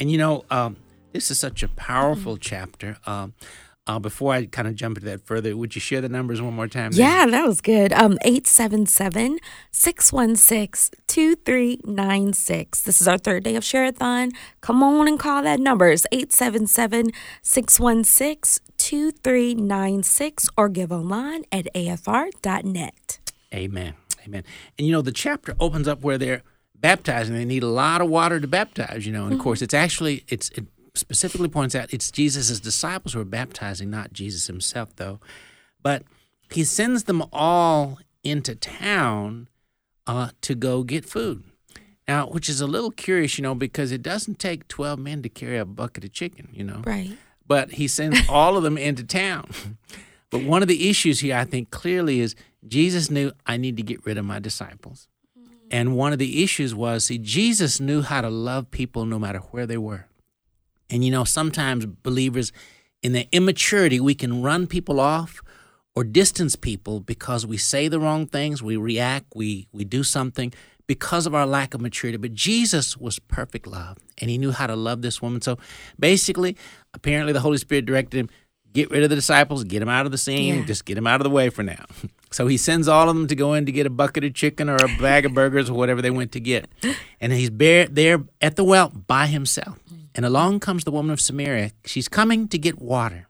And 0.00 0.10
you 0.10 0.18
know, 0.18 0.44
um, 0.50 0.76
this 1.12 1.30
is 1.30 1.38
such 1.38 1.62
a 1.62 1.68
powerful 1.68 2.36
chapter. 2.36 2.96
Um, 3.06 3.34
uh, 3.86 3.98
before 3.98 4.32
I 4.32 4.46
kind 4.46 4.68
of 4.68 4.76
jump 4.76 4.98
into 4.98 5.10
that 5.10 5.26
further, 5.26 5.56
would 5.56 5.74
you 5.74 5.80
share 5.80 6.00
the 6.00 6.08
numbers 6.08 6.40
one 6.40 6.54
more 6.54 6.68
time? 6.68 6.92
Yeah, 6.94 7.26
that 7.26 7.44
was 7.44 7.60
good. 7.60 7.92
Um, 7.92 8.16
877 8.22 9.38
616 9.72 10.98
2396. 11.08 12.82
This 12.82 13.00
is 13.00 13.08
our 13.08 13.18
third 13.18 13.42
day 13.42 13.56
of 13.56 13.64
Share-a-thon. 13.64 14.32
Come 14.60 14.82
on 14.82 15.08
and 15.08 15.18
call 15.18 15.42
that 15.42 15.58
number. 15.58 15.88
It's 15.88 16.06
877 16.12 17.10
616 17.42 18.64
2396 18.78 20.48
or 20.56 20.68
give 20.68 20.92
online 20.92 21.44
at 21.50 21.66
afr.net. 21.74 23.18
Amen. 23.52 23.94
Amen. 24.24 24.44
And 24.78 24.86
you 24.86 24.92
know, 24.92 25.02
the 25.02 25.12
chapter 25.12 25.54
opens 25.58 25.88
up 25.88 26.02
where 26.02 26.18
they're 26.18 26.42
baptizing. 26.76 27.34
They 27.34 27.44
need 27.44 27.64
a 27.64 27.68
lot 27.68 28.00
of 28.00 28.08
water 28.08 28.38
to 28.38 28.46
baptize, 28.46 29.04
you 29.06 29.12
know. 29.12 29.24
And 29.24 29.34
of 29.34 29.40
course, 29.40 29.60
it's 29.60 29.74
actually, 29.74 30.24
it's, 30.28 30.50
it, 30.50 30.66
specifically 30.94 31.48
points 31.48 31.74
out 31.74 31.92
it's 31.92 32.10
Jesus' 32.10 32.60
disciples 32.60 33.14
who 33.14 33.20
are 33.20 33.24
baptizing, 33.24 33.90
not 33.90 34.12
Jesus 34.12 34.46
himself, 34.46 34.94
though. 34.96 35.20
But 35.82 36.04
he 36.50 36.64
sends 36.64 37.04
them 37.04 37.22
all 37.32 37.98
into 38.22 38.54
town 38.54 39.48
uh, 40.06 40.30
to 40.42 40.54
go 40.54 40.82
get 40.82 41.04
food. 41.04 41.44
Now, 42.08 42.26
which 42.26 42.48
is 42.48 42.60
a 42.60 42.66
little 42.66 42.90
curious, 42.90 43.38
you 43.38 43.42
know, 43.42 43.54
because 43.54 43.92
it 43.92 44.02
doesn't 44.02 44.38
take 44.38 44.68
12 44.68 44.98
men 44.98 45.22
to 45.22 45.28
carry 45.28 45.58
a 45.58 45.64
bucket 45.64 46.04
of 46.04 46.12
chicken, 46.12 46.48
you 46.52 46.64
know. 46.64 46.82
Right. 46.84 47.16
But 47.46 47.72
he 47.72 47.88
sends 47.88 48.20
all 48.28 48.56
of 48.56 48.62
them 48.62 48.76
into 48.76 49.04
town. 49.04 49.50
But 50.30 50.42
one 50.42 50.62
of 50.62 50.68
the 50.68 50.88
issues 50.90 51.20
here, 51.20 51.36
I 51.36 51.44
think, 51.44 51.70
clearly 51.70 52.20
is 52.20 52.34
Jesus 52.66 53.10
knew 53.10 53.32
I 53.46 53.56
need 53.56 53.76
to 53.76 53.82
get 53.82 54.04
rid 54.04 54.18
of 54.18 54.24
my 54.24 54.38
disciples. 54.38 55.08
And 55.70 55.96
one 55.96 56.12
of 56.12 56.18
the 56.18 56.42
issues 56.42 56.74
was, 56.74 57.06
see, 57.06 57.18
Jesus 57.18 57.80
knew 57.80 58.02
how 58.02 58.20
to 58.20 58.28
love 58.28 58.70
people 58.70 59.06
no 59.06 59.18
matter 59.18 59.38
where 59.38 59.66
they 59.66 59.78
were. 59.78 60.06
And 60.92 61.04
you 61.04 61.10
know, 61.10 61.24
sometimes 61.24 61.86
believers, 61.86 62.52
in 63.02 63.12
their 63.12 63.24
immaturity, 63.32 63.98
we 63.98 64.14
can 64.14 64.42
run 64.42 64.68
people 64.68 65.00
off 65.00 65.40
or 65.96 66.04
distance 66.04 66.54
people 66.54 67.00
because 67.00 67.44
we 67.46 67.56
say 67.56 67.88
the 67.88 67.98
wrong 67.98 68.26
things, 68.26 68.62
we 68.62 68.76
react, 68.76 69.26
we, 69.34 69.66
we 69.72 69.84
do 69.84 70.02
something 70.04 70.52
because 70.86 71.26
of 71.26 71.34
our 71.34 71.46
lack 71.46 71.74
of 71.74 71.80
maturity. 71.80 72.18
But 72.18 72.34
Jesus 72.34 72.96
was 72.96 73.18
perfect 73.18 73.66
love, 73.66 73.98
and 74.18 74.30
he 74.30 74.38
knew 74.38 74.52
how 74.52 74.66
to 74.68 74.76
love 74.76 75.02
this 75.02 75.20
woman. 75.20 75.40
So 75.40 75.58
basically, 75.98 76.56
apparently, 76.94 77.32
the 77.32 77.40
Holy 77.40 77.58
Spirit 77.58 77.86
directed 77.86 78.18
him 78.18 78.28
get 78.72 78.90
rid 78.90 79.02
of 79.02 79.10
the 79.10 79.16
disciples, 79.16 79.64
get 79.64 79.80
them 79.80 79.88
out 79.90 80.06
of 80.06 80.12
the 80.12 80.18
scene, 80.18 80.60
Yeah. 80.60 80.64
just 80.64 80.86
get 80.86 80.94
them 80.94 81.06
out 81.06 81.20
of 81.20 81.24
the 81.24 81.30
way 81.30 81.48
for 81.50 81.62
now. 81.62 81.84
So 82.30 82.46
he 82.46 82.56
sends 82.56 82.88
all 82.88 83.10
of 83.10 83.14
them 83.14 83.26
to 83.26 83.34
go 83.34 83.52
in 83.52 83.66
to 83.66 83.72
get 83.72 83.84
a 83.84 83.90
bucket 83.90 84.24
of 84.24 84.32
chicken 84.32 84.70
or 84.70 84.76
a 84.76 84.88
bag 84.98 85.26
of 85.26 85.34
burgers 85.34 85.68
or 85.68 85.74
whatever 85.74 86.00
they 86.00 86.10
went 86.10 86.32
to 86.32 86.40
get. 86.40 86.66
And 87.20 87.30
he's 87.30 87.50
there 87.50 88.24
at 88.40 88.56
the 88.56 88.64
well 88.64 88.88
by 88.88 89.26
himself. 89.26 89.78
And 90.14 90.24
along 90.26 90.60
comes 90.60 90.84
the 90.84 90.90
woman 90.90 91.12
of 91.12 91.20
Samaria. 91.20 91.72
She's 91.84 92.08
coming 92.08 92.48
to 92.48 92.58
get 92.58 92.80
water. 92.80 93.28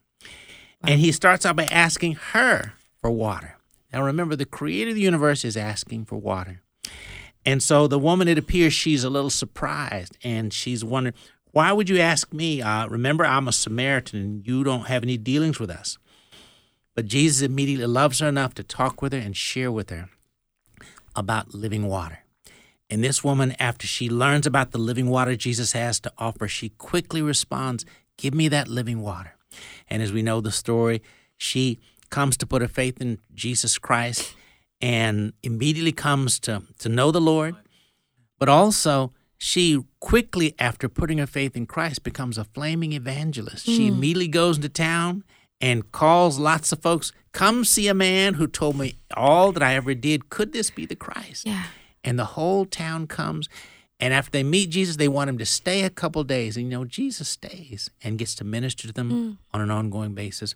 And 0.85 0.99
he 1.01 1.13
starts 1.13 1.47
out 1.47 1.57
by 1.57 1.65
asking 1.65 2.15
her 2.33 2.75
for 3.01 3.11
water. 3.11 3.57
Now 3.93 4.03
remember, 4.03 4.35
the 4.35 4.45
creator 4.45 4.91
of 4.91 4.97
the 4.97 5.03
universe 5.03 5.45
is 5.45 5.57
asking 5.57 6.07
for 6.07 6.17
water. 6.17 6.63
And 7.45 7.63
so 7.63 7.87
the 7.87 7.99
woman, 7.99 8.29
it 8.29 8.39
appears 8.39 8.73
she's 8.73 9.05
a 9.05 9.11
little 9.11 9.31
surprised 9.31 10.17
and 10.23 10.53
she's 10.53 10.85
wondering, 10.85 11.15
why 11.53 11.73
would 11.73 11.89
you 11.89 11.99
ask 11.99 12.33
me? 12.33 12.63
Uh, 12.63 12.89
remember, 12.89 13.25
I'm 13.25 13.47
a 13.47 13.53
Samaritan 13.53 14.21
and 14.21 14.47
you 14.47 14.65
don't 14.65 14.87
have 14.87 15.03
any 15.03 15.17
dealings 15.17 15.61
with 15.61 15.71
us. 15.71 15.99
But 16.95 17.07
Jesus 17.07 17.43
immediately 17.43 17.87
loves 17.87 18.21
her 18.21 18.29
enough 18.29 18.55
to 18.55 18.63
talk 18.63 19.03
with 19.03 19.13
her 19.13 19.19
and 19.19 19.37
share 19.37 19.71
with 19.71 19.91
her 19.91 20.09
about 21.15 21.55
living 21.55 21.87
water. 21.87 22.22
And 22.93 23.03
this 23.03 23.25
woman, 23.25 23.57
after 23.59 23.87
she 23.87 24.11
learns 24.11 24.47
about 24.47 24.73
the 24.73 24.79
living 24.79 25.09
water 25.09 25.35
Jesus 25.35 25.73
has 25.73 25.99
to 26.01 26.13
offer, 26.19 26.47
she 26.47 26.69
quickly 26.69 27.23
responds, 27.23 27.87
Give 28.19 28.35
me 28.35 28.49
that 28.49 28.69
living 28.69 29.01
water. 29.01 29.35
And 29.89 30.03
as 30.03 30.13
we 30.13 30.21
know 30.21 30.43
the 30.43 30.53
story, 30.53 31.01
she 31.39 31.81
comes 32.11 32.37
to 32.37 32.47
put 32.47 32.61
her 32.61 32.69
faith 32.69 33.01
in 33.01 33.19
Jesus 33.35 33.79
Christ 33.79 34.35
and 34.83 35.33
immediately 35.43 35.93
comes 35.93 36.39
to, 36.41 36.65
to 36.81 36.91
know 36.91 37.11
the 37.11 37.21
Lord. 37.21 37.57
But 38.39 38.51
also, 38.51 39.15
she 39.39 39.83
quickly, 39.99 40.55
after 40.59 40.87
putting 40.87 41.17
her 41.17 41.27
faith 41.27 41.57
in 41.57 41.65
Christ, 41.65 42.03
becomes 42.03 42.37
a 42.37 42.45
flaming 42.45 42.93
evangelist. 42.93 43.65
She 43.65 43.89
hmm. 43.89 43.95
immediately 43.95 44.29
goes 44.29 44.57
into 44.57 44.69
town 44.69 45.25
and 45.63 45.91
calls 45.93 46.39
lots 46.39 46.73
of 46.73 46.83
folks, 46.83 47.11
Come 47.33 47.65
see 47.65 47.89
a 47.89 47.95
man 47.95 48.35
who 48.35 48.47
told 48.47 48.77
me 48.77 48.97
all 49.17 49.51
that 49.53 49.63
I 49.63 49.77
ever 49.77 49.95
did. 49.95 50.29
Could 50.29 50.53
this 50.53 50.69
be 50.69 50.85
the 50.85 50.95
Christ? 50.95 51.47
Yeah. 51.47 51.65
And 52.05 52.19
the 52.19 52.25
whole 52.25 52.65
town 52.65 53.07
comes. 53.07 53.49
And 54.01 54.13
after 54.13 54.31
they 54.31 54.43
meet 54.43 54.71
Jesus, 54.71 54.97
they 54.97 55.09
want 55.09 55.31
him 55.31 55.39
to 55.39 55.47
stay 55.47 55.83
a 55.85 55.91
couple 55.91 56.25
days. 56.25 56.57
And 56.57 56.67
you 56.67 56.71
know, 56.71 56.85
Jesus 56.85 57.29
stays 57.29 57.91
and 58.03 58.19
gets 58.19 58.35
to 58.37 58.45
minister 58.45 58.89
to 58.89 58.93
them 58.93 59.11
mm. 59.11 59.37
on 59.55 59.61
an 59.61 59.71
ongoing 59.71 60.15
basis. 60.15 60.55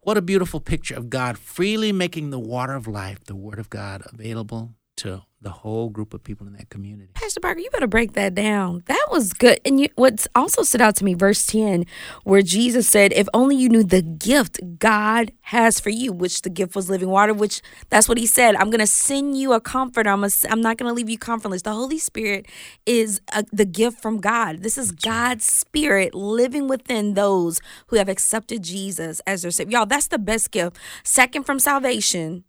What 0.00 0.16
a 0.16 0.22
beautiful 0.22 0.60
picture 0.60 0.94
of 0.94 1.10
God 1.10 1.38
freely 1.38 1.92
making 1.92 2.30
the 2.30 2.38
water 2.38 2.74
of 2.74 2.86
life, 2.88 3.24
the 3.24 3.36
Word 3.36 3.58
of 3.58 3.70
God, 3.70 4.02
available 4.06 4.74
to 5.00 5.22
the 5.42 5.50
whole 5.50 5.88
group 5.88 6.12
of 6.12 6.22
people 6.22 6.46
in 6.46 6.52
that 6.52 6.68
community. 6.68 7.12
Pastor 7.14 7.40
Parker, 7.40 7.60
you 7.60 7.70
better 7.70 7.86
break 7.86 8.12
that 8.12 8.34
down. 8.34 8.82
That 8.86 9.06
was 9.10 9.32
good. 9.32 9.58
And 9.64 9.80
you, 9.80 9.88
what's 9.94 10.28
also 10.34 10.62
stood 10.62 10.82
out 10.82 10.96
to 10.96 11.04
me, 11.04 11.14
verse 11.14 11.46
10, 11.46 11.86
where 12.24 12.42
Jesus 12.42 12.86
said, 12.86 13.12
If 13.14 13.26
only 13.32 13.56
you 13.56 13.70
knew 13.70 13.82
the 13.82 14.02
gift 14.02 14.60
God 14.78 15.32
has 15.42 15.80
for 15.80 15.88
you, 15.88 16.12
which 16.12 16.42
the 16.42 16.50
gift 16.50 16.76
was 16.76 16.90
living 16.90 17.08
water, 17.08 17.32
which 17.32 17.62
that's 17.88 18.06
what 18.06 18.18
he 18.18 18.26
said. 18.26 18.54
I'm 18.56 18.68
going 18.68 18.80
to 18.80 18.86
send 18.86 19.38
you 19.38 19.54
a 19.54 19.60
comforter. 19.60 20.10
I'm, 20.10 20.24
a, 20.24 20.30
I'm 20.50 20.60
not 20.60 20.76
going 20.76 20.90
to 20.90 20.94
leave 20.94 21.08
you 21.08 21.18
comfortless. 21.18 21.62
The 21.62 21.72
Holy 21.72 21.98
Spirit 21.98 22.46
is 22.84 23.22
a, 23.32 23.42
the 23.50 23.64
gift 23.64 24.02
from 24.02 24.18
God. 24.18 24.62
This 24.62 24.76
is 24.76 24.92
God's 24.92 25.46
Spirit 25.46 26.14
living 26.14 26.68
within 26.68 27.14
those 27.14 27.62
who 27.86 27.96
have 27.96 28.10
accepted 28.10 28.62
Jesus 28.62 29.20
as 29.26 29.40
their 29.40 29.50
Savior. 29.50 29.78
Y'all, 29.78 29.86
that's 29.86 30.08
the 30.08 30.18
best 30.18 30.50
gift. 30.50 30.76
Second 31.02 31.44
from 31.44 31.58
salvation 31.58 32.44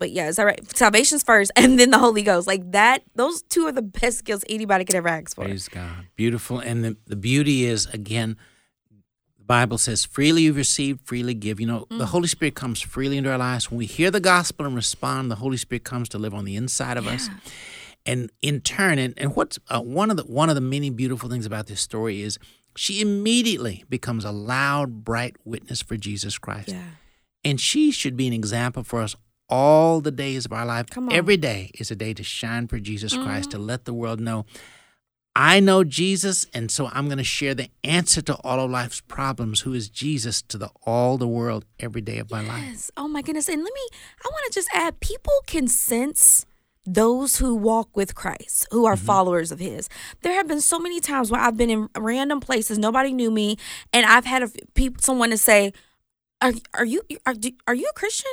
but 0.00 0.10
yeah, 0.10 0.28
is 0.28 0.36
that 0.36 0.44
right? 0.44 0.76
Salvation's 0.76 1.22
first, 1.22 1.52
and 1.56 1.78
then 1.78 1.90
the 1.90 1.98
Holy 1.98 2.22
Ghost. 2.22 2.48
Like 2.48 2.72
that, 2.72 3.04
those 3.14 3.42
two 3.42 3.66
are 3.66 3.72
the 3.72 3.82
best 3.82 4.24
gifts 4.24 4.44
anybody 4.48 4.84
could 4.84 4.96
ever 4.96 5.08
ask 5.08 5.36
for. 5.36 5.44
Praise 5.44 5.68
God. 5.68 6.08
Beautiful. 6.16 6.58
And 6.58 6.82
the, 6.82 6.96
the 7.06 7.16
beauty 7.16 7.66
is, 7.66 7.86
again, 7.86 8.36
the 9.38 9.44
Bible 9.44 9.78
says, 9.78 10.04
freely 10.04 10.42
you've 10.42 10.56
received, 10.56 11.06
freely 11.06 11.34
give. 11.34 11.60
You 11.60 11.66
know, 11.66 11.86
the 11.90 12.06
Holy 12.06 12.26
Spirit 12.26 12.54
comes 12.54 12.80
freely 12.80 13.18
into 13.18 13.30
our 13.30 13.38
lives. 13.38 13.70
When 13.70 13.78
we 13.78 13.86
hear 13.86 14.10
the 14.10 14.20
gospel 14.20 14.66
and 14.66 14.74
respond, 14.74 15.30
the 15.30 15.36
Holy 15.36 15.58
Spirit 15.58 15.84
comes 15.84 16.08
to 16.08 16.18
live 16.18 16.34
on 16.34 16.44
the 16.44 16.56
inside 16.56 16.96
of 16.96 17.06
us. 17.06 17.28
And 18.06 18.30
in 18.40 18.62
turn, 18.62 18.98
and, 18.98 19.12
and 19.18 19.36
what's 19.36 19.58
uh, 19.68 19.80
one 19.80 20.10
of 20.10 20.16
the 20.16 20.22
one 20.22 20.48
of 20.48 20.54
the 20.54 20.62
many 20.62 20.88
beautiful 20.88 21.28
things 21.28 21.44
about 21.44 21.66
this 21.66 21.82
story 21.82 22.22
is 22.22 22.38
she 22.74 23.02
immediately 23.02 23.84
becomes 23.90 24.24
a 24.24 24.30
loud, 24.30 25.04
bright 25.04 25.36
witness 25.44 25.82
for 25.82 25.98
Jesus 25.98 26.38
Christ. 26.38 26.70
Yeah. 26.70 26.82
And 27.44 27.60
she 27.60 27.90
should 27.90 28.16
be 28.16 28.26
an 28.26 28.32
example 28.32 28.82
for 28.82 29.02
us 29.02 29.16
all 29.50 30.00
the 30.00 30.10
days 30.10 30.46
of 30.46 30.52
our 30.52 30.64
life. 30.64 30.86
Mm-hmm. 30.86 31.08
Every 31.12 31.36
day 31.36 31.70
is 31.74 31.90
a 31.90 31.96
day 31.96 32.14
to 32.14 32.22
shine 32.22 32.68
for 32.68 32.78
Jesus 32.78 33.14
Christ, 33.14 33.50
to 33.50 33.58
let 33.58 33.84
the 33.84 33.94
world 33.94 34.20
know 34.20 34.46
I 35.36 35.60
know 35.60 35.84
Jesus, 35.84 36.46
and 36.52 36.70
so 36.70 36.88
I'm 36.92 37.06
going 37.06 37.18
to 37.18 37.24
share 37.24 37.54
the 37.54 37.70
answer 37.84 38.20
to 38.22 38.34
all 38.42 38.58
of 38.58 38.70
life's 38.70 39.00
problems, 39.00 39.60
who 39.60 39.72
is 39.72 39.88
Jesus, 39.88 40.42
to 40.42 40.58
the 40.58 40.70
all 40.84 41.18
the 41.18 41.28
world 41.28 41.64
every 41.78 42.00
day 42.00 42.18
of 42.18 42.30
my 42.30 42.42
life. 42.42 42.64
Yes. 42.66 42.90
Oh 42.96 43.06
my 43.06 43.22
goodness. 43.22 43.48
And 43.48 43.62
let 43.62 43.72
me, 43.72 43.88
I 44.24 44.28
want 44.28 44.52
to 44.52 44.58
just 44.58 44.68
add 44.74 44.98
people 45.00 45.32
can 45.46 45.68
sense 45.68 46.46
those 46.84 47.36
who 47.36 47.54
walk 47.54 47.96
with 47.96 48.14
Christ, 48.16 48.66
who 48.72 48.86
are 48.86 48.96
followers 48.96 49.52
of 49.52 49.60
His. 49.60 49.88
There 50.22 50.32
have 50.32 50.48
been 50.48 50.60
so 50.60 50.80
many 50.80 50.98
times 50.98 51.30
where 51.30 51.40
I've 51.40 51.56
been 51.56 51.70
in 51.70 51.88
random 51.96 52.40
places, 52.40 52.78
nobody 52.78 53.12
knew 53.12 53.30
me, 53.30 53.56
and 53.92 54.04
I've 54.06 54.24
had 54.24 54.42
a, 54.42 54.50
people, 54.74 55.00
someone 55.00 55.30
to 55.30 55.38
say, 55.38 55.72
"Are 56.42 56.52
are 56.74 56.84
you 56.84 57.02
are, 57.24 57.34
are 57.68 57.74
you 57.74 57.88
a 57.88 57.94
Christian?" 57.94 58.32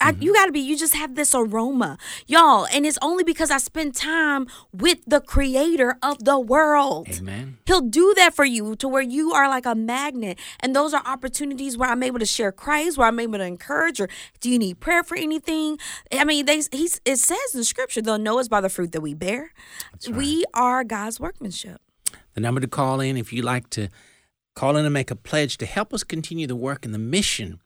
I, 0.00 0.12
mm-hmm. 0.12 0.22
you 0.22 0.34
got 0.34 0.46
to 0.46 0.52
be. 0.52 0.60
You 0.60 0.76
just 0.76 0.94
have 0.94 1.14
this 1.14 1.34
aroma, 1.34 1.98
y'all, 2.26 2.66
and 2.72 2.86
it's 2.86 2.98
only 3.02 3.24
because 3.24 3.50
I 3.50 3.58
spend 3.58 3.94
time 3.94 4.46
with 4.72 4.98
the 5.06 5.20
Creator 5.20 5.98
of 6.02 6.24
the 6.24 6.38
world. 6.38 7.08
Amen. 7.18 7.58
He'll 7.66 7.80
do 7.80 8.14
that 8.16 8.34
for 8.34 8.44
you 8.44 8.76
to 8.76 8.88
where 8.88 9.02
you 9.02 9.32
are 9.32 9.48
like 9.48 9.66
a 9.66 9.74
magnet. 9.74 10.38
And 10.60 10.74
those 10.74 10.94
are 10.94 11.02
opportunities 11.04 11.76
where 11.76 11.90
I'm 11.90 12.02
able 12.02 12.18
to 12.18 12.26
share 12.26 12.52
Christ, 12.52 12.96
where 12.96 13.08
I'm 13.08 13.20
able 13.20 13.38
to 13.38 13.44
encourage, 13.44 14.00
or 14.00 14.08
do 14.40 14.50
you 14.50 14.58
need 14.58 14.80
prayer 14.80 15.04
for 15.04 15.16
anything? 15.16 15.78
I 16.12 16.24
mean, 16.24 16.46
they 16.46 16.62
he's 16.72 17.00
it 17.04 17.16
says 17.16 17.54
in 17.54 17.64
scripture, 17.64 18.00
they'll 18.00 18.18
know 18.18 18.38
us 18.38 18.48
by 18.48 18.60
the 18.60 18.68
fruit 18.68 18.92
that 18.92 19.00
we 19.00 19.14
bear. 19.14 19.52
We 20.10 20.44
are 20.54 20.84
God's 20.84 21.20
workmanship. 21.20 21.80
The 22.34 22.40
number 22.40 22.60
to 22.60 22.68
call 22.68 23.00
in 23.00 23.16
if 23.16 23.32
you'd 23.32 23.44
like 23.44 23.70
to 23.70 23.88
call 24.54 24.76
in 24.76 24.84
and 24.84 24.94
make 24.94 25.10
a 25.10 25.16
pledge 25.16 25.58
to 25.58 25.66
help 25.66 25.92
us 25.92 26.04
continue 26.04 26.46
the 26.46 26.56
work 26.56 26.84
and 26.84 26.94
the 26.94 26.98
mission 26.98 27.60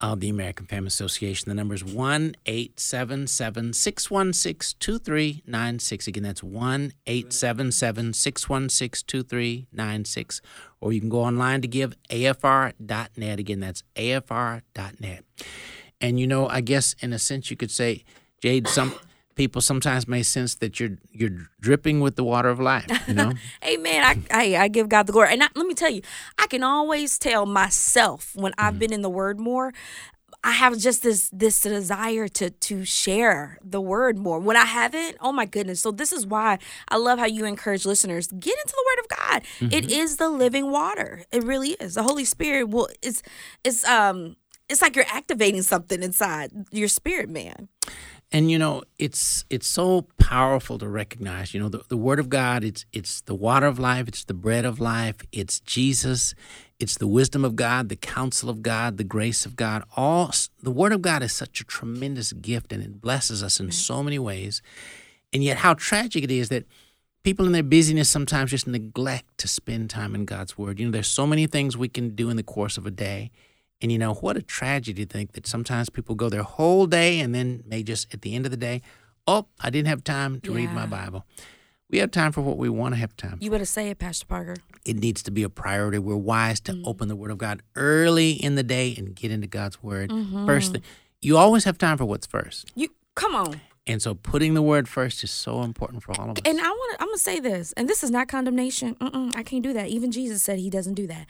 of 0.00 0.20
the 0.20 0.28
American 0.28 0.66
Family 0.66 0.88
Association. 0.88 1.48
The 1.48 1.54
number 1.54 1.74
is 1.74 1.84
1 1.84 2.34
877 2.46 3.72
616 3.72 4.76
2396. 4.80 6.06
Again, 6.06 6.22
that's 6.22 6.42
1 6.42 6.92
877 7.06 8.12
616 8.12 9.06
2396. 9.06 10.40
Or 10.80 10.92
you 10.92 11.00
can 11.00 11.10
go 11.10 11.20
online 11.20 11.60
to 11.60 11.68
give 11.68 11.94
afr.net. 12.08 13.38
Again, 13.38 13.60
that's 13.60 13.82
afr.net. 13.96 15.24
And 16.00 16.18
you 16.18 16.26
know, 16.26 16.48
I 16.48 16.62
guess 16.62 16.94
in 17.00 17.12
a 17.12 17.18
sense 17.18 17.50
you 17.50 17.56
could 17.56 17.70
say, 17.70 18.04
Jade, 18.40 18.68
some 18.68 18.94
people 19.34 19.60
sometimes 19.60 20.06
may 20.06 20.22
sense 20.22 20.56
that 20.56 20.78
you're 20.80 20.98
you're 21.12 21.48
dripping 21.60 22.00
with 22.00 22.16
the 22.16 22.24
water 22.24 22.48
of 22.48 22.60
life, 22.60 22.86
you 23.08 23.14
know? 23.14 23.32
Amen. 23.64 24.02
I, 24.04 24.14
I 24.30 24.64
I 24.64 24.68
give 24.68 24.88
God 24.88 25.06
the 25.06 25.12
glory. 25.12 25.32
And 25.32 25.42
I, 25.42 25.48
let 25.54 25.66
me 25.66 25.74
tell 25.74 25.90
you, 25.90 26.02
I 26.38 26.46
can 26.46 26.62
always 26.62 27.18
tell 27.18 27.46
myself 27.46 28.32
when 28.34 28.52
I've 28.58 28.78
been 28.78 28.92
in 28.92 29.02
the 29.02 29.10
Word 29.10 29.40
more. 29.40 29.72
I 30.42 30.52
have 30.52 30.78
just 30.78 31.02
this 31.02 31.28
this 31.32 31.60
desire 31.60 32.26
to 32.28 32.48
to 32.50 32.84
share 32.86 33.58
the 33.62 33.80
word 33.80 34.16
more. 34.16 34.38
When 34.38 34.56
I 34.56 34.64
haven't, 34.64 35.18
oh 35.20 35.32
my 35.32 35.44
goodness. 35.44 35.82
So 35.82 35.90
this 35.90 36.12
is 36.12 36.26
why 36.26 36.58
I 36.88 36.96
love 36.96 37.18
how 37.18 37.26
you 37.26 37.44
encourage 37.44 37.84
listeners 37.84 38.26
get 38.28 38.56
into 38.58 38.74
the 38.74 38.84
word 38.88 39.00
of 39.04 39.08
God. 39.18 39.72
It 39.72 39.90
is 39.92 40.16
the 40.16 40.30
living 40.30 40.70
water. 40.70 41.24
It 41.30 41.44
really 41.44 41.70
is. 41.72 41.94
The 41.94 42.02
Holy 42.02 42.24
Spirit 42.24 42.70
will 42.70 42.88
it's 43.02 43.22
it's 43.64 43.84
um 43.84 44.36
it's 44.70 44.80
like 44.80 44.96
you're 44.96 45.04
activating 45.12 45.62
something 45.62 46.02
inside 46.02 46.52
your 46.70 46.88
spirit, 46.88 47.28
man. 47.28 47.68
And 48.32 48.50
you 48.50 48.58
know, 48.58 48.82
it's 48.98 49.44
it's 49.50 49.66
so 49.66 50.06
powerful 50.18 50.78
to 50.78 50.88
recognize. 50.88 51.52
You 51.52 51.60
know, 51.60 51.68
the, 51.68 51.82
the 51.88 51.96
Word 51.96 52.20
of 52.20 52.28
God. 52.28 52.62
It's 52.62 52.86
it's 52.92 53.22
the 53.22 53.34
water 53.34 53.66
of 53.66 53.78
life. 53.78 54.06
It's 54.06 54.24
the 54.24 54.34
bread 54.34 54.64
of 54.64 54.78
life. 54.78 55.16
It's 55.32 55.58
Jesus. 55.60 56.34
It's 56.78 56.96
the 56.96 57.08
wisdom 57.08 57.44
of 57.44 57.56
God, 57.56 57.88
the 57.88 57.96
counsel 57.96 58.48
of 58.48 58.62
God, 58.62 58.96
the 58.96 59.04
grace 59.04 59.44
of 59.44 59.56
God. 59.56 59.84
All 59.96 60.32
the 60.62 60.70
Word 60.70 60.92
of 60.92 61.02
God 61.02 61.22
is 61.22 61.32
such 61.32 61.60
a 61.60 61.64
tremendous 61.64 62.32
gift, 62.32 62.72
and 62.72 62.82
it 62.82 63.00
blesses 63.00 63.42
us 63.42 63.60
in 63.60 63.70
so 63.72 64.02
many 64.02 64.18
ways. 64.18 64.62
And 65.32 65.42
yet, 65.44 65.58
how 65.58 65.74
tragic 65.74 66.24
it 66.24 66.30
is 66.30 66.48
that 66.48 66.66
people 67.22 67.46
in 67.46 67.52
their 67.52 67.62
busyness 67.62 68.08
sometimes 68.08 68.52
just 68.52 68.66
neglect 68.66 69.38
to 69.38 69.48
spend 69.48 69.90
time 69.90 70.14
in 70.14 70.24
God's 70.24 70.56
Word. 70.56 70.78
You 70.78 70.86
know, 70.86 70.92
there's 70.92 71.08
so 71.08 71.26
many 71.26 71.46
things 71.46 71.76
we 71.76 71.88
can 71.88 72.14
do 72.14 72.30
in 72.30 72.36
the 72.36 72.42
course 72.42 72.78
of 72.78 72.86
a 72.86 72.90
day. 72.90 73.30
And 73.82 73.90
you 73.90 73.98
know, 73.98 74.14
what 74.14 74.36
a 74.36 74.42
tragedy 74.42 75.06
to 75.06 75.10
think 75.12 75.32
that 75.32 75.46
sometimes 75.46 75.88
people 75.90 76.14
go 76.14 76.28
their 76.28 76.42
whole 76.42 76.86
day 76.86 77.20
and 77.20 77.34
then 77.34 77.62
may 77.66 77.82
just 77.82 78.12
at 78.12 78.22
the 78.22 78.34
end 78.34 78.44
of 78.44 78.50
the 78.50 78.56
day, 78.58 78.82
oh, 79.26 79.46
I 79.60 79.70
didn't 79.70 79.88
have 79.88 80.04
time 80.04 80.40
to 80.42 80.52
read 80.52 80.70
my 80.72 80.86
Bible. 80.86 81.24
We 81.88 81.98
have 81.98 82.10
time 82.12 82.30
for 82.30 82.40
what 82.42 82.56
we 82.56 82.68
want 82.68 82.94
to 82.94 83.00
have 83.00 83.16
time. 83.16 83.38
You 83.40 83.50
better 83.50 83.64
say 83.64 83.90
it, 83.90 83.98
Pastor 83.98 84.24
Parker. 84.26 84.56
It 84.84 84.96
needs 84.96 85.22
to 85.24 85.30
be 85.32 85.42
a 85.42 85.48
priority. 85.48 85.98
We're 85.98 86.16
wise 86.16 86.60
Mm. 86.60 86.64
to 86.82 86.88
open 86.88 87.08
the 87.08 87.16
Word 87.16 87.30
of 87.32 87.38
God 87.38 87.62
early 87.74 88.32
in 88.32 88.54
the 88.54 88.62
day 88.62 88.94
and 88.96 89.14
get 89.14 89.30
into 89.32 89.46
God's 89.48 89.82
Word. 89.82 90.10
Mm-hmm. 90.10 90.46
First 90.46 90.72
thing, 90.72 90.82
you 91.20 91.36
always 91.36 91.64
have 91.64 91.78
time 91.78 91.98
for 91.98 92.04
what's 92.04 92.26
first. 92.26 92.70
You 92.76 92.90
come 93.16 93.34
on. 93.34 93.60
And 93.86 94.00
so 94.00 94.14
putting 94.14 94.54
the 94.54 94.62
Word 94.62 94.88
first 94.88 95.24
is 95.24 95.30
so 95.32 95.62
important 95.62 96.02
for 96.04 96.12
all 96.20 96.30
of 96.30 96.38
us. 96.38 96.42
And 96.44 96.60
I 96.60 96.68
want 96.68 96.96
to, 96.96 97.02
I'm 97.02 97.08
going 97.08 97.16
to 97.16 97.22
say 97.22 97.40
this, 97.40 97.72
and 97.72 97.88
this 97.88 98.04
is 98.04 98.10
not 98.10 98.28
condemnation. 98.28 98.94
Mm-mm, 98.96 99.34
I 99.34 99.42
can't 99.42 99.64
do 99.64 99.72
that. 99.72 99.88
Even 99.88 100.12
Jesus 100.12 100.42
said 100.44 100.58
he 100.60 100.70
doesn't 100.70 100.94
do 100.94 101.08
that. 101.08 101.26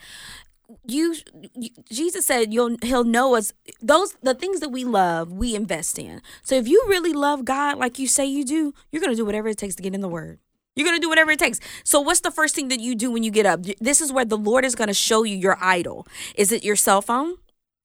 You, 0.85 1.15
you 1.55 1.69
Jesus 1.89 2.25
said 2.25 2.53
you'll 2.53 2.77
he'll 2.83 3.03
know 3.03 3.35
us 3.35 3.53
those 3.81 4.13
the 4.21 4.33
things 4.33 4.59
that 4.59 4.69
we 4.69 4.83
love 4.83 5.31
we 5.31 5.55
invest 5.55 5.97
in. 5.99 6.21
So 6.43 6.55
if 6.55 6.67
you 6.67 6.83
really 6.87 7.13
love 7.13 7.45
God 7.45 7.77
like 7.77 7.99
you 7.99 8.07
say 8.07 8.25
you 8.25 8.45
do, 8.45 8.73
you're 8.91 9.01
going 9.01 9.13
to 9.13 9.17
do 9.17 9.25
whatever 9.25 9.47
it 9.49 9.57
takes 9.57 9.75
to 9.75 9.83
get 9.83 9.93
in 9.93 10.01
the 10.01 10.09
word. 10.09 10.39
You're 10.75 10.85
going 10.87 10.97
to 10.97 11.01
do 11.01 11.09
whatever 11.09 11.31
it 11.31 11.39
takes. 11.39 11.59
So, 11.83 11.99
what's 11.99 12.21
the 12.21 12.31
first 12.31 12.55
thing 12.55 12.69
that 12.69 12.79
you 12.79 12.95
do 12.95 13.11
when 13.11 13.23
you 13.23 13.31
get 13.31 13.45
up? 13.45 13.61
This 13.79 13.99
is 13.99 14.11
where 14.11 14.23
the 14.23 14.37
Lord 14.37 14.63
is 14.63 14.73
going 14.73 14.87
to 14.87 14.93
show 14.93 15.23
you 15.23 15.35
your 15.35 15.57
idol. 15.61 16.07
Is 16.35 16.51
it 16.51 16.63
your 16.63 16.77
cell 16.77 17.01
phone? 17.01 17.35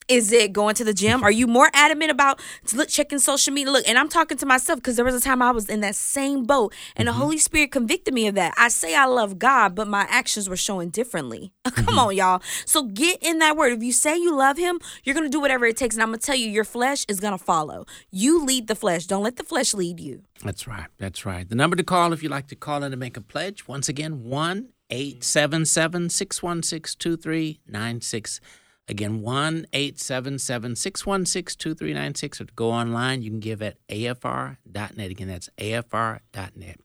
Is 0.09 0.31
it 0.33 0.53
going 0.53 0.75
to 0.77 0.85
the 0.85 0.95
gym? 0.95 1.23
Are 1.25 1.31
you 1.31 1.47
more 1.47 1.69
adamant 1.73 2.11
about 2.11 2.41
look 2.73 2.89
checking 2.89 3.19
social 3.19 3.53
media? 3.53 3.73
Look, 3.73 3.89
and 3.89 3.99
I'm 3.99 4.09
talking 4.09 4.39
to 4.39 4.47
myself 4.47 4.79
because 4.79 4.97
there 4.97 5.05
was 5.05 5.15
a 5.15 5.21
time 5.21 5.43
I 5.43 5.51
was 5.51 5.69
in 5.69 5.81
that 5.81 5.97
same 5.97 6.45
boat 6.45 6.73
and 6.95 7.09
mm-hmm. 7.09 7.19
the 7.19 7.25
Holy 7.25 7.39
Spirit 7.39 7.73
convicted 7.73 8.15
me 8.15 8.29
of 8.29 8.37
that. 8.37 8.55
I 8.57 8.69
say 8.69 8.95
I 8.95 9.07
love 9.07 9.39
God, 9.39 9.75
but 9.75 9.89
my 9.89 10.07
actions 10.09 10.49
were 10.49 10.57
showing 10.57 10.91
differently. 10.91 11.53
Come 11.65 11.87
mm-hmm. 11.87 11.99
on, 11.99 12.17
y'all. 12.17 12.41
So 12.65 12.85
get 12.85 13.21
in 13.21 13.41
that 13.41 13.57
word. 13.57 13.73
If 13.73 13.83
you 13.83 13.93
say 13.93 14.17
you 14.17 14.37
love 14.37 14.59
Him, 14.59 14.79
you're 15.03 15.15
going 15.15 15.27
to 15.27 15.31
do 15.31 15.41
whatever 15.41 15.67
it 15.67 15.77
takes. 15.77 15.97
And 15.97 16.03
I'm 16.03 16.11
going 16.11 16.21
to 16.21 16.27
tell 16.27 16.37
you, 16.37 16.49
your 16.49 16.65
flesh 16.65 17.05
is 17.09 17.19
going 17.19 17.37
to 17.37 17.43
follow. 17.43 17.85
You 18.11 18.45
lead 18.45 18.69
the 18.69 18.77
flesh. 18.77 19.07
Don't 19.07 19.25
let 19.25 19.37
the 19.37 19.45
flesh 19.45 19.75
lead 19.75 19.99
you. 19.99 20.23
That's 20.45 20.67
right. 20.67 20.87
That's 20.99 21.27
right. 21.27 21.49
The 21.49 21.57
number 21.57 21.77
to 21.77 21.85
call 21.85 22.13
if 22.13 22.23
you'd 22.23 22.31
like 22.31 22.49
to 22.49 22.57
call 22.57 22.85
in 22.85 22.93
and 22.93 23.01
make 23.01 23.17
a 23.17 23.21
pledge, 23.21 23.67
once 23.67 23.89
again, 23.89 24.25
1 24.25 24.69
877 24.91 26.11
616 26.11 26.97
2396. 26.99 28.41
Again, 28.89 29.21
1 29.21 29.67
877 29.73 30.77
616 30.77 31.59
2396, 31.59 32.41
or 32.41 32.45
to 32.45 32.53
go 32.55 32.71
online, 32.71 33.23
you 33.23 33.31
can 33.31 33.41
give 33.41 33.61
at 33.61 33.77
afr.net. 33.89 35.11
Again, 35.11 35.27
that's 35.29 35.51
afr.net. 35.59 36.81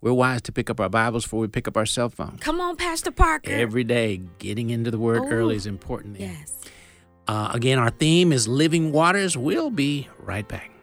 We're 0.00 0.12
wise 0.14 0.40
to 0.42 0.52
pick 0.52 0.70
up 0.70 0.80
our 0.80 0.88
Bibles 0.88 1.24
before 1.24 1.40
we 1.40 1.48
pick 1.48 1.68
up 1.68 1.76
our 1.76 1.84
cell 1.84 2.08
phones. 2.08 2.40
Come 2.40 2.60
on, 2.60 2.76
Pastor 2.76 3.10
Parker. 3.10 3.50
Every 3.50 3.84
day, 3.84 4.22
getting 4.38 4.70
into 4.70 4.90
the 4.90 4.98
Word 4.98 5.30
early 5.30 5.56
is 5.56 5.66
important. 5.66 6.18
Yes. 6.18 6.56
Uh, 7.28 7.50
again, 7.52 7.78
our 7.78 7.90
theme 7.90 8.32
is 8.32 8.48
Living 8.48 8.92
Waters. 8.92 9.36
We'll 9.36 9.70
be 9.70 10.08
right 10.18 10.46
back. 10.46 10.73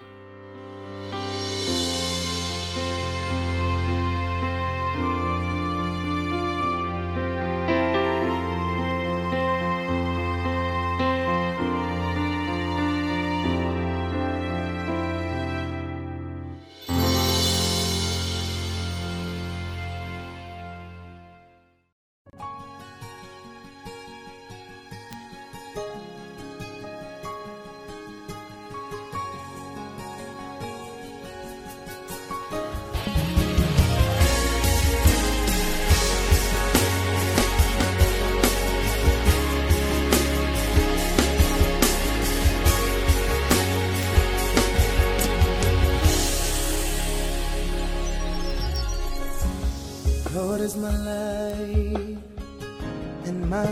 My 53.51 53.71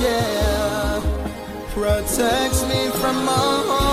yeah, 0.00 1.00
protects 1.72 2.62
me 2.68 2.90
from 3.00 3.28
all. 3.28 3.87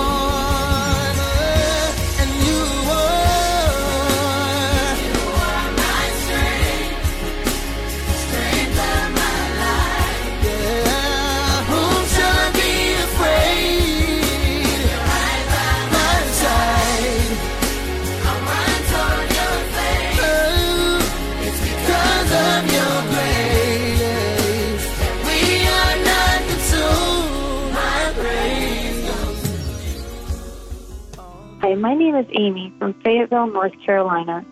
Name 31.93 32.15
is 32.15 32.25
Amy 32.31 32.73
from 32.79 32.93
Fayetteville, 33.03 33.47
North 33.47 33.73
Carolina. 33.85 34.45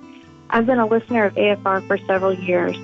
I've 0.50 0.66
been 0.66 0.78
a 0.78 0.86
listener 0.86 1.26
of 1.26 1.34
AFR 1.34 1.88
for 1.88 1.98
several 2.06 2.34
years. 2.34 2.76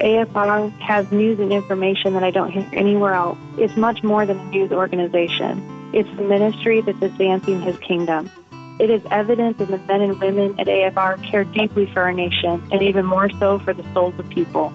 AFR 0.00 0.70
has 0.78 1.10
news 1.12 1.38
and 1.38 1.52
information 1.52 2.14
that 2.14 2.22
I 2.22 2.30
don't 2.30 2.50
hear 2.50 2.66
anywhere 2.72 3.12
else. 3.12 3.36
It's 3.58 3.76
much 3.76 4.02
more 4.02 4.24
than 4.24 4.38
a 4.38 4.44
news 4.46 4.72
organization. 4.72 5.90
It's 5.92 6.08
the 6.16 6.22
ministry 6.22 6.80
that's 6.80 7.02
advancing 7.02 7.60
His 7.60 7.76
kingdom. 7.78 8.30
It 8.78 8.88
is 8.88 9.02
evident 9.10 9.58
that 9.58 9.68
the 9.68 9.78
men 9.78 10.00
and 10.00 10.18
women 10.18 10.58
at 10.58 10.68
AFR 10.68 11.22
care 11.30 11.44
deeply 11.44 11.84
for 11.92 12.00
our 12.00 12.12
nation, 12.12 12.66
and 12.72 12.82
even 12.82 13.04
more 13.04 13.28
so 13.38 13.58
for 13.58 13.74
the 13.74 13.84
souls 13.92 14.18
of 14.18 14.26
people. 14.30 14.72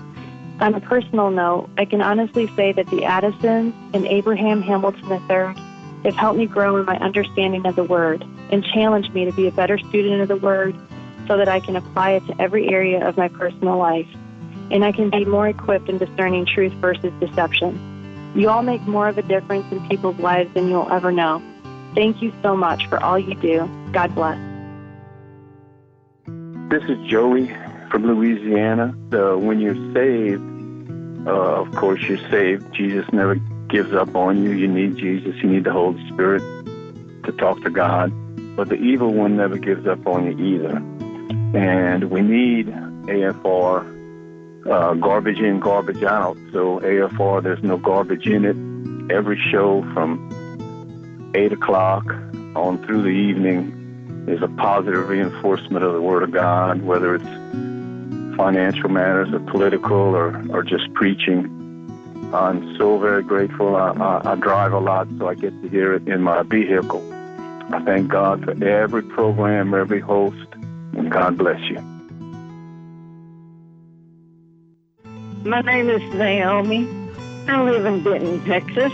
On 0.59 0.75
a 0.75 0.81
personal 0.81 1.31
note, 1.31 1.69
I 1.77 1.85
can 1.85 2.01
honestly 2.01 2.47
say 2.55 2.73
that 2.73 2.87
the 2.87 3.05
Addisons 3.05 3.73
and 3.93 4.05
Abraham 4.05 4.61
Hamilton 4.61 5.09
III 5.09 5.55
have 6.03 6.15
helped 6.15 6.37
me 6.37 6.45
grow 6.45 6.77
in 6.77 6.85
my 6.85 6.97
understanding 6.97 7.65
of 7.65 7.75
the 7.75 7.83
Word 7.83 8.23
and 8.51 8.63
challenge 8.63 9.09
me 9.11 9.25
to 9.25 9.31
be 9.31 9.47
a 9.47 9.51
better 9.51 9.77
student 9.77 10.21
of 10.21 10.27
the 10.27 10.35
Word 10.35 10.75
so 11.27 11.37
that 11.37 11.47
I 11.47 11.59
can 11.59 11.75
apply 11.75 12.11
it 12.11 12.27
to 12.27 12.41
every 12.41 12.69
area 12.69 13.07
of 13.07 13.17
my 13.17 13.27
personal 13.27 13.77
life. 13.77 14.07
And 14.71 14.83
I 14.83 14.91
can 14.91 15.09
be 15.09 15.25
more 15.25 15.47
equipped 15.47 15.89
in 15.89 15.97
discerning 15.97 16.45
truth 16.45 16.73
versus 16.73 17.13
deception. 17.19 18.33
You 18.35 18.49
all 18.49 18.63
make 18.63 18.81
more 18.81 19.07
of 19.07 19.17
a 19.17 19.21
difference 19.21 19.71
in 19.71 19.87
people's 19.87 20.19
lives 20.19 20.53
than 20.53 20.69
you'll 20.69 20.91
ever 20.91 21.11
know. 21.11 21.41
Thank 21.93 22.21
you 22.21 22.33
so 22.41 22.55
much 22.55 22.87
for 22.87 23.01
all 23.01 23.17
you 23.17 23.35
do. 23.35 23.69
God 23.91 24.13
bless. 24.13 24.37
This 26.69 26.83
is 26.89 26.97
Joey 27.07 27.47
from 27.89 28.05
Louisiana. 28.05 28.93
So 29.11 29.37
when 29.37 29.59
you're 29.59 29.93
saved, 29.93 30.41
uh, 31.27 31.61
of 31.61 31.73
course 31.75 32.01
you're 32.03 32.29
saved. 32.29 32.73
Jesus 32.73 33.05
never 33.13 33.35
gives 33.69 33.93
up 33.93 34.15
on 34.15 34.43
you. 34.43 34.51
You 34.51 34.67
need 34.67 34.97
Jesus. 34.97 35.35
You 35.41 35.49
need 35.49 35.63
the 35.63 35.71
Holy 35.71 36.05
Spirit 36.09 36.41
to 37.23 37.31
talk 37.31 37.61
to 37.63 37.69
God. 37.69 38.11
But 38.55 38.69
the 38.69 38.75
evil 38.75 39.13
one 39.13 39.35
never 39.35 39.57
gives 39.57 39.85
up 39.85 40.05
on 40.07 40.25
you 40.25 40.55
either. 40.55 40.77
And 41.57 42.05
we 42.09 42.21
need 42.21 42.67
AFR, 42.67 44.65
uh, 44.69 44.93
garbage 44.95 45.39
in, 45.39 45.59
garbage 45.59 46.03
out. 46.03 46.37
So 46.51 46.79
AFR, 46.79 47.43
there's 47.43 47.63
no 47.63 47.77
garbage 47.77 48.27
in 48.27 48.45
it. 48.45 49.11
Every 49.11 49.39
show 49.51 49.81
from 49.93 51.31
8 51.35 51.51
o'clock 51.53 52.05
on 52.55 52.83
through 52.85 53.03
the 53.03 53.09
evening 53.09 54.25
is 54.27 54.41
a 54.41 54.47
positive 54.47 55.07
reinforcement 55.07 55.83
of 55.83 55.93
the 55.93 56.01
Word 56.01 56.23
of 56.23 56.31
God, 56.31 56.81
whether 56.81 57.15
it's 57.15 57.25
financial 58.35 58.89
matters 58.89 59.31
or 59.33 59.39
political 59.39 60.15
or, 60.15 60.43
or 60.49 60.63
just 60.63 60.91
preaching. 60.93 61.51
I'm 62.33 62.75
so 62.77 62.97
very 62.97 63.23
grateful. 63.23 63.75
I, 63.75 63.91
I, 63.91 64.31
I 64.31 64.35
drive 64.35 64.73
a 64.73 64.79
lot, 64.79 65.07
so 65.19 65.27
I 65.27 65.35
get 65.35 65.61
to 65.61 65.69
hear 65.69 65.93
it 65.93 66.07
in 66.07 66.21
my 66.21 66.41
vehicle. 66.43 67.14
I 67.75 67.83
thank 67.83 68.07
God 68.07 68.45
for 68.45 68.63
every 68.63 69.03
program, 69.03 69.73
every 69.73 69.99
host, 69.99 70.47
and 70.95 71.11
God 71.11 71.37
bless 71.37 71.59
you. 71.69 71.81
My 75.43 75.59
name 75.59 75.89
is 75.89 76.01
Naomi. 76.13 76.87
I 77.49 77.61
live 77.63 77.85
in 77.85 78.01
Denton, 78.01 78.45
Texas. 78.45 78.93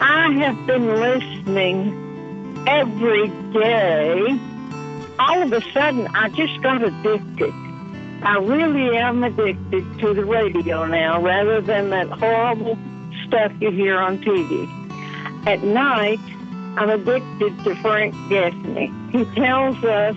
I 0.00 0.32
have 0.38 0.66
been 0.68 0.86
listening 0.86 2.64
every 2.68 3.26
day. 3.52 4.38
All 5.18 5.42
of 5.42 5.52
a 5.52 5.60
sudden, 5.72 6.06
I 6.14 6.28
just 6.28 6.62
got 6.62 6.80
addicted. 6.80 7.52
I 8.22 8.38
really 8.38 8.96
am 8.96 9.24
addicted 9.24 9.98
to 9.98 10.14
the 10.14 10.24
radio 10.24 10.86
now 10.86 11.20
rather 11.20 11.60
than 11.60 11.90
that 11.90 12.08
horrible 12.08 12.78
stuff 13.26 13.50
you 13.60 13.72
hear 13.72 13.98
on 13.98 14.18
TV. 14.18 14.68
At 15.48 15.64
night, 15.64 16.20
I'm 16.76 16.90
addicted 16.90 17.56
to 17.64 17.74
Frank 17.76 18.14
Gaffney. 18.28 18.92
He 19.12 19.24
tells 19.36 19.76
us 19.84 20.16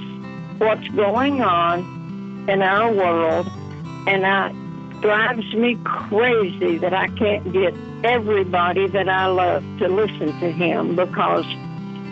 what's 0.58 0.88
going 0.90 1.42
on 1.42 2.46
in 2.50 2.64
our 2.64 2.92
world, 2.92 3.48
and 4.08 4.24
it 4.26 5.02
drives 5.02 5.54
me 5.54 5.78
crazy 5.84 6.80
that 6.80 6.96
I 6.96 7.10
can't 7.10 7.54
get 7.54 7.76
everybody 8.04 8.88
that 8.88 9.08
I 9.08 9.28
love 9.28 9.64
to 9.80 9.88
listen 9.88 10.28
to 10.40 10.52
him 10.52 10.96
because 10.96 11.46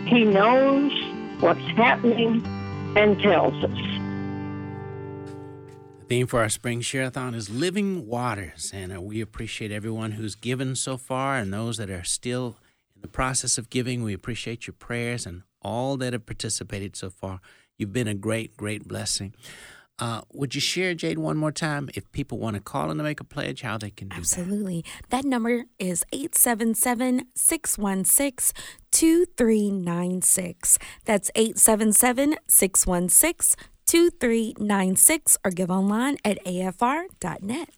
he 0.06 0.24
knows 0.24 0.92
what's 1.40 1.60
happening 1.76 2.44
and 2.96 3.20
tells 3.20 3.54
us. 3.64 3.78
The 5.98 6.06
theme 6.08 6.28
for 6.28 6.40
our 6.40 6.48
spring 6.48 6.82
share-a-thon 6.82 7.34
is 7.34 7.50
living 7.50 8.06
waters, 8.06 8.70
and 8.72 8.96
uh, 8.96 9.00
we 9.00 9.20
appreciate 9.20 9.72
everyone 9.72 10.12
who's 10.12 10.36
given 10.36 10.76
so 10.76 10.96
far 10.96 11.36
and 11.36 11.52
those 11.52 11.78
that 11.78 11.90
are 11.90 12.04
still 12.04 12.56
the 13.06 13.12
process 13.12 13.56
of 13.56 13.70
giving. 13.70 14.02
We 14.02 14.12
appreciate 14.12 14.66
your 14.66 14.74
prayers 14.74 15.26
and 15.26 15.42
all 15.62 15.96
that 15.98 16.12
have 16.12 16.26
participated 16.26 16.96
so 16.96 17.08
far. 17.10 17.40
You've 17.78 17.92
been 17.92 18.08
a 18.08 18.14
great, 18.14 18.56
great 18.56 18.88
blessing. 18.88 19.34
Uh, 19.98 20.22
would 20.32 20.54
you 20.54 20.60
share, 20.60 20.92
Jade, 20.92 21.18
one 21.18 21.36
more 21.38 21.52
time 21.52 21.88
if 21.94 22.10
people 22.12 22.38
want 22.38 22.54
to 22.54 22.60
call 22.60 22.90
in 22.90 22.98
to 22.98 23.02
make 23.02 23.20
a 23.20 23.24
pledge, 23.24 23.62
how 23.62 23.78
they 23.78 23.90
can 23.90 24.08
do 24.08 24.16
that? 24.16 24.20
Absolutely. 24.20 24.84
That. 25.08 25.22
that 25.22 25.24
number 25.24 25.64
is 25.78 26.04
877 26.12 27.28
616 27.34 28.62
2396. 28.90 30.78
That's 31.04 31.30
877 31.34 32.36
616 32.48 33.56
2396 33.86 35.38
or 35.44 35.50
give 35.52 35.70
online 35.70 36.16
at 36.24 36.44
afr.net. 36.44 37.68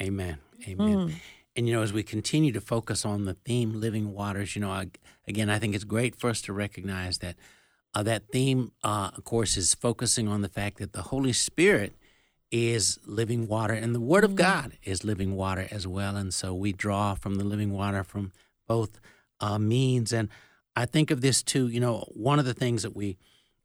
Amen. 0.00 0.38
Amen. 0.66 1.08
Mm. 1.08 1.12
And, 1.54 1.68
you 1.68 1.74
know, 1.74 1.82
as 1.82 1.92
we 1.92 2.02
continue 2.02 2.52
to 2.52 2.60
focus 2.60 3.04
on 3.04 3.24
the 3.24 3.34
theme, 3.34 3.80
living 3.80 4.12
waters, 4.12 4.56
you 4.56 4.62
know, 4.62 4.70
I, 4.70 4.88
again, 5.28 5.50
I 5.50 5.58
think 5.58 5.74
it's 5.74 5.84
great 5.84 6.16
for 6.16 6.30
us 6.30 6.40
to 6.42 6.52
recognize 6.52 7.18
that 7.18 7.36
uh, 7.94 8.02
that 8.02 8.28
theme, 8.28 8.72
uh, 8.82 9.10
of 9.14 9.24
course, 9.24 9.56
is 9.56 9.74
focusing 9.74 10.26
on 10.26 10.40
the 10.40 10.48
fact 10.48 10.78
that 10.78 10.94
the 10.94 11.02
Holy 11.02 11.32
Spirit 11.32 11.94
is 12.50 12.98
living 13.06 13.46
water 13.46 13.74
and 13.74 13.94
the 13.94 14.00
Word 14.00 14.24
of 14.24 14.32
mm. 14.32 14.36
God 14.36 14.72
is 14.82 15.04
living 15.04 15.36
water 15.36 15.66
as 15.70 15.86
well. 15.86 16.16
And 16.16 16.32
so 16.32 16.54
we 16.54 16.72
draw 16.72 17.14
from 17.14 17.36
the 17.36 17.44
living 17.44 17.72
water 17.72 18.02
from 18.02 18.32
both 18.66 19.00
uh, 19.40 19.58
means. 19.58 20.12
And 20.12 20.28
I 20.74 20.86
think 20.86 21.10
of 21.10 21.20
this 21.20 21.42
too, 21.42 21.68
you 21.68 21.80
know, 21.80 22.04
one 22.14 22.38
of 22.38 22.44
the 22.44 22.54
things 22.54 22.82
that 22.82 22.96
we 22.96 23.18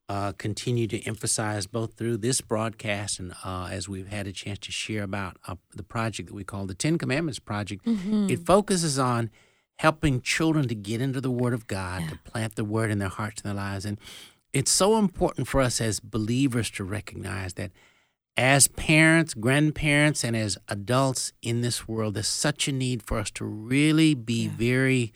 uh, 0.10 0.32
continue 0.38 0.88
to 0.88 1.02
emphasize 1.06 1.68
both 1.68 1.94
through 1.94 2.18
this 2.18 2.40
broadcast 2.40 3.20
and 3.20 3.34
uh, 3.44 3.68
as 3.70 3.90
we've 3.90 4.08
had 4.08 4.26
a 4.26 4.32
chance 4.32 4.60
to 4.60 4.72
share 4.72 5.04
about 5.04 5.38
uh, 5.48 5.56
the 5.76 5.84
project 5.84 6.30
that 6.30 6.36
we 6.36 6.44
call 6.44 6.66
the 6.66 6.74
Ten 6.74 6.98
Commandments 6.98 7.40
Project. 7.40 7.86
Mm-hmm. 7.86 8.30
It 8.30 8.46
focuses 8.46 8.98
on 8.98 9.30
helping 9.80 10.22
children 10.22 10.68
to 10.68 10.76
get 10.76 11.02
into 11.02 11.20
the 11.20 11.30
Word 11.30 11.54
of 11.54 11.68
God, 11.68 12.04
yeah. 12.04 12.10
to 12.10 12.18
plant 12.20 12.56
the 12.56 12.66
Word 12.66 12.90
in 12.90 13.00
their 13.00 13.10
hearts 13.10 13.42
and 13.42 13.50
their 13.50 13.64
lives. 13.64 13.86
And 13.86 13.98
it's 14.54 14.72
so 14.72 14.98
important 14.98 15.48
for 15.48 15.62
us 15.62 15.82
as 15.82 16.00
believers 16.00 16.70
to 16.72 16.84
recognize 16.84 17.56
that 17.56 17.72
as 18.38 18.68
parents, 18.68 19.34
grandparents, 19.34 20.24
and 20.24 20.36
as 20.36 20.58
adults 20.70 21.34
in 21.42 21.62
this 21.62 21.88
world, 21.88 22.14
there's 22.14 22.28
such 22.28 22.68
a 22.68 22.72
need 22.72 23.04
for 23.04 23.18
us 23.18 23.32
to 23.32 23.46
really 23.46 24.14
be 24.14 24.46
yeah. 24.46 24.52
very 24.56 25.14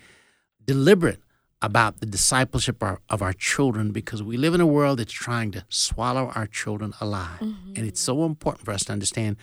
deliberate 0.65 1.21
about 1.61 1.99
the 1.99 2.05
discipleship 2.05 2.83
of 3.09 3.21
our 3.21 3.33
children 3.33 3.91
because 3.91 4.23
we 4.23 4.37
live 4.37 4.53
in 4.53 4.61
a 4.61 4.65
world 4.65 4.99
that's 4.99 5.13
trying 5.13 5.51
to 5.51 5.63
swallow 5.69 6.31
our 6.35 6.47
children 6.47 6.93
alive. 6.99 7.39
Mm-hmm. 7.39 7.73
And 7.75 7.85
it's 7.85 8.01
so 8.01 8.25
important 8.25 8.65
for 8.65 8.71
us 8.71 8.83
to 8.85 8.93
understand 8.93 9.37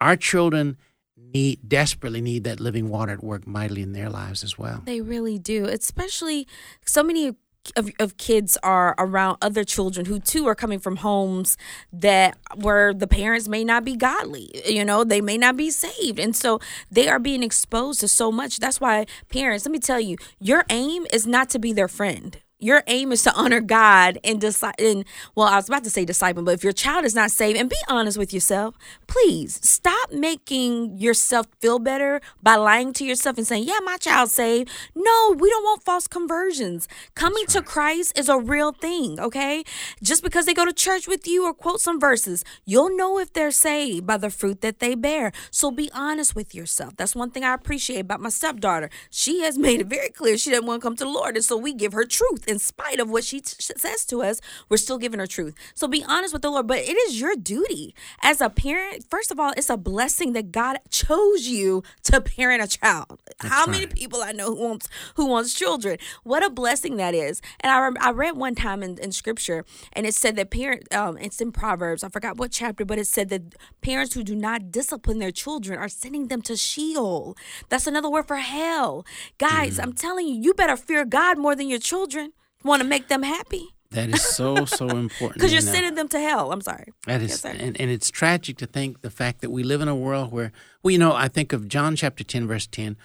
our 0.00 0.16
children 0.16 0.78
need 1.16 1.60
desperately 1.68 2.20
need 2.20 2.44
that 2.44 2.60
living 2.60 2.88
water 2.88 3.12
at 3.12 3.22
work 3.22 3.46
mightily 3.46 3.82
in 3.82 3.92
their 3.92 4.10
lives 4.10 4.42
as 4.42 4.58
well. 4.58 4.82
They 4.84 5.00
really 5.00 5.38
do, 5.38 5.66
especially 5.66 6.46
so 6.84 7.02
many 7.02 7.34
of, 7.76 7.90
of 7.98 8.16
kids 8.16 8.58
are 8.62 8.94
around 8.98 9.38
other 9.40 9.64
children 9.64 10.06
who 10.06 10.18
too 10.18 10.46
are 10.46 10.54
coming 10.54 10.78
from 10.78 10.96
homes 10.96 11.56
that 11.92 12.36
where 12.56 12.92
the 12.92 13.06
parents 13.06 13.48
may 13.48 13.64
not 13.64 13.84
be 13.84 13.96
godly 13.96 14.50
you 14.66 14.84
know 14.84 15.04
they 15.04 15.20
may 15.20 15.38
not 15.38 15.56
be 15.56 15.70
saved. 15.70 16.18
And 16.18 16.34
so 16.34 16.60
they 16.90 17.08
are 17.08 17.18
being 17.18 17.42
exposed 17.42 18.00
to 18.00 18.08
so 18.08 18.32
much. 18.32 18.58
That's 18.58 18.80
why 18.80 19.06
parents 19.28 19.64
let 19.64 19.72
me 19.72 19.78
tell 19.78 20.00
you 20.00 20.16
your 20.40 20.64
aim 20.70 21.06
is 21.12 21.26
not 21.26 21.50
to 21.50 21.58
be 21.58 21.72
their 21.72 21.88
friend 21.88 22.36
your 22.62 22.84
aim 22.86 23.10
is 23.10 23.22
to 23.24 23.34
honor 23.34 23.60
God 23.60 24.18
and 24.22 24.40
decide. 24.40 24.74
And 24.78 25.04
well, 25.34 25.48
I 25.48 25.56
was 25.56 25.68
about 25.68 25.82
to 25.84 25.90
say 25.90 26.04
disciple, 26.04 26.42
but 26.44 26.54
if 26.54 26.62
your 26.62 26.72
child 26.72 27.04
is 27.04 27.14
not 27.14 27.30
saved, 27.32 27.58
and 27.58 27.68
be 27.68 27.76
honest 27.88 28.16
with 28.16 28.32
yourself, 28.32 28.76
please 29.08 29.58
stop 29.68 30.12
making 30.12 30.96
yourself 30.96 31.46
feel 31.60 31.80
better 31.80 32.20
by 32.42 32.54
lying 32.54 32.92
to 32.94 33.04
yourself 33.04 33.36
and 33.36 33.46
saying, 33.46 33.64
"Yeah, 33.64 33.80
my 33.84 33.96
child's 33.96 34.32
saved." 34.32 34.70
No, 34.94 35.34
we 35.36 35.50
don't 35.50 35.64
want 35.64 35.82
false 35.82 36.06
conversions. 36.06 36.86
Coming 37.16 37.46
to 37.46 37.62
Christ 37.62 38.16
is 38.16 38.28
a 38.28 38.38
real 38.38 38.72
thing. 38.72 39.18
Okay, 39.18 39.64
just 40.02 40.22
because 40.22 40.46
they 40.46 40.54
go 40.54 40.64
to 40.64 40.72
church 40.72 41.08
with 41.08 41.26
you 41.26 41.44
or 41.44 41.52
quote 41.52 41.80
some 41.80 41.98
verses, 41.98 42.44
you'll 42.64 42.96
know 42.96 43.18
if 43.18 43.32
they're 43.32 43.50
saved 43.50 44.06
by 44.06 44.16
the 44.16 44.30
fruit 44.30 44.60
that 44.60 44.78
they 44.78 44.94
bear. 44.94 45.32
So 45.50 45.72
be 45.72 45.90
honest 45.92 46.36
with 46.36 46.54
yourself. 46.54 46.94
That's 46.96 47.16
one 47.16 47.30
thing 47.32 47.42
I 47.42 47.54
appreciate 47.54 48.00
about 48.00 48.20
my 48.20 48.28
stepdaughter. 48.28 48.88
She 49.10 49.40
has 49.40 49.58
made 49.58 49.80
it 49.80 49.88
very 49.88 50.10
clear 50.10 50.38
she 50.38 50.50
doesn't 50.50 50.66
want 50.66 50.80
to 50.80 50.86
come 50.86 50.96
to 50.96 51.04
the 51.04 51.10
Lord, 51.10 51.34
and 51.36 51.44
so 51.44 51.56
we 51.56 51.72
give 51.72 51.92
her 51.92 52.04
truth 52.04 52.44
in 52.52 52.60
spite 52.60 53.00
of 53.00 53.10
what 53.10 53.24
she 53.24 53.40
t- 53.40 53.56
says 53.58 54.04
to 54.06 54.22
us, 54.22 54.40
we're 54.68 54.76
still 54.76 54.98
giving 54.98 55.18
her 55.18 55.26
truth. 55.26 55.54
So 55.74 55.88
be 55.88 56.04
honest 56.06 56.32
with 56.32 56.42
the 56.42 56.50
Lord. 56.50 56.68
But 56.68 56.78
it 56.78 56.96
is 56.96 57.20
your 57.20 57.34
duty 57.34 57.94
as 58.22 58.40
a 58.40 58.48
parent. 58.48 59.04
First 59.10 59.32
of 59.32 59.40
all, 59.40 59.52
it's 59.56 59.70
a 59.70 59.76
blessing 59.76 60.34
that 60.34 60.52
God 60.52 60.78
chose 60.90 61.48
you 61.48 61.82
to 62.04 62.20
parent 62.20 62.62
a 62.62 62.68
child. 62.68 63.18
That's 63.40 63.52
How 63.52 63.62
right. 63.62 63.70
many 63.70 63.86
people 63.86 64.22
I 64.22 64.32
know 64.32 64.54
who 64.54 64.62
wants 64.68 64.88
who 65.16 65.26
wants 65.26 65.54
children? 65.54 65.98
What 66.22 66.44
a 66.44 66.50
blessing 66.50 66.96
that 66.98 67.14
is. 67.14 67.40
And 67.60 67.72
I, 67.72 68.08
I 68.08 68.12
read 68.12 68.36
one 68.36 68.54
time 68.54 68.82
in, 68.82 68.98
in 68.98 69.10
scripture, 69.10 69.64
and 69.94 70.06
it 70.06 70.14
said 70.14 70.36
that 70.36 70.50
parent. 70.50 70.92
Um, 70.94 71.16
it's 71.18 71.40
in 71.40 71.50
Proverbs. 71.50 72.04
I 72.04 72.08
forgot 72.10 72.36
what 72.36 72.52
chapter, 72.52 72.84
but 72.84 72.98
it 72.98 73.06
said 73.06 73.30
that 73.30 73.54
parents 73.80 74.14
who 74.14 74.22
do 74.22 74.36
not 74.36 74.70
discipline 74.70 75.18
their 75.18 75.32
children 75.32 75.78
are 75.78 75.88
sending 75.88 76.28
them 76.28 76.42
to 76.42 76.56
Sheol. 76.56 77.36
That's 77.70 77.86
another 77.86 78.10
word 78.10 78.28
for 78.28 78.36
hell. 78.36 79.06
Guys, 79.38 79.78
mm. 79.78 79.82
I'm 79.82 79.92
telling 79.94 80.28
you, 80.28 80.34
you 80.34 80.54
better 80.54 80.76
fear 80.76 81.04
God 81.04 81.38
more 81.38 81.56
than 81.56 81.68
your 81.68 81.78
children 81.78 82.32
want 82.64 82.82
to 82.82 82.88
make 82.88 83.08
them 83.08 83.22
happy. 83.22 83.68
That 83.92 84.08
is 84.08 84.22
so 84.22 84.64
so 84.64 84.88
important. 84.88 85.34
Because 85.34 85.52
you're 85.52 85.60
sending 85.60 85.94
them 85.94 86.08
to 86.08 86.18
hell. 86.18 86.52
I'm 86.52 86.60
sorry. 86.60 86.92
That 87.06 87.22
is, 87.22 87.30
yes, 87.30 87.44
and, 87.44 87.80
and 87.80 87.90
it's 87.90 88.10
tragic 88.10 88.58
to 88.58 88.66
think 88.66 89.02
the 89.02 89.10
fact 89.10 89.40
that 89.42 89.50
we 89.50 89.62
live 89.62 89.80
in 89.80 89.88
a 89.88 89.94
world 89.94 90.32
where, 90.32 90.52
well, 90.82 90.92
you 90.92 90.98
know, 90.98 91.12
I 91.12 91.28
think 91.28 91.52
of 91.52 91.68
John 91.68 91.96
chapter 91.96 92.24
ten, 92.24 92.46
verse 92.46 92.66
ten. 92.66 92.96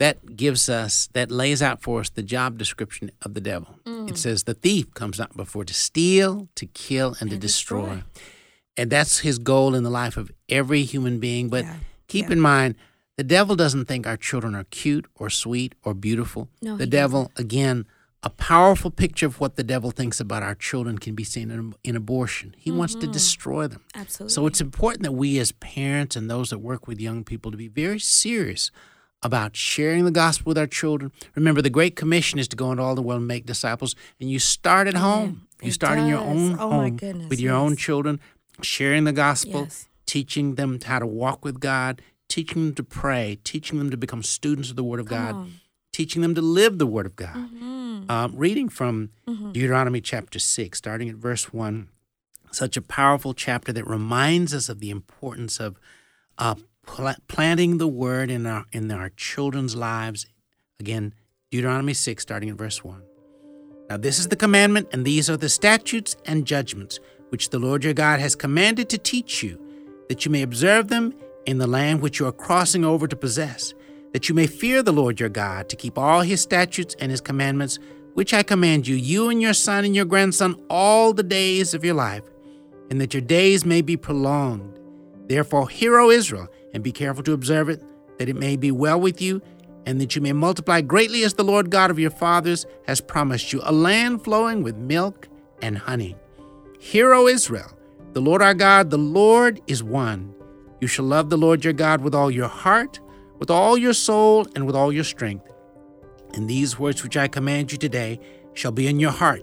That 0.00 0.34
gives 0.36 0.68
us, 0.68 1.08
that 1.12 1.30
lays 1.30 1.62
out 1.62 1.80
for 1.80 2.00
us 2.00 2.10
the 2.10 2.22
job 2.24 2.58
description 2.58 3.12
of 3.22 3.34
the 3.34 3.40
devil. 3.40 3.78
Mm. 3.86 4.10
It 4.10 4.18
says, 4.18 4.42
"The 4.42 4.54
thief 4.54 4.92
comes 4.92 5.20
not 5.20 5.36
before 5.36 5.64
to 5.64 5.72
steal, 5.72 6.48
to 6.56 6.66
kill, 6.66 7.10
and, 7.20 7.22
and 7.22 7.30
to 7.30 7.36
destroy. 7.36 7.82
destroy. 7.82 8.02
and 8.76 8.90
that's 8.90 9.20
his 9.20 9.38
goal 9.38 9.76
in 9.76 9.84
the 9.84 9.90
life 9.90 10.16
of 10.16 10.32
every 10.48 10.82
human 10.82 11.20
being. 11.20 11.48
But 11.48 11.64
yeah. 11.64 11.76
keep 12.08 12.26
yeah. 12.26 12.32
in 12.32 12.40
mind, 12.40 12.74
the 13.16 13.22
devil 13.22 13.54
doesn't 13.54 13.84
think 13.84 14.04
our 14.04 14.16
children 14.16 14.56
are 14.56 14.64
cute 14.64 15.06
or 15.14 15.30
sweet 15.30 15.76
or 15.84 15.94
beautiful. 15.94 16.48
No, 16.60 16.76
the 16.76 16.88
devil, 16.88 17.30
doesn't. 17.36 17.38
again 17.38 17.86
a 18.24 18.30
powerful 18.30 18.90
picture 18.90 19.26
of 19.26 19.38
what 19.38 19.56
the 19.56 19.62
devil 19.62 19.90
thinks 19.90 20.18
about 20.18 20.42
our 20.42 20.54
children 20.54 20.96
can 20.98 21.14
be 21.14 21.24
seen 21.24 21.50
in, 21.50 21.74
in 21.84 21.94
abortion. 21.94 22.56
He 22.58 22.70
mm-hmm. 22.70 22.78
wants 22.78 22.94
to 22.94 23.02
mm-hmm. 23.02 23.12
destroy 23.12 23.68
them. 23.68 23.82
Absolutely. 23.94 24.32
So 24.32 24.46
it's 24.46 24.62
important 24.62 25.02
that 25.02 25.12
we, 25.12 25.38
as 25.38 25.52
parents 25.52 26.16
and 26.16 26.30
those 26.30 26.48
that 26.48 26.58
work 26.58 26.88
with 26.88 27.00
young 27.00 27.22
people, 27.22 27.50
to 27.50 27.58
be 27.58 27.68
very 27.68 27.98
serious 28.00 28.70
about 29.22 29.56
sharing 29.56 30.06
the 30.06 30.10
gospel 30.10 30.50
with 30.50 30.58
our 30.58 30.66
children. 30.66 31.12
Remember, 31.34 31.60
the 31.60 31.70
Great 31.70 31.96
Commission 31.96 32.38
is 32.38 32.48
to 32.48 32.56
go 32.56 32.70
into 32.70 32.82
all 32.82 32.94
the 32.94 33.02
world 33.02 33.20
and 33.20 33.28
make 33.28 33.44
disciples, 33.44 33.94
and 34.18 34.30
you 34.30 34.38
start 34.38 34.88
at 34.88 34.94
home. 34.94 35.46
You 35.62 35.70
start 35.70 35.96
does. 35.96 36.04
in 36.04 36.08
your 36.08 36.20
own 36.20 36.54
oh 36.54 36.70
home 36.70 36.96
goodness, 36.96 37.28
with 37.28 37.40
your 37.40 37.54
yes. 37.54 37.60
own 37.60 37.76
children, 37.76 38.20
sharing 38.62 39.04
the 39.04 39.12
gospel, 39.12 39.62
yes. 39.62 39.88
teaching 40.06 40.54
them 40.54 40.78
how 40.80 40.98
to 40.98 41.06
walk 41.06 41.44
with 41.44 41.60
God, 41.60 42.02
teaching 42.28 42.66
them 42.66 42.74
to 42.74 42.82
pray, 42.82 43.38
teaching 43.44 43.78
them 43.78 43.90
to 43.90 43.96
become 43.96 44.22
students 44.22 44.70
of 44.70 44.76
the 44.76 44.84
Word 44.84 45.00
of 45.00 45.06
Come 45.06 45.18
God. 45.18 45.34
On 45.34 45.52
teaching 45.94 46.22
them 46.22 46.34
to 46.34 46.42
live 46.42 46.78
the 46.78 46.86
Word 46.86 47.06
of 47.06 47.14
God. 47.14 47.36
Mm-hmm. 47.36 48.10
Um, 48.10 48.32
reading 48.34 48.68
from 48.68 49.10
mm-hmm. 49.28 49.52
Deuteronomy 49.52 50.00
chapter 50.00 50.40
6, 50.40 50.76
starting 50.76 51.08
at 51.08 51.14
verse 51.14 51.52
1, 51.52 51.88
such 52.50 52.76
a 52.76 52.82
powerful 52.82 53.32
chapter 53.32 53.72
that 53.72 53.86
reminds 53.86 54.52
us 54.52 54.68
of 54.68 54.80
the 54.80 54.90
importance 54.90 55.60
of 55.60 55.78
uh, 56.36 56.56
pl- 56.84 57.14
planting 57.28 57.78
the 57.78 57.86
Word 57.86 58.28
in 58.28 58.44
our, 58.44 58.64
in 58.72 58.90
our 58.90 59.10
children's 59.10 59.76
lives. 59.76 60.26
Again, 60.80 61.14
Deuteronomy 61.52 61.94
6, 61.94 62.20
starting 62.20 62.50
at 62.50 62.56
verse 62.56 62.82
1. 62.82 63.00
Now, 63.88 63.96
this 63.96 64.18
is 64.18 64.26
the 64.28 64.36
commandment, 64.36 64.88
and 64.92 65.04
these 65.04 65.30
are 65.30 65.36
the 65.36 65.48
statutes 65.48 66.16
and 66.26 66.44
judgments 66.44 66.98
which 67.28 67.50
the 67.50 67.60
Lord 67.60 67.84
your 67.84 67.94
God 67.94 68.18
has 68.18 68.34
commanded 68.34 68.88
to 68.88 68.98
teach 68.98 69.44
you, 69.44 69.60
that 70.08 70.24
you 70.24 70.32
may 70.32 70.42
observe 70.42 70.88
them 70.88 71.14
in 71.46 71.58
the 71.58 71.68
land 71.68 72.02
which 72.02 72.18
you 72.18 72.26
are 72.26 72.32
crossing 72.32 72.84
over 72.84 73.06
to 73.06 73.14
possess 73.14 73.74
that 74.14 74.28
you 74.28 74.34
may 74.34 74.46
fear 74.46 74.80
the 74.80 74.92
Lord 74.92 75.18
your 75.18 75.28
God, 75.28 75.68
to 75.68 75.76
keep 75.76 75.98
all 75.98 76.20
his 76.20 76.40
statutes 76.40 76.94
and 77.00 77.10
his 77.10 77.20
commandments, 77.20 77.80
which 78.14 78.32
I 78.32 78.44
command 78.44 78.86
you, 78.86 78.94
you 78.94 79.28
and 79.28 79.42
your 79.42 79.52
son 79.52 79.84
and 79.84 79.94
your 79.94 80.04
grandson, 80.04 80.54
all 80.70 81.12
the 81.12 81.24
days 81.24 81.74
of 81.74 81.84
your 81.84 81.94
life, 81.94 82.22
and 82.90 83.00
that 83.00 83.12
your 83.12 83.20
days 83.20 83.66
may 83.66 83.82
be 83.82 83.96
prolonged. 83.96 84.78
Therefore, 85.26 85.68
hear, 85.68 85.98
O 85.98 86.10
Israel, 86.10 86.46
and 86.72 86.84
be 86.84 86.92
careful 86.92 87.24
to 87.24 87.32
observe 87.32 87.68
it, 87.68 87.82
that 88.18 88.28
it 88.28 88.36
may 88.36 88.56
be 88.56 88.70
well 88.70 89.00
with 89.00 89.20
you, 89.20 89.42
and 89.84 90.00
that 90.00 90.14
you 90.14 90.22
may 90.22 90.32
multiply 90.32 90.80
greatly 90.80 91.24
as 91.24 91.34
the 91.34 91.42
Lord 91.42 91.70
God 91.70 91.90
of 91.90 91.98
your 91.98 92.10
fathers 92.10 92.66
has 92.86 93.00
promised 93.00 93.52
you, 93.52 93.62
a 93.64 93.72
land 93.72 94.22
flowing 94.22 94.62
with 94.62 94.76
milk 94.76 95.26
and 95.60 95.76
honey. 95.76 96.14
Hear, 96.78 97.14
O 97.14 97.26
Israel, 97.26 97.72
the 98.12 98.20
Lord 98.20 98.42
our 98.42 98.54
God, 98.54 98.90
the 98.90 98.96
Lord 98.96 99.60
is 99.66 99.82
one. 99.82 100.32
You 100.80 100.86
shall 100.86 101.04
love 101.04 101.30
the 101.30 101.36
Lord 101.36 101.64
your 101.64 101.72
God 101.72 102.00
with 102.00 102.14
all 102.14 102.30
your 102.30 102.46
heart, 102.46 103.00
with 103.38 103.50
all 103.50 103.76
your 103.76 103.92
soul, 103.92 104.46
and 104.54 104.66
with 104.66 104.76
all 104.76 104.92
your 104.92 105.04
strength. 105.04 105.50
And 106.34 106.48
these 106.48 106.78
words 106.78 107.02
which 107.02 107.16
I 107.16 107.28
command 107.28 107.72
you 107.72 107.78
today 107.78 108.20
shall 108.54 108.72
be 108.72 108.86
in 108.86 109.00
your 109.00 109.10
heart. 109.10 109.42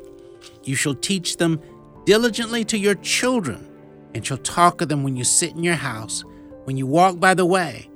You 0.64 0.76
shall 0.76 0.96
teach 0.96 1.38
them 1.38 1.62
diligently 2.06 2.66
to 2.66 2.78
your 2.78 2.96
children, 2.96 3.68
and 4.14 4.26
shall 4.26 4.38
talk 4.38 4.82
of 4.82 4.90
them 4.90 5.04
when 5.04 5.16
you 5.16 5.24
sit 5.24 5.52
in 5.52 5.64
your 5.64 5.76
house, 5.76 6.24
when 6.66 6.78
you 6.78 6.86
walk 6.88 7.20
by 7.20 7.34
the 7.34 7.46
way, 7.46 7.90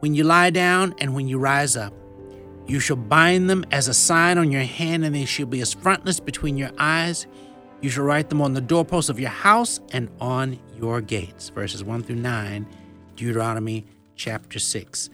when 0.00 0.14
you 0.14 0.24
lie 0.24 0.50
down, 0.50 0.94
and 0.98 1.14
when 1.14 1.28
you 1.28 1.38
rise 1.38 1.76
up. 1.76 1.92
You 2.66 2.78
shall 2.78 2.96
bind 2.96 3.50
them 3.50 3.64
as 3.72 3.88
a 3.88 3.94
sign 3.94 4.38
on 4.38 4.52
your 4.52 4.62
hand, 4.62 5.04
and 5.04 5.14
they 5.14 5.24
shall 5.24 5.46
be 5.46 5.60
as 5.60 5.74
frontlets 5.74 6.20
between 6.20 6.56
your 6.56 6.70
eyes. 6.78 7.26
You 7.80 7.90
shall 7.90 8.04
write 8.04 8.28
them 8.28 8.40
on 8.40 8.52
the 8.52 8.60
doorposts 8.60 9.10
of 9.10 9.18
your 9.18 9.30
house 9.30 9.80
and 9.92 10.08
on 10.20 10.58
your 10.76 11.00
gates. 11.00 11.48
Verses 11.48 11.82
1 11.82 12.02
through 12.04 12.16
9, 12.16 12.66
Deuteronomy 13.16 13.86
chapter 14.20 14.58
6. 14.58 15.10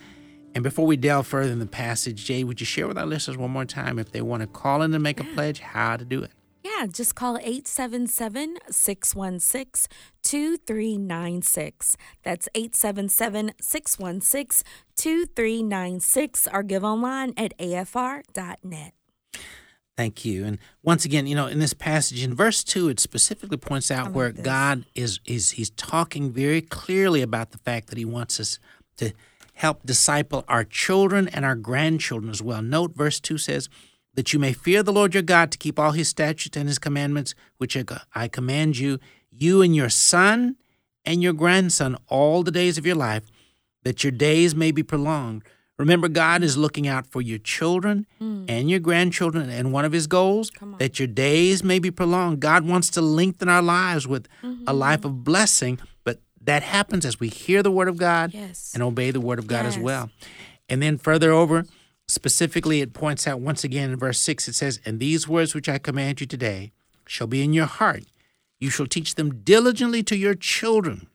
And 0.54 0.62
before 0.64 0.86
we 0.86 0.96
delve 0.96 1.26
further 1.26 1.52
in 1.52 1.58
the 1.58 1.66
passage, 1.66 2.24
Jay, 2.24 2.42
would 2.42 2.60
you 2.60 2.66
share 2.66 2.88
with 2.88 2.98
our 2.98 3.06
listeners 3.06 3.36
one 3.36 3.50
more 3.50 3.64
time 3.64 3.98
if 3.98 4.10
they 4.10 4.20
want 4.20 4.40
to 4.40 4.46
call 4.46 4.82
in 4.82 4.92
and 4.92 5.02
make 5.02 5.20
yeah. 5.20 5.30
a 5.30 5.34
pledge, 5.34 5.60
how 5.60 5.96
to 5.96 6.04
do 6.04 6.22
it? 6.22 6.30
Yeah, 6.64 6.86
just 6.86 7.14
call 7.14 7.36
877 7.38 8.58
616 8.70 9.86
2396. 10.22 11.96
That's 12.24 12.48
877 12.54 13.52
616 13.60 14.66
2396 14.96 16.48
or 16.52 16.62
give 16.64 16.82
online 16.82 17.32
at 17.36 17.56
afr.net. 17.58 18.92
Thank 19.96 20.24
you. 20.26 20.44
And 20.44 20.58
once 20.82 21.04
again, 21.06 21.26
you 21.26 21.34
know, 21.34 21.46
in 21.46 21.58
this 21.58 21.72
passage 21.72 22.22
in 22.22 22.34
verse 22.34 22.62
2 22.62 22.88
it 22.88 23.00
specifically 23.00 23.56
points 23.56 23.90
out 23.90 24.12
where 24.12 24.32
this. 24.32 24.44
God 24.44 24.84
is 24.94 25.20
is 25.24 25.52
he's 25.52 25.70
talking 25.70 26.32
very 26.32 26.60
clearly 26.60 27.22
about 27.22 27.52
the 27.52 27.58
fact 27.58 27.88
that 27.88 27.98
he 27.98 28.04
wants 28.04 28.38
us 28.38 28.58
to 28.96 29.12
help 29.54 29.84
disciple 29.84 30.44
our 30.48 30.64
children 30.64 31.28
and 31.28 31.44
our 31.44 31.56
grandchildren 31.56 32.30
as 32.30 32.42
well. 32.42 32.62
Note 32.62 32.94
verse 32.94 33.20
2 33.20 33.38
says 33.38 33.68
that 34.14 34.32
you 34.32 34.38
may 34.38 34.52
fear 34.52 34.82
the 34.82 34.92
Lord 34.92 35.14
your 35.14 35.22
God 35.22 35.50
to 35.52 35.58
keep 35.58 35.78
all 35.78 35.92
his 35.92 36.08
statutes 36.08 36.56
and 36.56 36.68
his 36.68 36.78
commandments 36.78 37.34
which 37.58 37.76
I 38.14 38.28
command 38.28 38.78
you, 38.78 38.98
you 39.30 39.62
and 39.62 39.74
your 39.74 39.88
son 39.88 40.56
and 41.04 41.22
your 41.22 41.32
grandson 41.32 41.96
all 42.08 42.42
the 42.42 42.50
days 42.50 42.76
of 42.76 42.84
your 42.84 42.96
life, 42.96 43.24
that 43.84 44.02
your 44.04 44.10
days 44.10 44.54
may 44.54 44.72
be 44.72 44.82
prolonged. 44.82 45.44
Remember, 45.78 46.08
God 46.08 46.42
is 46.42 46.56
looking 46.56 46.88
out 46.88 47.06
for 47.06 47.20
your 47.20 47.38
children 47.38 48.06
mm. 48.20 48.46
and 48.48 48.70
your 48.70 48.80
grandchildren, 48.80 49.50
and 49.50 49.72
one 49.72 49.84
of 49.84 49.92
His 49.92 50.06
goals 50.06 50.50
that 50.78 50.98
your 50.98 51.06
days 51.06 51.62
may 51.62 51.78
be 51.78 51.90
prolonged. 51.90 52.40
God 52.40 52.66
wants 52.66 52.88
to 52.90 53.02
lengthen 53.02 53.48
our 53.48 53.62
lives 53.62 54.06
with 54.06 54.26
mm-hmm. 54.42 54.64
a 54.66 54.72
life 54.72 55.04
of 55.04 55.22
blessing, 55.22 55.78
but 56.02 56.20
that 56.46 56.62
happens 56.62 57.04
as 57.04 57.20
we 57.20 57.28
hear 57.28 57.62
the 57.62 57.70
Word 57.70 57.88
of 57.88 57.96
God 57.96 58.32
yes. 58.32 58.72
and 58.74 58.82
obey 58.82 59.10
the 59.10 59.20
Word 59.20 59.38
of 59.38 59.46
God 59.46 59.64
yes. 59.64 59.76
as 59.76 59.78
well. 59.82 60.10
And 60.68 60.82
then 60.82 60.98
further 60.98 61.30
over, 61.30 61.64
specifically, 62.08 62.80
it 62.80 62.92
points 62.92 63.26
out 63.26 63.40
once 63.40 63.62
again 63.62 63.90
in 63.90 63.98
verse 63.98 64.18
6, 64.18 64.48
it 64.48 64.54
says, 64.54 64.80
And 64.84 64.98
these 64.98 65.28
words 65.28 65.54
which 65.54 65.68
I 65.68 65.78
command 65.78 66.20
you 66.20 66.26
today 66.26 66.72
shall 67.06 67.26
be 67.26 67.42
in 67.42 67.52
your 67.52 67.66
heart. 67.66 68.04
You 68.58 68.70
shall 68.70 68.86
teach 68.86 69.14
them 69.14 69.42
diligently 69.42 70.02
to 70.04 70.16
your 70.16 70.34
children, 70.34 71.08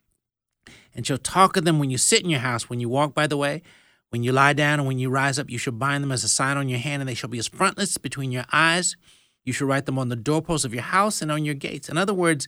and 0.93 1.07
shall 1.07 1.17
talk 1.17 1.57
of 1.57 1.65
them 1.65 1.79
when 1.79 1.89
you 1.89 1.97
sit 1.97 2.21
in 2.21 2.29
your 2.29 2.39
house, 2.39 2.69
when 2.69 2.79
you 2.79 2.87
walk 2.87 3.13
by 3.13 3.27
the 3.27 3.37
way 3.37 3.63
when 4.11 4.23
you 4.23 4.33
lie 4.33 4.53
down 4.53 4.79
and 4.79 4.87
when 4.87 4.99
you 4.99 5.09
rise 5.09 5.39
up, 5.39 5.49
you 5.49 5.57
shall 5.57 5.73
bind 5.73 6.03
them 6.03 6.11
as 6.11 6.23
a 6.25 6.27
sign 6.27 6.57
on 6.57 6.67
your 6.67 6.79
hand, 6.79 7.01
and 7.01 7.07
they 7.09 7.13
shall 7.15 7.29
be 7.29 7.39
as 7.39 7.47
frontlets 7.47 7.97
between 7.97 8.31
your 8.31 8.43
eyes. 8.51 8.97
You 9.45 9.53
shall 9.53 9.67
write 9.67 9.85
them 9.85 9.97
on 9.97 10.09
the 10.09 10.17
doorposts 10.17 10.65
of 10.65 10.73
your 10.73 10.83
house 10.83 11.21
and 11.21 11.31
on 11.31 11.45
your 11.45 11.55
gates. 11.55 11.87
In 11.87 11.97
other 11.97 12.13
words, 12.13 12.47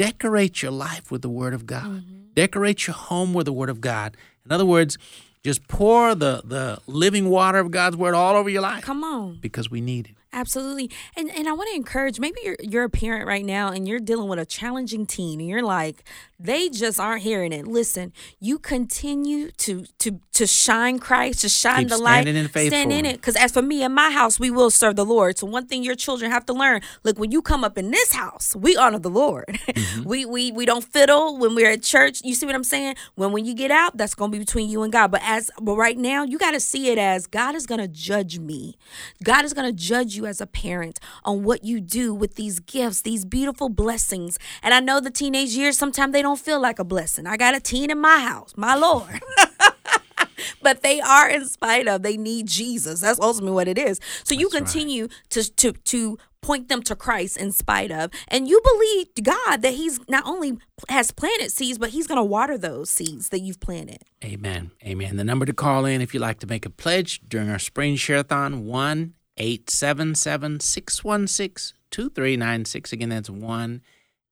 decorate 0.00 0.62
your 0.62 0.72
life 0.72 1.10
with 1.10 1.20
the 1.20 1.28
Word 1.28 1.52
of 1.52 1.66
God. 1.66 1.84
Mm-hmm. 1.84 2.32
Decorate 2.34 2.86
your 2.86 2.94
home 2.94 3.34
with 3.34 3.44
the 3.44 3.52
Word 3.52 3.68
of 3.68 3.82
God. 3.82 4.16
In 4.46 4.50
other 4.50 4.64
words, 4.64 4.96
just 5.44 5.68
pour 5.68 6.14
the, 6.14 6.40
the 6.42 6.78
living 6.86 7.28
water 7.28 7.58
of 7.58 7.70
God's 7.70 7.98
Word 7.98 8.14
all 8.14 8.34
over 8.34 8.48
your 8.48 8.62
life. 8.62 8.82
Come 8.82 9.04
on. 9.04 9.38
Because 9.42 9.70
we 9.70 9.82
need 9.82 10.06
it. 10.06 10.14
Absolutely. 10.32 10.90
And 11.16 11.28
and 11.30 11.48
I 11.48 11.52
want 11.52 11.70
to 11.70 11.76
encourage 11.76 12.20
maybe 12.20 12.38
you're 12.44 12.56
you're 12.60 12.84
a 12.84 12.90
parent 12.90 13.26
right 13.26 13.44
now 13.44 13.68
and 13.72 13.88
you're 13.88 13.98
dealing 13.98 14.28
with 14.28 14.38
a 14.38 14.46
challenging 14.46 15.04
teen 15.04 15.40
and 15.40 15.48
you're 15.48 15.62
like 15.62 16.04
they 16.38 16.68
just 16.68 16.98
aren't 16.98 17.22
hearing 17.22 17.52
it. 17.52 17.66
Listen, 17.66 18.12
you 18.38 18.58
continue 18.58 19.50
to 19.58 19.84
to 19.98 20.20
to 20.34 20.46
shine 20.46 21.00
Christ, 21.00 21.40
to 21.40 21.48
shine 21.48 21.80
Keep 21.80 21.88
the 21.88 21.98
light, 21.98 22.28
in 22.28 22.48
stand 22.48 22.92
in 22.92 23.04
it. 23.06 23.20
Cuz 23.20 23.34
as 23.34 23.50
for 23.52 23.60
me 23.60 23.82
and 23.82 23.94
my 23.94 24.10
house, 24.10 24.38
we 24.38 24.50
will 24.50 24.70
serve 24.70 24.94
the 24.94 25.04
Lord. 25.04 25.36
So 25.36 25.46
one 25.46 25.66
thing 25.66 25.82
your 25.82 25.96
children 25.96 26.30
have 26.30 26.46
to 26.46 26.52
learn, 26.52 26.80
look, 27.02 27.18
when 27.18 27.32
you 27.32 27.42
come 27.42 27.64
up 27.64 27.76
in 27.76 27.90
this 27.90 28.12
house, 28.12 28.54
we 28.54 28.76
honor 28.76 28.98
the 28.98 29.10
Lord. 29.10 29.58
Mm-hmm. 29.80 30.08
we 30.08 30.26
we 30.26 30.52
we 30.52 30.66
don't 30.66 30.84
fiddle 30.84 31.38
when 31.38 31.54
we're 31.54 31.70
at 31.70 31.82
church. 31.82 32.20
You 32.22 32.34
see 32.34 32.44
what 32.44 32.54
I'm 32.54 32.64
saying? 32.64 32.96
When 33.14 33.32
when 33.32 33.44
you 33.44 33.54
get 33.54 33.70
out, 33.70 33.96
that's 33.96 34.14
going 34.14 34.30
to 34.30 34.36
be 34.36 34.38
between 34.44 34.68
you 34.68 34.82
and 34.82 34.92
God. 34.92 35.10
But 35.10 35.22
as 35.24 35.50
but 35.60 35.76
right 35.76 35.96
now, 35.96 36.22
you 36.24 36.38
got 36.38 36.50
to 36.50 36.60
see 36.60 36.90
it 36.90 36.98
as 36.98 37.26
God 37.26 37.54
is 37.54 37.66
going 37.66 37.80
to 37.80 37.88
judge 37.88 38.38
me. 38.38 38.76
God 39.22 39.44
is 39.44 39.54
going 39.54 39.66
to 39.66 39.72
judge 39.72 40.16
you 40.16 40.19
you 40.20 40.26
as 40.26 40.40
a 40.40 40.46
parent 40.46 41.00
on 41.24 41.42
what 41.42 41.64
you 41.64 41.80
do 41.80 42.14
with 42.14 42.36
these 42.36 42.60
gifts, 42.60 43.02
these 43.02 43.24
beautiful 43.24 43.68
blessings. 43.68 44.38
And 44.62 44.74
I 44.74 44.80
know 44.80 45.00
the 45.00 45.10
teenage 45.10 45.50
years, 45.50 45.76
sometimes 45.76 46.12
they 46.12 46.22
don't 46.22 46.38
feel 46.38 46.60
like 46.60 46.78
a 46.78 46.84
blessing. 46.84 47.26
I 47.26 47.36
got 47.36 47.56
a 47.56 47.60
teen 47.60 47.90
in 47.90 48.00
my 48.00 48.18
house, 48.18 48.52
my 48.56 48.74
Lord. 48.74 49.20
but 50.62 50.82
they 50.82 51.00
are 51.00 51.28
in 51.28 51.46
spite 51.46 51.86
of 51.86 52.02
they 52.02 52.16
need 52.16 52.46
jesus 52.46 53.00
that's 53.02 53.20
ultimately 53.20 53.52
what 53.52 53.68
it 53.68 53.76
is 53.76 54.00
so 54.24 54.34
you 54.34 54.48
continue 54.48 55.02
right. 55.02 55.12
to 55.28 55.52
to 55.52 55.72
to 55.72 56.16
point 56.42 56.68
them 56.68 56.82
to 56.82 56.96
Christ 56.96 57.36
in 57.36 57.52
spite 57.52 57.90
of. 57.90 58.10
And 58.28 58.48
you 58.48 58.60
believe 58.62 59.08
God 59.22 59.62
that 59.62 59.74
He's 59.74 60.00
not 60.08 60.26
only 60.26 60.58
has 60.88 61.10
planted 61.10 61.50
seeds, 61.50 61.78
but 61.78 61.90
He's 61.90 62.06
going 62.06 62.16
to 62.16 62.24
water 62.24 62.56
those 62.56 62.90
seeds 62.90 63.28
that 63.30 63.40
you've 63.40 63.60
planted. 63.60 64.02
Amen. 64.24 64.70
Amen. 64.84 65.16
The 65.16 65.24
number 65.24 65.46
to 65.46 65.52
call 65.52 65.84
in 65.84 66.00
if 66.00 66.14
you'd 66.14 66.20
like 66.20 66.38
to 66.40 66.46
make 66.46 66.66
a 66.66 66.70
pledge 66.70 67.20
during 67.26 67.50
our 67.50 67.58
spring 67.58 67.96
shareathon, 67.96 68.62
1 68.62 69.14
877 69.40 70.60
616 70.60 71.74
2396. 71.90 72.92
Again, 72.92 73.08
that's 73.08 73.30
1 73.30 73.82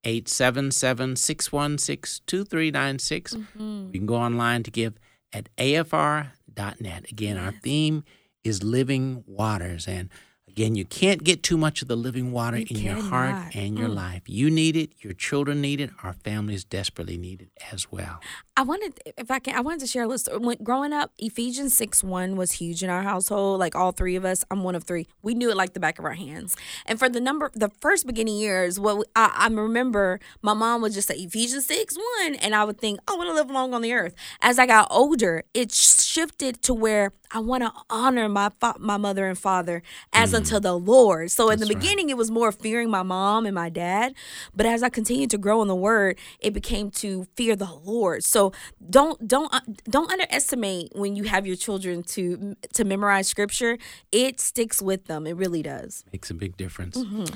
877 0.05 1.17
616 1.17 2.25
2396. 2.27 3.35
Mm-hmm. 3.35 3.87
You 3.87 4.01
can 4.01 4.07
go 4.07 4.17
online 4.17 4.63
to 4.63 4.71
give 4.71 4.95
at 5.33 5.49
afr.net. 5.57 7.11
Again, 7.11 7.37
our 7.39 7.53
theme 7.53 8.05
is 8.45 8.63
living 8.63 9.25
waters. 9.27 9.89
And 9.89 10.11
Again, 10.59 10.75
you 10.75 10.85
can't 10.85 11.23
get 11.23 11.45
too 11.45 11.57
much 11.57 11.83
of 11.83 11.87
the 11.87 11.95
living 11.95 12.33
water 12.33 12.59
you 12.59 12.67
in 12.69 12.79
your 12.79 13.01
heart 13.01 13.55
and 13.55 13.79
your 13.79 13.89
mm. 13.89 13.95
life. 13.95 14.23
You 14.27 14.51
need 14.51 14.75
it, 14.75 14.91
your 14.99 15.13
children 15.13 15.61
need 15.61 15.81
it, 15.81 15.91
our 16.03 16.15
families 16.15 16.65
desperately 16.65 17.17
need 17.17 17.43
it 17.43 17.51
as 17.73 17.93
well. 17.93 18.19
I 18.57 18.63
wanted, 18.63 18.99
if 19.17 19.31
I 19.31 19.39
can, 19.39 19.55
I 19.55 19.61
wanted 19.61 19.79
to 19.83 19.87
share 19.87 20.03
a 20.03 20.09
list. 20.09 20.29
When 20.37 20.57
growing 20.65 20.93
up, 20.93 21.13
Ephesians 21.17 21.77
6 21.77 22.03
1 22.03 22.35
was 22.35 22.51
huge 22.51 22.83
in 22.83 22.91
our 22.91 23.05
household. 23.05 23.61
Like 23.61 23.77
all 23.77 23.93
three 23.93 24.17
of 24.17 24.25
us, 24.25 24.45
I'm 24.51 24.65
one 24.65 24.75
of 24.75 24.83
three. 24.83 25.07
We 25.23 25.35
knew 25.35 25.49
it 25.49 25.57
like 25.57 25.75
the 25.75 25.81
back 25.81 26.01
of 26.01 26.05
our 26.05 26.15
hands. 26.15 26.57
And 26.85 26.99
for 26.99 27.09
the 27.09 27.21
number, 27.21 27.53
the 27.55 27.69
first 27.81 28.05
beginning 28.05 28.37
years, 28.37 28.81
what 28.81 29.07
I, 29.15 29.33
I 29.33 29.47
remember 29.47 30.19
my 30.43 30.55
mom 30.55 30.83
would 30.83 30.93
just 30.93 31.07
say 31.07 31.15
Ephesians 31.15 31.67
6 31.67 31.97
1, 32.25 32.35
and 32.35 32.53
I 32.53 32.65
would 32.65 32.81
think, 32.81 32.99
I 33.07 33.15
want 33.15 33.29
to 33.29 33.35
live 33.35 33.49
long 33.49 33.75
on 33.75 33.83
the 33.83 33.93
earth. 33.93 34.17
As 34.43 34.59
I 34.59 34.67
got 34.67 34.89
older, 34.91 35.45
it 35.55 35.71
shifted 36.19 36.61
to 36.63 36.75
where 36.75 37.13
I 37.31 37.39
want 37.39 37.63
to 37.63 37.73
honor 37.89 38.29
my 38.29 38.51
fa- 38.61 38.77
my 38.79 38.97
mother 38.97 39.27
and 39.27 39.39
father 39.39 39.83
as 40.13 40.33
mm. 40.33 40.39
unto 40.39 40.59
the 40.59 40.77
Lord. 40.77 41.31
So 41.31 41.51
in 41.51 41.61
the 41.61 41.67
beginning, 41.67 42.07
right. 42.07 42.13
it 42.13 42.17
was 42.17 42.31
more 42.31 42.51
fearing 42.51 42.91
my 42.91 43.03
mom 43.05 43.47
and 43.47 43.55
my 43.55 43.69
dad, 43.69 44.15
but 44.55 44.67
as 44.67 44.83
I 44.83 44.89
continued 44.89 45.31
to 45.31 45.39
grow 45.39 45.63
in 45.63 45.69
the 45.69 45.77
Word, 45.77 46.19
it 46.41 46.53
became 46.53 46.91
to 47.03 47.27
fear 47.37 47.55
the 47.55 47.73
Lord. 47.85 48.25
So 48.25 48.53
don't 48.91 49.29
don't 49.29 49.53
uh, 49.55 49.61
don't 49.89 50.11
underestimate 50.11 50.93
when 50.95 51.15
you 51.15 51.25
have 51.25 51.47
your 51.47 51.57
children 51.57 52.03
to 52.15 52.57
to 52.75 52.85
memorize 52.85 53.29
Scripture. 53.29 53.79
It 54.11 54.41
sticks 54.41 54.83
with 54.83 55.05
them. 55.05 55.27
It 55.27 55.37
really 55.37 55.63
does. 55.63 56.05
Makes 56.13 56.31
a 56.31 56.35
big 56.35 56.57
difference. 56.57 56.97
Mm-hmm. 56.97 57.35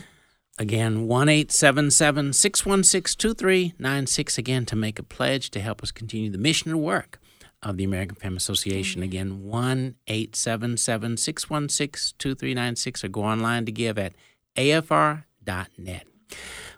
Again, 0.58 1.06
1 1.06 1.28
877 1.28 2.32
616 2.32 3.16
2396 3.18 4.38
again 4.38 4.66
to 4.66 4.76
make 4.76 4.98
a 4.98 5.02
pledge 5.02 5.50
to 5.50 5.60
help 5.60 5.82
us 5.82 5.90
continue 5.90 6.30
the 6.30 6.38
mission 6.38 6.70
and 6.70 6.82
work 6.82 7.21
of 7.62 7.76
the 7.76 7.84
American 7.84 8.16
Family 8.16 8.36
Association. 8.36 9.00
Mm-hmm. 9.00 9.10
Again, 9.10 9.42
1 9.44 9.94
877 10.06 11.16
616 11.16 12.14
2396 12.18 13.04
or 13.04 13.08
go 13.08 13.22
online 13.22 13.64
to 13.64 13.72
give 13.72 13.98
at 13.98 14.14
afr.net. 14.56 16.06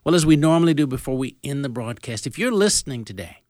Well, 0.05 0.15
as 0.15 0.27
we 0.27 0.37
normally 0.37 0.75
do 0.75 0.87
before 0.87 1.17
we 1.17 1.37
end 1.43 1.65
the 1.65 1.69
broadcast, 1.69 2.27
if 2.27 2.39
you're 2.39 2.53
listening 2.53 3.05
today, 3.05 3.43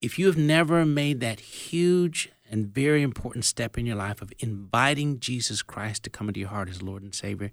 if 0.00 0.18
you 0.18 0.26
have 0.26 0.38
never 0.38 0.86
made 0.86 1.20
that 1.20 1.40
huge 1.40 2.30
and 2.50 2.66
very 2.66 3.02
important 3.02 3.44
step 3.44 3.76
in 3.76 3.86
your 3.86 3.96
life 3.96 4.22
of 4.22 4.32
inviting 4.38 5.20
Jesus 5.20 5.62
Christ 5.62 6.02
to 6.04 6.10
come 6.10 6.28
into 6.28 6.40
your 6.40 6.48
heart 6.48 6.68
as 6.68 6.82
Lord 6.82 7.02
and 7.02 7.14
Savior. 7.14 7.50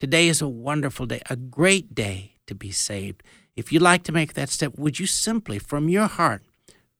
Today 0.00 0.28
is 0.28 0.40
a 0.40 0.48
wonderful 0.48 1.06
day, 1.06 1.20
a 1.28 1.36
great 1.36 1.94
day 1.94 2.34
to 2.46 2.54
be 2.54 2.70
saved. 2.70 3.22
If 3.56 3.72
you'd 3.72 3.82
like 3.82 4.04
to 4.04 4.12
make 4.12 4.34
that 4.34 4.48
step, 4.48 4.78
would 4.78 4.98
you 4.98 5.06
simply, 5.06 5.58
from 5.58 5.88
your 5.88 6.06
heart, 6.06 6.42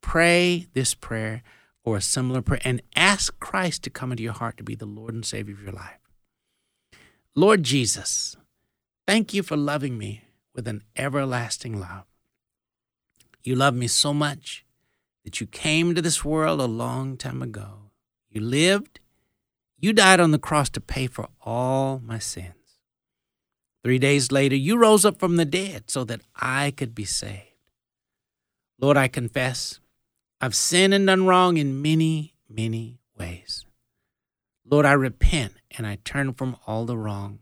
pray 0.01 0.67
this 0.75 0.95
prayer 0.95 1.43
or 1.85 1.97
a 1.97 2.03
similar 2.03 2.43
prayer 2.43 2.61
and 2.65 2.83
ask 2.97 3.39
Christ 3.41 3.83
to 3.85 3.91
come 3.91 4.11
into 4.11 4.23
your 4.23 4.33
heart 4.33 4.57
to 4.59 4.65
be 4.65 4.75
the 4.75 4.87
Lord 4.87 5.15
and 5.15 5.25
Savior 5.25 5.55
of 5.55 5.63
your 5.63 5.73
life? 5.73 5.99
Lord 7.35 7.63
Jesus, 7.63 8.37
thank 9.07 9.33
you 9.33 9.43
for 9.43 9.57
loving 9.57 9.97
me 9.97 10.25
with 10.55 10.67
an 10.67 10.83
everlasting 10.97 11.79
love. 11.79 12.05
You 13.43 13.55
love 13.55 13.75
me 13.75 13.87
so 13.87 14.13
much 14.13 14.65
that 15.25 15.41
you 15.41 15.47
came 15.47 15.95
to 15.95 16.03
this 16.03 16.25
world 16.25 16.61
a 16.61 16.67
long 16.67 17.17
time 17.17 17.43
ago. 17.43 17.91
You 18.29 18.41
lived, 18.41 19.01
you 19.79 19.93
died 19.93 20.21
on 20.21 20.33
the 20.33 20.39
cross 20.39 20.69
to 20.71 20.81
pay 20.81 21.07
for 21.07 21.29
all 21.41 22.01
my 22.05 22.19
sins. 22.19 22.55
Three 23.85 23.99
days 23.99 24.33
later, 24.33 24.57
you 24.57 24.77
rose 24.77 25.05
up 25.05 25.21
from 25.21 25.37
the 25.37 25.45
dead 25.45 25.91
so 25.91 26.05
that 26.05 26.21
I 26.35 26.73
could 26.73 26.95
be 26.95 27.05
saved. 27.05 27.43
Lord, 28.81 28.97
I 28.97 29.09
confess 29.09 29.81
I've 30.41 30.55
sinned 30.55 30.95
and 30.95 31.07
done 31.07 31.27
wrong 31.27 31.57
in 31.57 31.83
many, 31.83 32.35
many 32.49 33.01
ways. 33.17 33.67
Lord, 34.65 34.87
I 34.87 34.93
repent 34.93 35.55
and 35.71 35.87
I 35.87 35.99
turn 36.05 36.33
from 36.35 36.57
all 36.67 36.85
the 36.85 36.97
wrong 36.97 37.41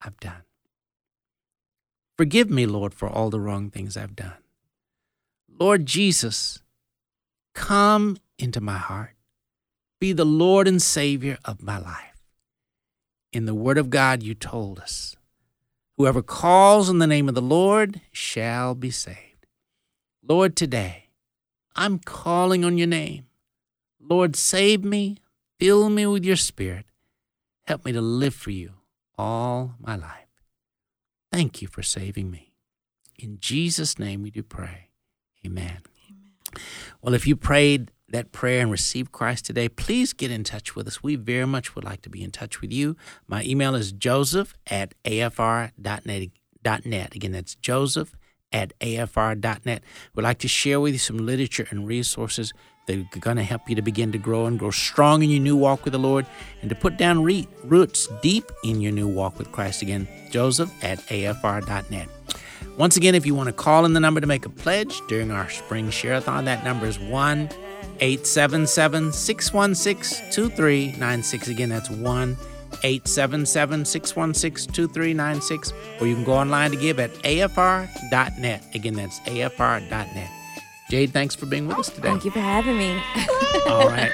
I've 0.00 0.20
done. 0.20 0.42
Forgive 2.16 2.48
me, 2.48 2.64
Lord, 2.66 2.94
for 2.94 3.08
all 3.08 3.30
the 3.30 3.40
wrong 3.40 3.70
things 3.70 3.96
I've 3.96 4.16
done. 4.16 4.38
Lord 5.48 5.86
Jesus, 5.86 6.62
come 7.54 8.18
into 8.38 8.60
my 8.60 8.78
heart. 8.78 9.16
Be 10.00 10.12
the 10.12 10.24
Lord 10.24 10.68
and 10.68 10.80
Savior 10.80 11.38
of 11.44 11.62
my 11.62 11.78
life. 11.78 12.22
In 13.32 13.46
the 13.46 13.54
Word 13.54 13.78
of 13.78 13.90
God, 13.90 14.22
you 14.22 14.34
told 14.34 14.78
us 14.78 15.16
whoever 15.96 16.22
calls 16.22 16.88
on 16.88 16.98
the 16.98 17.06
name 17.06 17.28
of 17.28 17.34
the 17.34 17.42
Lord 17.42 18.00
shall 18.12 18.74
be 18.74 18.90
saved. 18.90 19.46
Lord, 20.22 20.56
today, 20.56 21.05
I'm 21.76 21.98
calling 21.98 22.64
on 22.64 22.78
your 22.78 22.86
name. 22.86 23.26
Lord, 24.00 24.34
save 24.34 24.82
me, 24.84 25.18
fill 25.60 25.90
me 25.90 26.06
with 26.06 26.24
your 26.24 26.36
Spirit. 26.36 26.86
Help 27.66 27.84
me 27.84 27.92
to 27.92 28.00
live 28.00 28.34
for 28.34 28.50
you 28.50 28.72
all 29.18 29.74
my 29.78 29.96
life. 29.96 30.26
Thank 31.32 31.60
you 31.60 31.68
for 31.68 31.82
saving 31.82 32.30
me. 32.30 32.54
In 33.18 33.38
Jesus' 33.40 33.98
name 33.98 34.22
we 34.22 34.30
do 34.30 34.42
pray. 34.42 34.90
Amen. 35.44 35.82
Amen. 36.08 36.62
Well, 37.02 37.14
if 37.14 37.26
you 37.26 37.36
prayed 37.36 37.90
that 38.08 38.32
prayer 38.32 38.60
and 38.62 38.70
received 38.70 39.12
Christ 39.12 39.46
today, 39.46 39.68
please 39.68 40.12
get 40.12 40.30
in 40.30 40.44
touch 40.44 40.76
with 40.76 40.86
us. 40.86 41.02
We 41.02 41.16
very 41.16 41.46
much 41.46 41.74
would 41.74 41.84
like 41.84 42.02
to 42.02 42.10
be 42.10 42.22
in 42.22 42.30
touch 42.30 42.60
with 42.60 42.72
you. 42.72 42.96
My 43.26 43.42
email 43.42 43.74
is 43.74 43.92
joseph 43.92 44.54
at 44.66 44.94
afr.net. 45.04 45.74
Again, 47.14 47.32
that's 47.32 47.54
joseph 47.56 48.16
at 48.52 48.78
afr.net. 48.80 49.82
We'd 50.14 50.22
like 50.22 50.38
to 50.38 50.48
share 50.48 50.80
with 50.80 50.94
you 50.94 50.98
some 50.98 51.18
literature 51.18 51.66
and 51.70 51.86
resources 51.86 52.52
that 52.86 52.98
are 52.98 53.18
going 53.18 53.36
to 53.36 53.42
help 53.42 53.68
you 53.68 53.74
to 53.74 53.82
begin 53.82 54.12
to 54.12 54.18
grow 54.18 54.46
and 54.46 54.58
grow 54.58 54.70
strong 54.70 55.22
in 55.22 55.30
your 55.30 55.40
new 55.40 55.56
walk 55.56 55.84
with 55.84 55.92
the 55.92 55.98
Lord 55.98 56.26
and 56.60 56.70
to 56.70 56.76
put 56.76 56.96
down 56.96 57.22
re- 57.22 57.48
roots 57.64 58.08
deep 58.22 58.50
in 58.64 58.80
your 58.80 58.92
new 58.92 59.08
walk 59.08 59.38
with 59.38 59.50
Christ. 59.52 59.82
Again, 59.82 60.08
joseph 60.30 60.72
at 60.84 60.98
afr.net. 61.08 62.08
Once 62.78 62.96
again, 62.96 63.14
if 63.14 63.24
you 63.24 63.34
want 63.34 63.48
to 63.48 63.52
call 63.52 63.84
in 63.86 63.94
the 63.94 64.00
number 64.00 64.20
to 64.20 64.26
make 64.26 64.44
a 64.44 64.50
pledge 64.50 65.00
during 65.08 65.30
our 65.30 65.48
spring 65.48 65.90
share-a-thon, 65.90 66.44
that 66.44 66.62
number 66.62 66.86
is 66.86 66.98
1 66.98 67.48
877 68.00 69.12
616 69.12 70.30
2396. 70.30 71.48
Again, 71.48 71.70
that's 71.70 71.90
1 71.90 72.36
877 72.82 73.84
616 73.84 74.72
2396. 74.72 75.72
Or 76.00 76.06
you 76.06 76.14
can 76.14 76.24
go 76.24 76.34
online 76.34 76.70
to 76.70 76.76
give 76.76 76.98
at 76.98 77.12
afr.net. 77.22 78.64
Again, 78.74 78.94
that's 78.94 79.20
afr.net. 79.20 80.30
Jade, 80.90 81.12
thanks 81.12 81.34
for 81.34 81.46
being 81.46 81.66
with 81.66 81.78
us 81.78 81.88
today. 81.88 82.08
Thank 82.08 82.24
you 82.24 82.30
for 82.30 82.40
having 82.40 82.78
me. 82.78 82.92
All 83.66 83.88
right. 83.88 84.12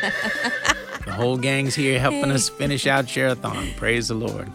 The 1.05 1.13
whole 1.13 1.37
gang's 1.37 1.75
here 1.75 1.99
helping 1.99 2.31
us 2.31 2.49
finish 2.49 2.87
out 2.87 3.09
Share-a-thon. 3.09 3.73
Praise 3.77 4.09
the 4.09 4.15
Lord. 4.15 4.51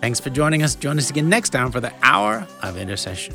Thanks 0.00 0.20
for 0.20 0.30
joining 0.30 0.62
us. 0.62 0.76
Join 0.76 0.98
us 0.98 1.10
again 1.10 1.28
next 1.28 1.50
time 1.50 1.72
for 1.72 1.80
the 1.80 1.92
Hour 2.02 2.46
of 2.62 2.76
Intercession. 2.76 3.34